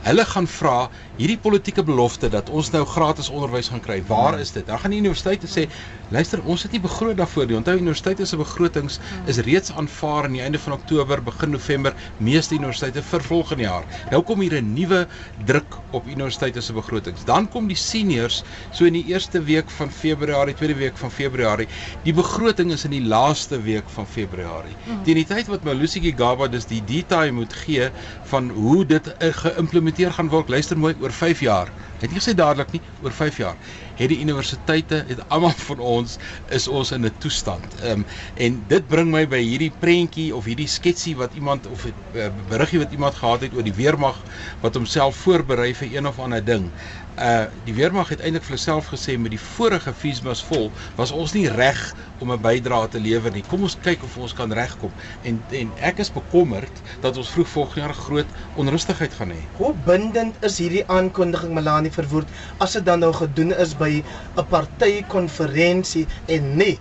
Hulle 0.00 0.24
gaan 0.24 0.46
vra 0.48 0.88
hierdie 1.18 1.38
politieke 1.38 1.82
belofte 1.84 2.30
dat 2.32 2.48
ons 2.48 2.70
nou 2.72 2.86
gratis 2.88 3.28
onderwys 3.28 3.68
gaan 3.68 3.82
kry. 3.84 3.98
Waar 4.08 4.38
is 4.40 4.52
dit? 4.52 4.66
Dan 4.66 4.78
gaan 4.80 4.94
die 4.94 5.00
universiteite 5.00 5.46
sê, 5.46 5.66
luister, 6.10 6.42
ons 6.44 6.62
het 6.62 6.72
nie 6.74 6.80
begroot 6.82 7.16
daarvoor 7.16 7.46
nie. 7.46 7.56
Onthou 7.58 7.76
universiteite 7.78 8.26
se 8.26 8.36
begrotings 8.36 8.98
is 9.30 9.38
reeds 9.46 9.72
aanvaar 9.72 10.26
aan 10.28 10.36
die 10.36 10.42
einde 10.42 10.58
van 10.58 10.74
Oktober, 10.74 11.22
begin 11.22 11.54
November, 11.54 11.94
meeste 12.18 12.54
universiteite 12.58 13.02
vir 13.02 13.22
volgende 13.26 13.66
jaar. 13.66 13.86
Nou 14.10 14.22
kom 14.26 14.40
hier 14.40 14.58
'n 14.60 14.72
nuwe 14.74 15.06
druk 15.46 15.78
op 15.90 16.06
universiteite 16.06 16.60
se 16.60 16.72
begrotings. 16.72 17.24
Dan 17.24 17.48
kom 17.48 17.68
die 17.68 17.76
seniors 17.76 18.42
so 18.72 18.84
in 18.84 18.92
die 18.92 19.04
eerste 19.06 19.42
week 19.42 19.70
van 19.70 19.90
Februarie, 19.90 20.54
tweede 20.54 20.74
week 20.74 20.96
van 20.96 21.10
Februarie. 21.10 21.68
Die 22.04 22.14
begroting 22.14 22.72
is 22.72 22.84
in 22.84 22.90
die 22.90 23.04
laaste 23.04 23.62
week 23.62 23.88
van 23.88 24.06
Februarie. 24.06 24.76
Teen 25.04 25.14
die 25.14 25.26
tyd 25.26 25.46
wat 25.46 25.64
Malusi 25.64 26.00
Gigaba 26.00 26.48
dus 26.48 26.66
die 26.66 26.82
detail 26.84 27.32
moet 27.32 27.52
gee 27.52 27.90
van 28.24 28.50
hoe 28.50 28.86
dit 28.86 29.06
uh, 29.06 29.32
geïmplementeer 29.32 30.12
gaan 30.12 30.28
word, 30.28 30.48
luister 30.48 30.78
mooi 30.78 30.94
oor 31.00 31.12
5 31.12 31.40
jaar. 31.40 31.70
Hy 32.00 32.06
het 32.06 32.12
nie 32.14 32.20
gesê 32.20 32.32
dadelik 32.34 32.72
nie, 32.72 32.80
oor 33.04 33.12
5 33.12 33.36
jaar. 33.36 33.56
Het 34.00 34.08
die 34.08 34.20
universiteite, 34.24 35.04
het 35.08 35.20
almal 35.28 35.52
van 35.68 35.78
ons 35.78 36.16
is 36.48 36.68
ons 36.68 36.90
in 36.96 37.04
'n 37.04 37.14
toestand. 37.18 37.74
Ehm 37.80 38.00
um, 38.00 38.06
en 38.34 38.64
dit 38.68 38.86
bring 38.88 39.10
my 39.12 39.26
by 39.28 39.42
hierdie 39.44 39.72
prentjie 39.78 40.30
of 40.36 40.44
hierdie 40.48 40.68
sketsie 40.68 41.16
wat 41.16 41.34
iemand 41.36 41.66
of 41.66 41.84
'n 41.84 41.94
uh, 42.16 42.30
beriggie 42.48 42.78
wat 42.80 42.92
iemand 42.96 43.14
gehad 43.14 43.40
het 43.44 43.54
oor 43.54 43.66
die 43.66 43.76
weermag 43.76 44.22
wat 44.60 44.74
homself 44.74 45.16
voorberei 45.16 45.74
vir 45.74 45.96
een 45.96 46.06
of 46.06 46.18
ander 46.18 46.44
ding. 46.44 46.72
Uh 47.18 47.44
die 47.64 47.74
weermag 47.74 48.08
het 48.08 48.20
eintlik 48.22 48.44
vir 48.46 48.54
hulself 48.54 48.86
gesê 48.92 49.16
met 49.18 49.32
die 49.34 49.40
vorige 49.42 49.92
feesmas 49.92 50.42
vol 50.46 50.68
was 50.98 51.10
ons 51.10 51.32
nie 51.34 51.48
reg 51.50 51.80
om 52.22 52.30
'n 52.32 52.40
bydrae 52.40 52.88
te 52.88 53.00
lewer 53.00 53.32
nie. 53.32 53.42
Kom 53.42 53.62
ons 53.66 53.76
kyk 53.82 54.02
of 54.02 54.16
ons 54.16 54.32
kan 54.32 54.52
regkom. 54.52 54.92
En 55.22 55.42
en 55.50 55.72
ek 55.90 55.98
is 55.98 56.12
bekommerd 56.12 56.82
dat 57.00 57.16
ons 57.16 57.30
vroeg 57.30 57.48
volgende 57.48 57.80
jaar 57.80 57.94
groot 57.94 58.30
onrustigheid 58.54 59.12
gaan 59.14 59.30
hê. 59.30 59.42
Hoe 59.56 59.74
bindend 59.84 60.36
is 60.44 60.58
hierdie 60.58 60.86
aankondiging 60.86 61.54
Melanie 61.54 61.92
verwoord 61.92 62.28
as 62.58 62.72
dit 62.72 62.84
dan 62.84 62.98
nou 63.00 63.12
gedoen 63.12 63.52
is 63.58 63.76
by 63.76 64.02
'n 64.36 64.46
partykonferensie 64.46 66.06
en 66.26 66.56
nie 66.56 66.78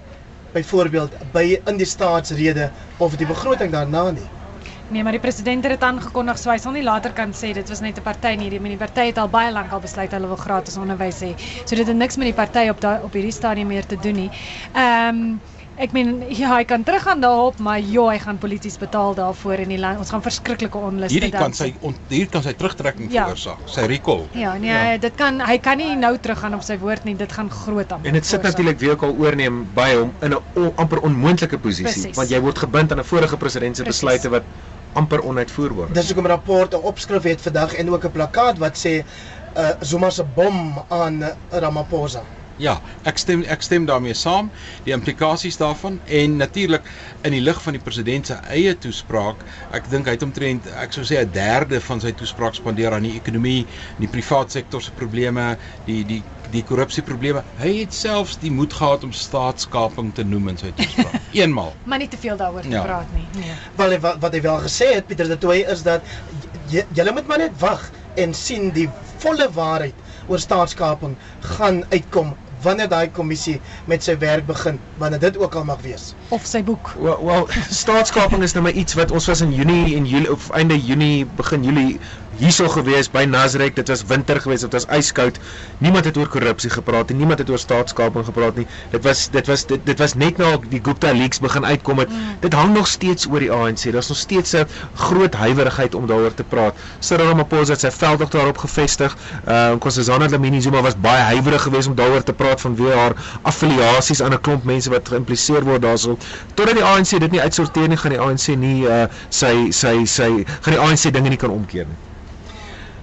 byvoorbeeld 0.53 1.13
by 1.31 1.61
in 1.65 1.77
die 1.77 1.85
staatsrede 1.85 2.71
of 2.97 3.15
die 3.17 3.27
begroting 3.27 3.71
daarna 3.71 4.11
nie. 4.11 4.29
Nee, 4.89 5.03
maar 5.03 5.11
die 5.11 5.21
president 5.21 5.63
het 5.63 5.71
dit 5.77 5.83
aangekondig, 5.85 6.37
so 6.41 6.49
hy 6.49 6.57
sal 6.57 6.73
nie 6.73 6.83
later 6.83 7.13
kan 7.13 7.29
sê 7.37 7.51
dit 7.53 7.69
was 7.69 7.79
net 7.79 7.97
'n 7.99 8.01
party 8.01 8.35
nie. 8.35 8.49
Die, 8.49 8.77
party 8.77 9.05
het 9.11 9.17
al 9.17 9.29
baie 9.29 9.51
lank 9.51 9.71
al 9.71 9.79
besluit 9.79 10.11
hulle 10.11 10.27
wil 10.27 10.35
gratis 10.35 10.77
onderwys 10.77 11.19
hê. 11.21 11.35
So 11.65 11.75
dit 11.75 11.87
het 11.87 11.95
niks 11.95 12.17
met 12.17 12.25
die 12.25 12.33
party 12.33 12.69
op 12.69 12.81
daai 12.81 12.99
op 13.03 13.13
hierdie 13.13 13.31
stadium 13.31 13.67
meer 13.67 13.85
te 13.85 13.97
doen 14.01 14.15
nie. 14.15 14.29
Ehm 14.73 15.15
um, 15.15 15.41
ek 15.79 15.91
meen 15.95 16.23
ja, 16.27 16.55
hy 16.57 16.65
kan 16.65 16.83
teruggaan 16.83 17.21
daarop, 17.21 17.59
maar 17.59 17.79
ja, 17.79 18.07
hy 18.09 18.17
gaan 18.19 18.37
polities 18.37 18.77
betaal 18.77 19.13
daarvoor 19.15 19.53
in 19.63 19.69
die 19.69 19.77
land. 19.79 19.97
Ons 19.99 20.09
gaan 20.09 20.21
verskriklike 20.21 20.77
onluste 20.77 21.13
Hierdie 21.13 21.31
kan 21.31 21.53
sy 21.53 21.75
on, 21.79 21.95
hier 22.07 22.27
kan 22.29 22.43
sy 22.43 22.53
terugtrekking 22.53 23.11
Ja. 23.11 23.23
veroorsaak. 23.23 23.59
Sy 23.65 23.81
recall. 23.87 24.27
Ja, 24.33 24.57
nee, 24.57 24.69
ja. 24.69 24.97
dit 24.97 25.15
kan 25.15 25.39
hy 25.41 25.57
kan 25.57 25.77
nie 25.77 25.95
nou 25.95 26.17
teruggaan 26.17 26.53
op 26.53 26.63
sy 26.63 26.77
woord 26.77 27.03
nie. 27.03 27.15
Dit 27.15 27.31
gaan 27.31 27.49
groot 27.51 27.91
aan. 27.91 28.03
En 28.03 28.13
dit 28.13 28.25
sit 28.25 28.41
natuurlik 28.41 28.79
wie 28.79 28.91
ook 28.91 29.03
al 29.03 29.15
oorneem 29.15 29.69
by 29.73 29.93
hom 29.95 30.13
in 30.21 30.33
'n 30.33 30.71
amper 30.75 30.99
onmoontlike 30.99 31.57
posisie 31.59 31.83
Presies. 31.85 32.15
want 32.15 32.29
jy 32.29 32.41
word 32.41 32.57
gebind 32.57 32.91
aan 32.91 32.99
'n 32.99 33.03
vorige 33.05 33.37
president 33.37 33.75
se 33.77 33.83
besluite 33.83 34.29
wat 34.29 34.43
amper 34.93 35.21
onuitvoerbaar 35.21 35.89
is. 35.89 35.93
Dis 35.93 36.05
hoekom 36.11 36.25
'n 36.25 36.35
rapport 36.35 36.73
'n 36.73 36.81
opskrif 36.91 37.23
het 37.23 37.41
vandag 37.41 37.73
en 37.73 37.91
ook 37.91 38.05
'n 38.05 38.11
plakkaat 38.11 38.57
wat 38.57 38.77
sê 38.77 39.03
uh, 39.57 39.69
Zuma 39.79 40.09
se 40.09 40.23
bom 40.23 40.83
aan 40.87 41.23
Ramaphosa. 41.49 42.21
Ja, 42.59 42.75
ek 43.07 43.17
stem 43.21 43.43
ek 43.47 43.61
stem 43.63 43.85
daarmee 43.87 44.13
saam, 44.19 44.49
die 44.83 44.91
implikasies 44.93 45.57
daarvan 45.61 45.99
en 46.11 46.37
natuurlik 46.41 46.83
in 47.23 47.31
die 47.31 47.41
lig 47.41 47.61
van 47.63 47.77
die 47.77 47.81
president 47.83 48.27
se 48.27 48.35
eie 48.51 48.73
toespraak, 48.75 49.45
ek 49.71 49.87
dink 49.91 50.09
hy 50.09 50.17
het 50.17 50.25
omtrent 50.27 50.67
ek 50.83 50.91
sou 50.95 51.05
sê 51.07 51.21
'n 51.23 51.31
derde 51.31 51.79
van 51.81 52.01
sy 52.03 52.11
toespraak 52.11 52.55
spandeer 52.59 52.93
aan 52.93 53.03
die 53.07 53.15
ekonomie, 53.15 53.65
die 53.99 54.07
privaat 54.11 54.51
sektor 54.51 54.81
se 54.81 54.91
probleme, 54.91 55.55
die 55.85 56.03
die 56.03 56.23
die 56.49 56.63
korrupsieprobleme. 56.65 57.43
Hy 57.61 57.71
het 57.79 57.93
selfs 57.93 58.37
die 58.41 58.49
moed 58.51 58.73
gehad 58.73 59.03
om 59.03 59.11
staatskaping 59.13 60.13
te 60.15 60.23
noem 60.23 60.47
in 60.49 60.57
sy 60.57 60.71
toespraak. 60.75 61.21
Eenmal. 61.41 61.75
Maar 61.85 61.99
nie 61.99 62.07
te 62.07 62.17
veel 62.17 62.37
daaroor 62.37 62.61
te 62.61 62.69
Ja. 62.69 62.81
praat 62.81 63.11
nie. 63.13 63.27
Nee. 63.37 63.53
Wel 63.77 63.99
wat, 63.99 64.17
wat 64.19 64.33
hy 64.33 64.41
wel 64.41 64.57
gesê 64.65 64.87
het 64.95 65.05
Pieter 65.07 65.27
de 65.27 65.37
Tooy 65.37 65.59
is 65.69 65.83
dat 65.83 66.01
j- 66.71 66.85
julle 66.93 67.11
moet 67.13 67.27
maar 67.27 67.37
net 67.37 67.59
wag 67.59 67.91
en 68.15 68.33
sien 68.33 68.71
die 68.71 68.89
volle 69.19 69.47
waarheid 69.51 69.93
oor 70.27 70.39
staatskaping 70.39 71.15
gaan 71.39 71.83
uitkom 71.93 72.33
wanneer 72.61 72.89
daai 72.89 73.09
kommissie 73.11 73.59
met 73.85 74.03
sy 74.03 74.17
werk 74.17 74.45
begin, 74.45 74.79
wanneer 75.01 75.19
dit 75.19 75.37
ook 75.37 75.55
al 75.55 75.63
mag 75.63 75.81
wees. 75.81 76.13
Of 76.29 76.45
sy 76.45 76.63
boek. 76.63 76.93
Wel, 76.99 77.25
wel 77.25 77.47
staatskaping 77.69 78.43
is 78.43 78.53
nou 78.53 78.63
maar 78.63 78.77
iets 78.77 78.93
wat 78.99 79.11
ons 79.11 79.27
was 79.31 79.41
in 79.41 79.53
Junie 79.53 79.95
en 79.95 80.05
Julie 80.05 80.31
of 80.31 80.49
einde 80.49 80.79
Junie, 80.79 81.25
begin 81.39 81.63
Julie 81.63 81.99
hierso 82.39 82.69
gewees 82.71 83.09
by 83.11 83.25
Nasrek. 83.27 83.75
Dit 83.75 83.89
was 83.91 84.03
winter 84.07 84.39
geweest, 84.41 84.65
dit 84.67 84.75
was 84.77 84.87
yskoud. 84.97 85.39
Niemand 85.83 86.05
het 86.07 86.17
oor 86.17 86.27
korrupsie 86.31 86.69
gepraat 86.71 87.11
nie, 87.11 87.17
niemand 87.21 87.39
het 87.43 87.49
oor 87.49 87.59
staatskaping 87.59 88.25
gepraat 88.25 88.55
nie. 88.59 88.65
Dit 88.93 89.03
was 89.03 89.27
dit 89.33 89.47
was 89.47 89.65
dit, 89.69 89.85
dit 89.85 89.99
was 89.99 90.15
net 90.19 90.39
nou 90.41 90.51
die 90.71 90.81
Gupta 90.83 91.11
leaks 91.15 91.39
begin 91.43 91.65
uitkom 91.65 92.03
het. 92.03 92.09
Mm. 92.09 92.39
Dit 92.43 92.55
hang 92.57 92.73
nog 92.73 92.87
steeds 92.87 93.27
oor 93.27 93.43
die 93.43 93.51
ANC. 93.51 93.85
Daar's 93.91 94.09
nog 94.09 94.17
steeds 94.17 94.55
'n 94.55 94.67
groot 94.95 95.33
huiwerigheid 95.33 95.95
om 95.95 96.07
daaroor 96.07 96.33
te 96.33 96.43
praat. 96.43 96.75
Cyril 96.99 97.27
Ramaphosa 97.27 97.71
het 97.71 97.81
sy 97.81 97.91
veldtog 97.91 98.29
daarop 98.29 98.57
gevestig. 98.57 99.17
Uh 99.47 99.71
Nkosazana 99.75 100.27
Dlamini 100.27 100.61
Zuma 100.61 100.81
was 100.81 100.95
baie 100.95 101.23
huiwerig 101.23 101.61
geweest 101.61 101.87
om 101.87 101.95
daaroor 101.95 102.23
te 102.23 102.33
praat 102.33 102.61
vanweë 102.61 102.95
haar 102.95 103.15
affiliasies 103.41 104.21
aan 104.21 104.33
'n 104.33 104.41
klomp 104.41 104.63
mense 104.63 104.89
wat 104.89 105.09
geïmpliseer 105.09 105.63
word 105.63 105.81
daarso. 105.81 106.17
Totdat 106.53 106.75
die 106.75 106.83
ANC 106.83 107.19
dit 107.19 107.31
nie 107.31 107.41
uitsorteer 107.41 107.87
nie, 107.87 107.97
gaan 107.97 108.11
die 108.11 108.19
ANC 108.19 108.47
nie 108.47 108.85
uh 108.87 109.07
sy 109.29 109.71
sy 109.71 110.05
sy 110.05 110.45
gaan 110.61 110.73
die 110.73 110.79
ANC 110.79 111.11
dinge 111.13 111.29
nie 111.29 111.37
kan 111.37 111.49
omkeer 111.49 111.85
nie. 111.85 112.08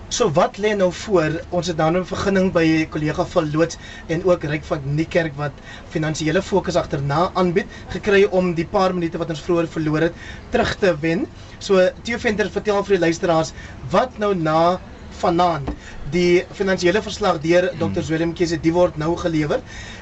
So 0.08 0.30
wat 0.30 0.54
lê 0.62 0.70
nou 0.78 0.92
voor? 0.94 1.40
Ons 1.50 1.66
het 1.66 1.76
dan 1.76 1.96
'n 1.98 2.04
vergunning 2.06 2.52
by 2.52 2.86
kollega 2.90 3.24
van 3.26 3.50
Loods 3.50 3.76
en 4.06 4.24
ook 4.24 4.44
Ryk 4.44 4.64
van 4.64 4.80
Niekerk 4.94 5.34
wat 5.36 5.50
finansiële 5.90 6.42
fokus 6.42 6.76
agterna 6.76 7.30
aanbied 7.34 7.66
gekry 7.88 8.22
om 8.30 8.54
die 8.54 8.66
paar 8.66 8.94
minute 8.94 9.18
wat 9.18 9.30
ons 9.30 9.40
vroeër 9.40 9.66
verloor 9.68 10.00
het 10.00 10.14
terug 10.50 10.74
te 10.78 10.94
wen. 11.00 11.26
So 11.58 11.90
Theo 12.02 12.18
Venter 12.18 12.50
vertel 12.50 12.84
vir 12.84 12.96
die 12.96 13.04
luisteraars 13.04 13.52
wat 13.90 14.18
nou 14.18 14.34
na 14.34 14.78
vanaand 15.10 15.68
die 16.10 16.44
finansiële 16.52 17.02
verslag 17.02 17.40
deur 17.40 17.70
Dr. 17.78 18.02
Willem 18.08 18.32
Kese 18.34 18.60
die 18.60 18.72
word 18.72 18.96
nou 18.96 19.16
gelewer. 19.16 19.60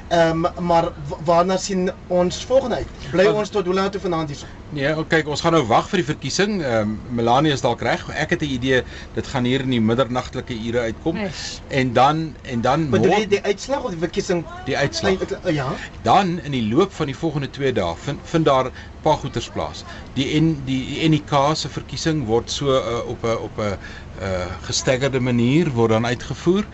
Ehm 0.09 0.45
um, 0.45 0.65
maar 0.65 0.83
wa- 1.09 1.17
waarna 1.25 1.57
sien 1.57 1.91
ons 2.07 2.43
volgende 2.45 2.75
uit? 2.75 2.87
Bly 3.11 3.25
ons 3.25 3.49
tot 3.49 3.65
hoe 3.65 3.73
laat 3.73 3.91
toe 3.91 4.01
vanaand 4.01 4.29
hier? 4.29 4.43
Nee, 4.69 4.97
oh, 4.97 5.07
kyk, 5.07 5.27
ons 5.27 5.41
gaan 5.41 5.53
nou 5.53 5.63
wag 5.65 5.89
vir 5.89 5.97
die 5.97 6.05
verkiesing. 6.05 6.61
Ehm 6.63 6.81
um, 6.81 6.99
Melanie 7.09 7.51
is 7.51 7.61
dalk 7.61 7.81
reg. 7.81 8.05
Ek 8.09 8.29
het 8.29 8.41
'n 8.41 8.45
idee 8.57 8.83
dit 9.13 9.27
gaan 9.27 9.43
hier 9.43 9.61
in 9.61 9.69
die 9.69 9.81
middernagtelike 9.81 10.53
ure 10.53 10.79
uitkom. 10.79 11.17
Eish. 11.17 11.59
En 11.67 11.93
dan 11.93 12.35
en 12.43 12.61
dan 12.61 12.89
Bedoel 12.89 13.11
jy 13.19 13.27
die 13.27 13.41
uitslag 13.43 13.83
of 13.83 13.89
die 13.89 13.99
verkiesing? 13.99 14.45
die 14.65 14.77
uitslag. 14.77 15.13
Ja. 15.51 15.73
Dan 16.01 16.39
in 16.39 16.51
die 16.51 16.67
loop 16.75 16.93
van 16.93 17.05
die 17.05 17.15
volgende 17.17 17.49
2 17.49 17.73
dae 17.73 17.95
vind 17.97 18.19
vind 18.23 18.45
daar 18.45 18.71
paar 19.01 19.17
goeters 19.17 19.49
plaas. 19.49 19.83
Die 20.13 20.41
N 20.41 20.61
die 20.65 21.09
NIK 21.09 21.33
se 21.53 21.69
verkiesing 21.69 22.25
word 22.25 22.49
so 22.51 22.65
uh, 22.73 23.05
op 23.07 23.23
'n 23.23 23.37
op 23.37 23.57
'n 23.59 23.77
uh, 24.21 24.45
gesteggerde 24.67 25.19
manier 25.19 25.69
word 25.75 25.89
dan 25.95 26.05
uitgevoer. 26.05 26.65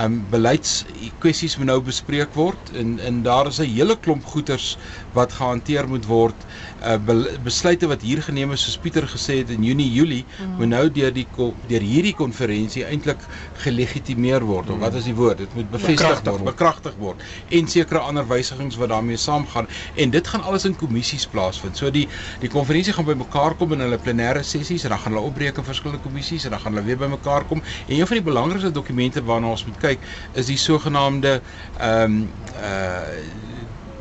Um 0.00 0.18
beleidskwessies 0.30 1.56
moet 1.56 1.70
nou 1.70 1.80
bespreek 1.80 2.34
word 2.36 2.72
en 2.76 2.98
en 3.00 3.22
daar 3.24 3.46
is 3.48 3.60
'n 3.60 3.70
hele 3.72 3.96
klomp 3.96 4.24
goeters 4.24 4.76
wat 5.16 5.32
gehanteer 5.32 5.88
moet 5.88 6.06
word. 6.06 6.46
Uh 6.84 6.96
be, 7.06 7.16
besluite 7.44 7.88
wat 7.90 8.04
hier 8.04 8.22
geneem 8.22 8.52
is 8.54 8.64
soos 8.66 8.76
Pieter 8.80 9.06
gesê 9.08 9.40
het 9.40 9.50
in 9.54 9.64
Junie 9.64 9.88
Julie 9.92 10.24
mm. 10.24 10.56
moet 10.60 10.70
nou 10.72 10.84
deur 10.92 11.14
die 11.14 11.26
deur 11.70 11.84
hierdie 11.84 12.14
konferensie 12.16 12.84
eintlik 12.86 13.22
gelegitimeer 13.64 14.44
word. 14.46 14.70
Of 14.70 14.82
wat 14.84 14.98
is 15.00 15.08
die 15.08 15.16
woord? 15.16 15.40
Dit 15.44 15.54
moet 15.56 15.70
bevestig 15.72 15.96
Bekragtig 15.96 16.30
word, 16.32 16.42
word. 16.42 16.52
bekragtig 16.52 16.98
word 17.00 17.58
en 17.60 17.70
sekere 17.72 18.02
ander 18.04 18.26
wysigings 18.28 18.76
wat 18.80 18.92
daarmee 18.92 19.20
saamgaan 19.20 19.68
en 19.96 20.12
dit 20.14 20.28
gaan 20.32 20.44
alles 20.46 20.68
in 20.68 20.76
kommissies 20.76 21.26
plaasvind. 21.32 21.76
So 21.80 21.90
die 21.90 22.06
die 22.44 22.52
konferensie 22.52 22.94
gaan 22.96 23.08
bymekaar 23.08 23.56
kom 23.56 23.72
in 23.76 23.84
hulle 23.86 23.98
plenêre 24.02 24.44
sessies 24.44 24.84
en 24.84 24.94
dan 24.94 25.02
gaan 25.04 25.16
hulle 25.16 25.26
opbreek 25.30 25.58
in 25.60 25.68
verskillende 25.68 26.02
kommissies 26.04 26.44
en 26.44 26.54
dan 26.56 26.60
gaan 26.60 26.76
hulle 26.76 26.86
weer 26.86 27.00
bymekaar 27.00 27.48
kom 27.50 27.62
en 27.62 27.94
een 27.96 28.06
van 28.06 28.20
die 28.20 28.26
belangrikste 28.28 28.72
dokumente 28.74 29.24
waarna 29.24 29.54
ons 29.56 29.64
moet 29.66 29.78
kyk 29.82 30.08
is 30.34 30.52
die 30.52 30.60
sogenaamde 30.60 31.40
ehm 31.78 32.04
um, 32.04 32.22
uh 32.60 33.45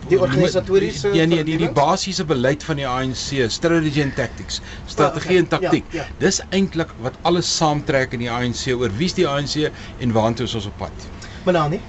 Die 0.09 0.19
organisatoriese 0.21 1.09
Ja 1.17 1.25
nee, 1.25 1.43
die, 1.43 1.57
die 1.57 1.69
basiese 1.73 2.25
beleid 2.29 2.63
van 2.63 2.77
die 2.77 2.85
ANC, 2.87 3.49
strategy 3.49 4.03
and 4.03 4.15
tactics, 4.15 4.61
strategie 4.85 5.37
en 5.39 5.47
Ja, 5.49 5.57
taktiek. 5.57 5.85
ja. 5.93 6.05
Dis 6.21 6.41
eintlik 6.49 6.91
wat 7.01 7.17
alles 7.23 7.49
saamtrek 7.57 8.13
in 8.13 8.19
die 8.25 8.31
ANC 8.31 8.67
oor 8.75 8.93
wie's 8.99 9.13
die 9.17 9.27
ANC 9.27 9.71
en 9.99 10.13
waartoe 10.13 10.45
is 10.45 10.55
ons 10.55 10.65
op 10.69 10.77
pad. 10.77 11.09
Melanie 11.45 11.81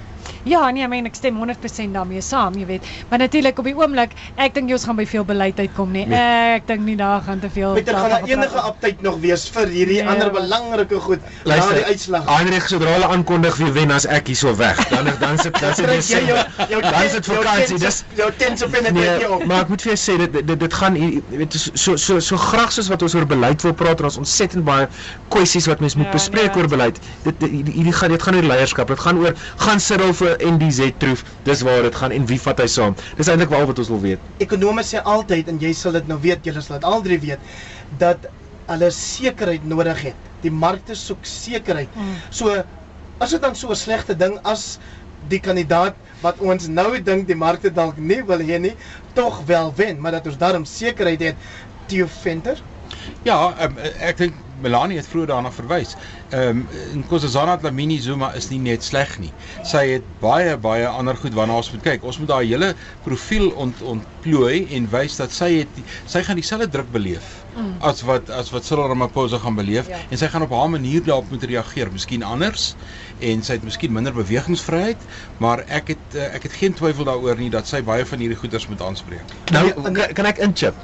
Ja, 0.47 0.69
nee, 0.71 0.83
I 0.83 0.87
mean, 0.87 1.05
ek 1.09 1.15
stem 1.19 1.37
100% 1.41 1.91
daarmee 1.95 2.21
saam, 2.21 2.55
jy 2.59 2.65
weet. 2.69 2.85
Maar 3.09 3.19
natuurlik 3.19 3.59
op 3.59 3.65
die 3.67 3.75
oomblik, 3.77 4.11
ek 4.35 4.53
dink 4.55 4.69
jy 4.71 4.77
ons 4.77 4.85
gaan 4.87 4.95
by 4.99 5.05
veel 5.09 5.25
beleid 5.27 5.59
uitkom 5.59 5.91
nie. 5.91 6.05
Nee. 6.07 6.53
Ek 6.57 6.67
dink 6.67 6.81
nie 6.87 6.95
daar 6.99 7.21
gaan 7.25 7.39
te 7.43 7.49
veel 7.53 7.73
Peter 7.73 7.97
gaan 7.97 8.09
daar 8.09 8.27
enige 8.29 8.57
update 8.69 9.01
nog 9.05 9.19
wees 9.23 9.47
vir 9.49 9.67
hierdie 9.67 10.01
Nee. 10.01 10.07
ander 10.07 10.31
belangrike 10.31 10.99
goed 10.99 11.19
na 11.45 11.55
die 11.73 11.83
uitslag. 11.89 12.25
Heinrich 12.29 12.67
sodra 12.69 12.93
hulle 12.95 13.07
aankondig 13.11 13.55
wie 13.57 13.71
wen 13.75 13.91
as 13.91 14.05
ek 14.05 14.27
hierso 14.27 14.55
weg. 14.55 14.77
Dan 14.89 15.09
dan 15.19 15.37
sit 15.37 15.59
dan 15.59 15.73
sit 15.75 15.85
Kry 15.85 15.97
jy 15.99 16.21
jou 16.27 16.37
jou 16.69 16.81
dan 16.81 17.07
jou 17.09 17.21
vakansie. 17.23 17.79
Dis 17.79 18.03
jou 18.15 18.29
tens 18.37 18.63
op 18.63 18.73
en 18.73 18.83
dit 18.83 18.93
Nee, 18.93 19.29
op. 19.31 19.45
maar 19.45 19.61
ek 19.65 19.69
moet 19.73 19.81
vir 19.81 19.93
jou 19.95 19.99
sê 20.03 20.17
dit 20.25 20.37
dit 20.47 20.59
dit 20.59 20.73
gaan 20.73 20.95
jy 20.95 21.21
weet 21.29 21.53
so 21.73 21.95
so 21.95 22.19
so, 22.19 22.37
graag 22.37 22.71
soos 22.71 22.87
wat 22.89 23.01
ons 23.01 23.15
oor 23.15 23.25
beleid 23.25 23.61
wil 23.61 23.73
praat 23.73 23.99
en 23.99 24.05
ons 24.05 24.17
ontsettend 24.17 24.63
baie 24.65 24.87
kwessies 25.29 25.67
wat 25.67 25.79
mens 25.79 25.95
moet 25.95 26.05
Ja, 26.05 26.11
bespreek 26.11 26.53
nee. 26.55 26.63
oor 26.63 26.67
beleid. 26.69 26.99
Dit 27.23 27.41
hierdie 27.41 27.73
hierdie 27.73 27.93
gaan 27.93 28.09
dit 28.11 28.23
gaan 28.23 28.35
oor 28.35 28.43
leierskap. 28.43 28.87
Dit 28.87 28.99
gaan 28.99 29.17
oor 29.19 29.33
gaan 29.57 29.79
Cyril 29.79 30.13
vir 30.13 30.36
NDZ 30.43 30.91
troef. 31.01 31.23
Dis 31.47 31.63
waar 31.65 31.85
dit 31.85 31.95
gaan 31.95 32.13
en 32.15 32.25
wie 32.29 32.39
vat 32.41 32.61
hy 32.63 32.67
saam. 32.71 32.95
Dis 33.19 33.29
eintlik 33.31 33.53
al 33.55 33.67
wat 33.69 33.81
ons 33.83 33.91
wil 33.93 34.01
weet. 34.03 34.29
Ekonome 34.43 34.83
sê 34.87 35.01
altyd 35.03 35.51
en 35.51 35.59
jy 35.61 35.73
sal 35.77 35.97
dit 35.97 36.07
nou 36.11 36.19
weet, 36.23 36.45
julle 36.47 36.63
sal 36.63 36.77
dit 36.79 36.87
al 36.91 37.03
drie 37.05 37.19
weet, 37.23 37.51
dat 38.01 38.29
hulle 38.67 38.91
sekerheid 38.91 39.65
nodig 39.67 40.01
het. 40.09 40.29
Die 40.43 40.53
markte 40.53 40.95
soek 40.95 41.25
sekerheid. 41.27 41.91
Mm. 41.95 42.15
So 42.29 42.55
as 43.23 43.33
dit 43.33 43.41
dan 43.41 43.55
so 43.55 43.71
'n 43.71 43.75
slegte 43.75 44.15
ding 44.15 44.39
as 44.43 44.77
die 45.29 45.39
kandidaat 45.39 45.95
wat 46.21 46.39
ons 46.39 46.67
nou 46.67 47.01
dink 47.01 47.27
die 47.27 47.35
markte 47.35 47.73
dalk 47.73 47.97
nie 47.97 48.21
wil 48.21 48.39
hê 48.39 48.59
nie, 48.59 48.75
tog 49.13 49.41
wel 49.45 49.73
wen, 49.75 50.01
maar 50.01 50.11
dat 50.11 50.27
ons 50.27 50.37
daarom 50.37 50.65
sekerheid 50.65 51.19
het. 51.21 51.35
Theo 51.87 52.05
Venter, 52.07 52.57
Ja, 53.27 53.53
um, 53.63 53.77
ek 53.99 54.19
dink 54.21 54.37
Melanie 54.63 54.97
het 54.97 55.07
vroeër 55.09 55.31
daarna 55.33 55.51
verwys. 55.53 55.95
Ehm 56.29 56.67
um, 56.93 56.99
Nkosazana 56.99 57.57
Dlamini 57.57 57.99
Zuma 58.03 58.33
is 58.35 58.49
nie 58.51 58.59
net 58.59 58.83
sleg 58.83 59.13
nie. 59.21 59.29
Sy 59.63 59.85
het 59.93 60.07
baie 60.19 60.57
baie 60.59 60.87
ander 60.87 61.15
goed 61.15 61.33
waarna 61.37 61.55
ons 61.61 61.69
moet 61.71 61.85
kyk. 61.85 62.03
Ons 62.03 62.17
moet 62.19 62.33
haar 62.35 62.43
hele 62.43 62.73
profiel 63.05 63.47
ont 63.55 63.79
ontplooi 63.81 64.65
en 64.75 64.89
wys 64.91 65.15
dat 65.21 65.31
sy 65.31 65.47
het 65.61 65.79
sy 66.05 66.23
gaan 66.27 66.35
dieselfde 66.35 66.67
druk 66.73 66.91
beleef 66.91 67.35
Mm. 67.57 67.79
as 67.81 68.03
wat 68.05 68.29
as 68.29 68.51
wat 68.53 68.65
Cyril 68.65 68.85
Ramaphosa 68.91 69.39
gaan 69.41 69.55
beleef 69.57 69.87
Ja. 69.89 69.97
en 70.11 70.17
sy 70.17 70.27
gaan 70.29 70.43
op 70.45 70.51
haar 70.53 70.69
manier 70.69 71.01
daarop 71.03 71.29
moet 71.31 71.43
reageer, 71.43 71.89
miskien 71.91 72.21
anders 72.23 72.75
en 73.19 73.41
sy 73.41 73.53
het 73.57 73.63
miskien 73.63 73.91
minder 73.93 74.13
bewegingsvryheid, 74.13 75.01
maar 75.41 75.63
ek 75.65 75.87
het 75.87 76.13
uh, 76.13 76.35
ek 76.35 76.43
het 76.43 76.53
geen 76.53 76.73
twyfel 76.77 77.03
daaroor 77.09 77.35
nie 77.41 77.49
dat 77.49 77.65
sy 77.67 77.81
baie 77.81 78.05
van 78.05 78.19
hierdie 78.19 78.37
goeders 78.37 78.67
moet 78.67 78.81
aanspreek. 78.81 79.25
Nou 79.51 79.71
kan 80.13 80.25
ek 80.29 80.37
inchip? 80.37 80.75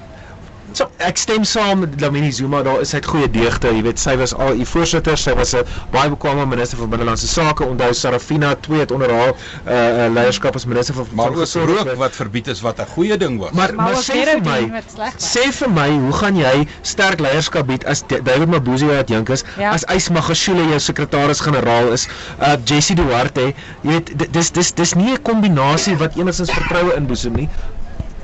So, 0.72 0.88
ek 0.98 1.18
stem 1.22 1.44
saam 1.46 1.80
met 1.84 2.00
Lamini 2.02 2.32
Zuma, 2.32 2.64
daar 2.64 2.80
is 2.82 2.92
hy 2.96 2.98
het 2.98 3.06
goeie 3.06 3.28
deugde, 3.30 3.68
jy 3.76 3.82
weet, 3.86 4.00
sy 4.00 4.16
was 4.18 4.32
al 4.34 4.56
die 4.58 4.66
voorsitter, 4.66 5.18
sy 5.20 5.34
was 5.38 5.52
'n 5.54 5.66
baie 5.92 6.10
bekwame 6.10 6.46
minister 6.50 6.78
van 6.80 6.90
binnelandse 6.90 7.28
sake. 7.28 7.64
Onthou 7.66 7.94
Sarafina 7.94 8.56
2 8.56 8.80
het 8.80 8.92
onder 8.92 9.12
haar 9.12 9.34
uh, 9.34 10.08
leierskap 10.14 10.56
as 10.56 10.66
minister 10.66 10.96
van 10.96 11.06
Maar 11.12 11.32
van 11.46 11.66
rook 11.68 11.94
wat 11.98 12.16
verbied 12.16 12.48
is 12.48 12.62
wat 12.62 12.80
'n 12.80 12.86
goeie 12.96 13.18
ding 13.18 13.38
was. 13.40 13.52
Maar 13.52 13.74
Maar 13.76 13.86
maar 13.94 14.02
sê 14.04 14.24
vir 14.26 14.42
my, 14.42 14.82
sê 15.18 15.52
vir 15.52 15.70
my, 15.70 15.90
hoe 15.90 16.12
gaan 16.14 16.36
jy 16.36 16.68
sterk 16.82 17.20
leierskap 17.20 17.68
bied 17.68 17.86
as 17.86 18.04
David 18.08 18.48
Mabuza 18.48 18.86
wat 18.86 19.10
jonk 19.10 19.30
is, 19.30 19.44
Ja. 19.58 19.72
as 19.74 19.84
Ys 19.94 20.10
Magashule 20.10 20.64
jou 20.70 20.80
sekretaris-generaal 20.80 21.92
is, 21.92 22.08
uh 22.42 22.56
Jessie 22.66 22.96
Duarte, 22.96 23.42
jy 23.42 23.54
weet 23.82 24.18
di- 24.18 24.28
dis 24.32 24.50
dis 24.52 24.74
dis 24.74 24.94
nie 24.96 25.12
'n 25.14 25.22
kombinasie 25.22 25.98
wat 25.98 26.16
enigstens 26.16 26.52
vertroue 26.52 26.96
inboesem 26.96 27.34
nie. 27.34 27.50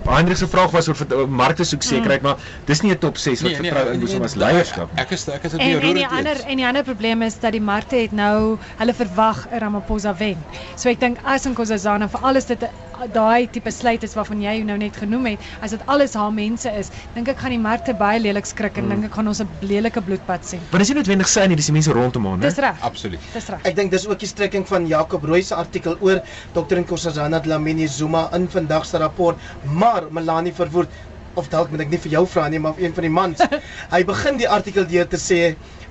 Heinrich 0.10 0.38
se 0.38 0.48
vraag 0.48 0.72
was 0.72 0.88
oor 0.90 1.28
markte 1.30 1.64
soek 1.64 1.84
sekerheid, 1.86 2.22
maar 2.26 2.38
dis 2.66 2.82
nie 2.82 2.92
'n 2.92 2.98
top 2.98 3.18
6 3.18 3.42
wat 3.42 3.58
vertroue 3.62 3.94
inboesem 3.94 4.24
as 4.24 4.36
leierskap. 4.36 4.90
Ek 4.96 5.12
is 5.12 5.28
ek 5.28 5.44
is 5.44 5.52
dit 5.52 5.62
En 5.62 5.82
en 5.82 5.94
die 5.94 6.08
ander 6.08 6.38
en 6.46 6.58
die 6.58 6.66
ander 6.66 6.84
probleem 6.84 7.22
is 7.22 7.40
dat 7.40 7.52
die 7.52 7.62
markte 7.62 7.96
het 7.96 8.12
nou 8.12 8.58
hulle 8.78 8.94
verwag 8.94 9.48
'n 9.52 9.60
Ramaphosa 9.60 10.16
wen. 10.18 10.38
So 10.76 10.90
ek 10.90 11.00
dink 11.00 11.18
as 11.24 11.46
Nkosazana 11.46 12.10
vir 12.10 12.20
alles 12.22 12.46
dit 12.46 12.70
daai 13.08 13.48
tipe 13.52 13.72
sluit 13.72 14.04
is 14.04 14.14
waarvan 14.18 14.42
jy 14.44 14.56
nou 14.68 14.78
net 14.78 14.98
genoem 15.00 15.26
het, 15.32 15.40
as 15.64 15.72
dit 15.72 15.84
alles 15.92 16.14
haar 16.20 16.32
mense 16.34 16.70
is, 16.80 16.90
dink 17.16 17.30
ek 17.32 17.40
gaan 17.40 17.54
die 17.56 17.62
markte 17.62 17.94
baie 17.98 18.20
lelik 18.20 18.48
skrik 18.50 18.78
en 18.82 18.90
dink 18.92 19.08
ek 19.08 19.16
gaan 19.16 19.28
ons 19.32 19.42
'n 19.42 19.48
lelike 19.62 20.02
bloedbad 20.02 20.46
sien. 20.46 20.60
Maar 20.72 20.80
dis 20.80 20.90
nie 20.90 20.98
noodwendig 20.98 21.28
sy 21.28 21.46
nie, 21.48 21.56
dis 21.56 21.66
die 21.66 21.74
mense 21.74 21.92
rondom 21.92 22.26
haar, 22.26 22.38
né? 22.38 22.42
Dis 22.42 22.58
reg. 22.58 22.82
Absoluut. 22.82 23.20
Dis 23.34 23.48
reg. 23.48 23.60
Ek 23.64 23.76
dink 23.76 23.92
dis 23.92 24.08
ook 24.08 24.20
die 24.20 24.28
strekking 24.28 24.68
van 24.68 24.88
Jacob 24.88 25.24
Rooi 25.24 25.42
se 25.44 25.56
artikel 25.56 25.98
oor 26.02 26.22
Dr. 26.54 26.76
Nkosazana 26.78 27.40
Dlamini 27.40 27.88
Zuma 27.88 28.30
in 28.34 28.50
vandag 28.50 28.86
se 28.86 28.98
rapport, 28.98 29.38
maar 29.64 29.99
Melanie 30.12 30.54
verwoed 30.54 30.90
of 31.40 31.48
dalk 31.54 31.70
moet 31.72 31.82
ek 31.86 31.92
nie 31.94 32.00
vir 32.04 32.12
jou 32.18 32.24
vra 32.28 32.48
nie, 32.52 32.60
maar 32.60 32.74
vir 32.76 32.84
een 32.88 32.94
van 32.98 33.06
die 33.06 33.12
mans. 33.16 33.42
Hy 33.94 34.00
begin 34.08 34.40
die 34.42 34.48
artikel 34.50 34.86
deur 34.90 35.08
te 35.08 35.20
sê 35.22 35.38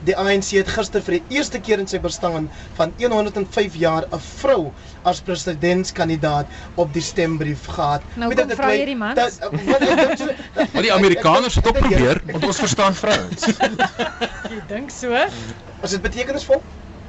die 0.06 0.14
ANC 0.18 0.50
het 0.58 0.68
gister 0.70 1.02
vir 1.02 1.16
die 1.18 1.36
eerste 1.38 1.60
keer 1.64 1.80
in 1.82 1.88
sy 1.90 1.98
bestaan 2.02 2.50
van 2.76 2.92
105 3.00 3.76
jaar 3.80 4.04
'n 4.12 4.20
vrou 4.20 4.72
as 5.04 5.20
presidentskandidaat 5.26 6.46
op 6.76 6.92
die 6.92 7.02
stembrief 7.02 7.64
gehad. 7.66 8.02
Nou 8.14 8.30
kom 8.34 8.48
de 8.48 8.56
vra 8.56 8.68
Tooy, 8.68 8.78
jy 8.78 8.84
die 8.92 8.96
mans? 8.96 9.16
dat- 9.16 9.38
wat 9.40 10.72
Maar 10.74 10.82
die 10.82 10.92
Amerikaners 10.92 11.54
het 11.54 11.66
ook 11.66 11.78
probeer. 11.78 12.20
Want 12.32 12.44
ons 12.44 12.58
verstaan 12.58 12.94
vrouens. 12.94 13.46
Jy 14.52 14.60
dink 14.68 14.90
so? 14.90 15.14
Is 15.82 15.90
dit 15.90 16.02
betekenisvol? 16.02 16.62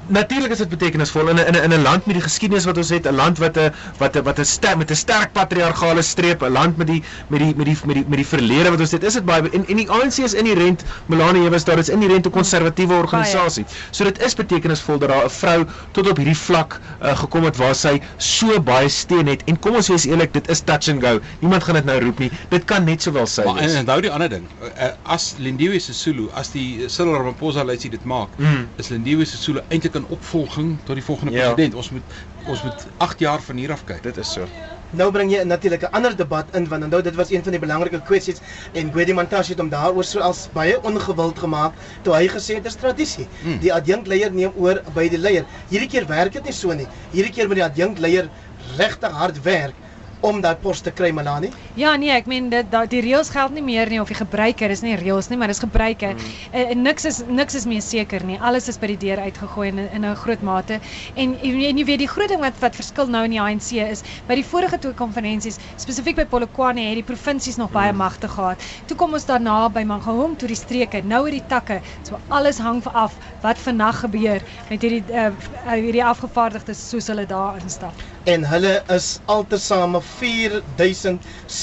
Natuurlik 0.09 0.51
is 0.51 0.57
dit 0.57 0.69
betekenisvol 0.69 1.27
in 1.29 1.35
'n 1.37 1.45
in 1.47 1.55
'n 1.55 1.63
in 1.63 1.73
'n 1.73 1.81
land 1.83 2.05
met 2.05 2.15
die 2.15 2.23
geskiedenis 2.23 2.65
wat 2.65 2.77
ons 2.77 2.89
het, 2.89 3.05
'n 3.07 3.13
land 3.15 3.37
wat 3.37 3.57
'n 3.57 3.71
wat 3.99 4.15
'n 4.17 4.23
wat 4.23 4.39
'n 4.39 4.45
sterk 4.45 4.77
met 4.77 4.89
'n 4.91 4.95
sterk 4.95 5.31
patriargale 5.33 6.01
streep, 6.01 6.41
'n 6.41 6.51
land 6.51 6.77
met 6.77 6.87
die 6.87 7.03
met 7.27 7.39
die 7.39 7.53
met 7.55 7.65
die 7.65 7.77
met 7.85 7.95
die 7.95 8.05
met 8.07 8.17
die 8.17 8.25
verlede 8.25 8.69
wat 8.69 8.79
ons 8.79 8.91
het. 8.91 9.03
Is 9.03 9.13
dit 9.13 9.25
baie 9.25 9.41
en 9.49 9.67
en 9.67 9.75
die 9.75 9.89
ANC 9.89 10.17
is 10.17 10.33
inherent 10.33 10.83
Melanie 11.05 11.43
jy 11.43 11.49
was 11.49 11.63
daar, 11.63 11.77
is 11.77 11.89
inherent 11.89 12.25
'n 12.25 12.29
konservatiewe 12.31 12.93
organisasie. 12.93 13.65
So 13.91 14.03
dit 14.03 14.19
is 14.21 14.33
betekenisvol 14.33 14.97
dat 14.97 15.09
daar 15.09 15.25
'n 15.25 15.29
vrou 15.29 15.65
tot 15.91 16.09
op 16.09 16.17
hierdie 16.17 16.37
vlak 16.37 16.79
uh, 17.03 17.17
gekom 17.17 17.43
het 17.43 17.57
waar 17.57 17.75
sy 17.75 18.01
so 18.17 18.59
baie 18.61 18.89
steun 18.89 19.27
het. 19.27 19.43
En 19.45 19.59
kom 19.59 19.75
ons 19.75 19.87
wees 19.87 20.05
eerlik, 20.05 20.33
dit 20.33 20.49
is 20.49 20.59
touch 20.59 20.87
and 20.89 21.03
go. 21.03 21.19
Niemand 21.39 21.63
gaan 21.63 21.75
dit 21.75 21.85
nou 21.85 21.99
roep 22.03 22.19
nie. 22.19 22.31
Dit 22.49 22.65
kan 22.65 22.83
net 22.83 23.01
sowel 23.01 23.25
sy 23.27 23.43
Maar 23.43 23.53
wees. 23.55 23.75
onthou 23.75 24.01
die 24.01 24.11
ander 24.11 24.29
ding, 24.29 24.45
uh, 24.79 24.83
as 25.03 25.35
Lindiwe 25.37 25.79
Sisulu, 25.79 26.29
as 26.33 26.49
die 26.51 26.83
Cyril 26.87 27.13
Ramaphosa 27.13 27.63
lysie 27.63 27.89
dit 27.89 28.03
maak, 28.05 28.27
Mm. 28.37 28.67
is 28.77 28.89
Lindiwe 28.89 29.25
Sisulu 29.25 29.59
eintlik 29.69 29.97
'n 29.99 30.05
opvolging 30.09 30.77
tot 30.85 30.95
die 30.95 31.03
volgende 31.03 31.33
Ja. 31.33 31.53
president. 31.53 31.75
Ons 31.75 31.89
moet 31.91 32.03
ons 32.47 32.63
moet 32.63 32.87
8 32.97 33.19
jaar 33.19 33.41
van 33.41 33.55
hier 33.57 33.71
af 33.71 33.83
kyk. 33.85 34.03
Dit 34.03 34.17
is 34.17 34.31
so. 34.33 34.47
Nou 34.91 35.11
bring 35.11 35.31
jy 35.31 35.43
natuurlik 35.43 35.81
'n 35.83 35.91
ander 35.93 36.15
debat 36.15 36.45
in 36.55 36.67
want 36.67 36.83
onthou 36.83 37.01
dit 37.01 37.15
was 37.15 37.29
een 37.31 37.43
van 37.43 37.51
die 37.51 37.59
belangrike 37.59 38.01
kwessies 38.01 38.39
en 38.73 38.91
Gwedi 38.91 39.13
Mantashe 39.13 39.51
het 39.51 39.59
hom 39.59 39.69
daaroor 39.69 40.03
so 40.03 40.19
als 40.19 40.49
baie 40.53 40.81
ongewild 40.83 41.39
gemaak 41.39 41.73
toe 42.01 42.13
hy 42.15 42.27
gesê 42.27 42.55
het 42.55 42.63
dis 42.63 42.75
tradisie. 42.75 43.27
Hmm. 43.43 43.59
Die 43.59 43.73
adjunkleier 43.73 44.31
neem 44.33 44.51
oor 44.55 44.81
by 44.93 45.09
die 45.09 45.17
leier. 45.19 45.45
Hierdie 45.69 45.89
keer 45.89 46.07
werk 46.07 46.31
dit 46.33 46.43
nie 46.43 46.53
so 46.53 46.73
nie. 46.73 46.87
Hierdie 47.11 47.31
keer 47.31 47.47
moet 47.47 47.55
die 47.55 47.63
adjunkleier 47.63 48.29
regtig 48.77 49.11
hard 49.11 49.41
werk 49.43 49.73
om 50.21 50.41
daai 50.41 50.55
pos 50.55 50.81
te 50.81 50.91
kry 50.91 51.11
Melanie. 51.11 51.51
Ja 51.79 51.93
nee, 51.95 52.09
ek 52.11 52.25
meen 52.27 52.49
dit 52.51 52.67
da, 52.73 52.81
die 52.91 52.99
reëls 52.99 53.29
geld 53.31 53.53
nie 53.55 53.61
meer 53.63 53.87
nie 53.87 54.01
of 54.01 54.09
die 54.11 54.17
gebruiker 54.17 54.71
is 54.73 54.81
nie 54.83 54.97
reëls 54.99 55.29
nie, 55.31 55.37
maar 55.39 55.47
dis 55.47 55.61
gebruike. 55.63 56.09
Mm. 56.11 56.31
En 56.59 56.81
niks 56.83 57.05
is 57.07 57.19
niks 57.23 57.55
is 57.55 57.67
meer 57.69 57.83
seker 57.85 58.25
nie. 58.27 58.35
Alles 58.43 58.67
is 58.67 58.75
by 58.81 58.89
die 58.91 58.97
deur 58.99 59.21
uitgegooi 59.23 59.69
in 59.69 59.79
in 59.85 60.05
'n 60.05 60.15
groot 60.19 60.41
mate. 60.43 60.79
En 61.15 61.37
en 61.39 61.77
jy 61.77 61.85
weet 61.87 62.01
die 62.03 62.09
groot 62.11 62.27
ding 62.27 62.41
wat 62.43 62.59
wat 62.59 62.75
verskil 62.75 63.07
nou 63.07 63.23
in 63.23 63.31
die 63.31 63.39
ANC 63.39 63.71
is 63.79 64.03
by 64.27 64.35
die 64.35 64.43
vorige 64.43 64.79
twee 64.79 64.93
konferensies, 64.93 65.59
spesifiek 65.77 66.17
by 66.17 66.25
Polokwane 66.25 66.81
het 66.89 66.99
die 66.99 67.07
provinsies 67.13 67.55
nog 67.55 67.71
baie 67.71 67.93
magte 67.93 68.27
gehad. 68.27 68.59
Toe 68.87 68.97
kom 68.97 69.13
ons 69.13 69.25
daarna 69.25 69.69
by 69.69 69.83
Mangaung 69.83 70.35
toe 70.37 70.47
die 70.47 70.59
streke, 70.59 71.01
nou 71.03 71.23
het 71.25 71.31
die 71.31 71.47
takke. 71.47 71.79
So 72.03 72.19
alles 72.27 72.59
hang 72.59 72.83
af 72.91 73.15
wat 73.41 73.57
vandag 73.57 73.99
gebeur 73.99 74.41
met 74.69 74.81
hierdie 74.81 75.03
uh, 75.13 75.31
hierdie 75.71 76.03
afgevaardigdes 76.03 76.89
soos 76.89 77.07
hulle 77.07 77.25
daar 77.25 77.55
instap. 77.63 77.93
En 78.25 78.43
hulle 78.43 78.83
is 78.87 79.19
altesaame 79.25 80.01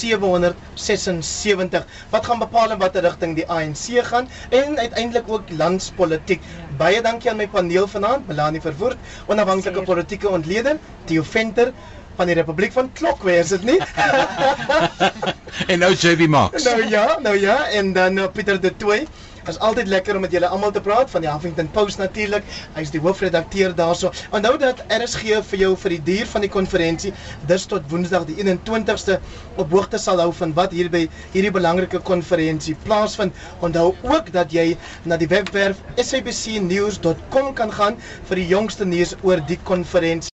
4776 0.07 1.87
wat 2.11 2.27
gaan 2.27 2.39
bepaal 2.39 2.71
in 2.75 2.79
watter 2.79 3.03
rigting 3.03 3.35
die 3.39 3.47
ANC 3.51 4.05
gaan 4.11 4.29
en 4.51 4.79
uiteindelik 4.79 5.29
ook 5.29 5.51
landspolitiek. 5.59 6.43
Baie 6.79 7.03
dankie 7.03 7.31
aan 7.31 7.41
my 7.43 7.49
paneel 7.49 7.89
vanaand, 7.89 8.27
Melanie 8.29 8.61
Verwoerd, 8.61 8.99
onafhanklike 9.27 9.83
politieke 9.83 10.29
ontleder, 10.29 10.79
Theo 11.05 11.23
Venter 11.23 11.73
van 12.17 12.27
die 12.31 12.35
Republiek 12.39 12.73
van 12.73 12.91
Klokwe, 12.97 13.35
is 13.39 13.53
dit 13.55 13.65
nie? 13.65 13.81
En 15.73 15.79
nou 15.81 15.93
JB 15.95 16.27
Max. 16.29 16.65
nou 16.65 16.89
ja, 16.89 17.19
nou 17.23 17.39
ja, 17.41 17.69
en 17.69 17.93
dan 17.93 18.19
uh, 18.19 18.27
Pieter 18.33 18.61
de 18.61 18.77
Tooy. 18.77 19.07
Is 19.47 19.59
altyd 19.63 19.87
lekker 19.89 20.17
om 20.19 20.25
met 20.27 20.33
julle 20.35 20.49
almal 20.51 20.73
te 20.75 20.81
praat 20.83 21.11
van 21.11 21.23
die 21.23 21.31
Huffington 21.31 21.69
Post 21.71 22.01
natuurlik. 22.03 22.45
Hy's 22.75 22.91
die 22.91 23.01
hoofredakteur 23.01 23.75
daarso. 23.79 24.11
Onthou 24.35 24.57
dat 24.59 24.83
RSG 24.91 25.39
vir 25.51 25.63
jou 25.63 25.73
vir 25.85 25.97
die 25.97 26.01
duur 26.11 26.27
van 26.33 26.47
die 26.47 26.51
konferensie 26.51 27.13
dis 27.47 27.67
tot 27.71 27.87
Woensdag 27.93 28.27
die 28.27 28.39
21ste 28.43 29.21
op 29.57 29.71
hoogte 29.71 30.03
sal 30.03 30.23
hou 30.25 30.33
van 30.43 30.55
wat 30.59 30.75
hier 30.75 30.91
by 30.91 31.07
hierdie 31.33 31.55
belangrike 31.55 32.03
konferensie 32.13 32.75
plaasvind. 32.87 33.35
Onthou 33.63 33.93
ook 34.03 34.33
dat 34.35 34.55
jy 34.55 34.73
na 35.05 35.19
die 35.21 35.31
webwerf 35.31 35.79
sabcnews.com 35.97 37.53
kan 37.55 37.77
gaan 37.81 38.01
vir 38.31 38.43
die 38.43 38.49
jongste 38.51 38.89
nuus 38.89 39.15
oor 39.23 39.45
die 39.47 39.63
konferensie. 39.63 40.35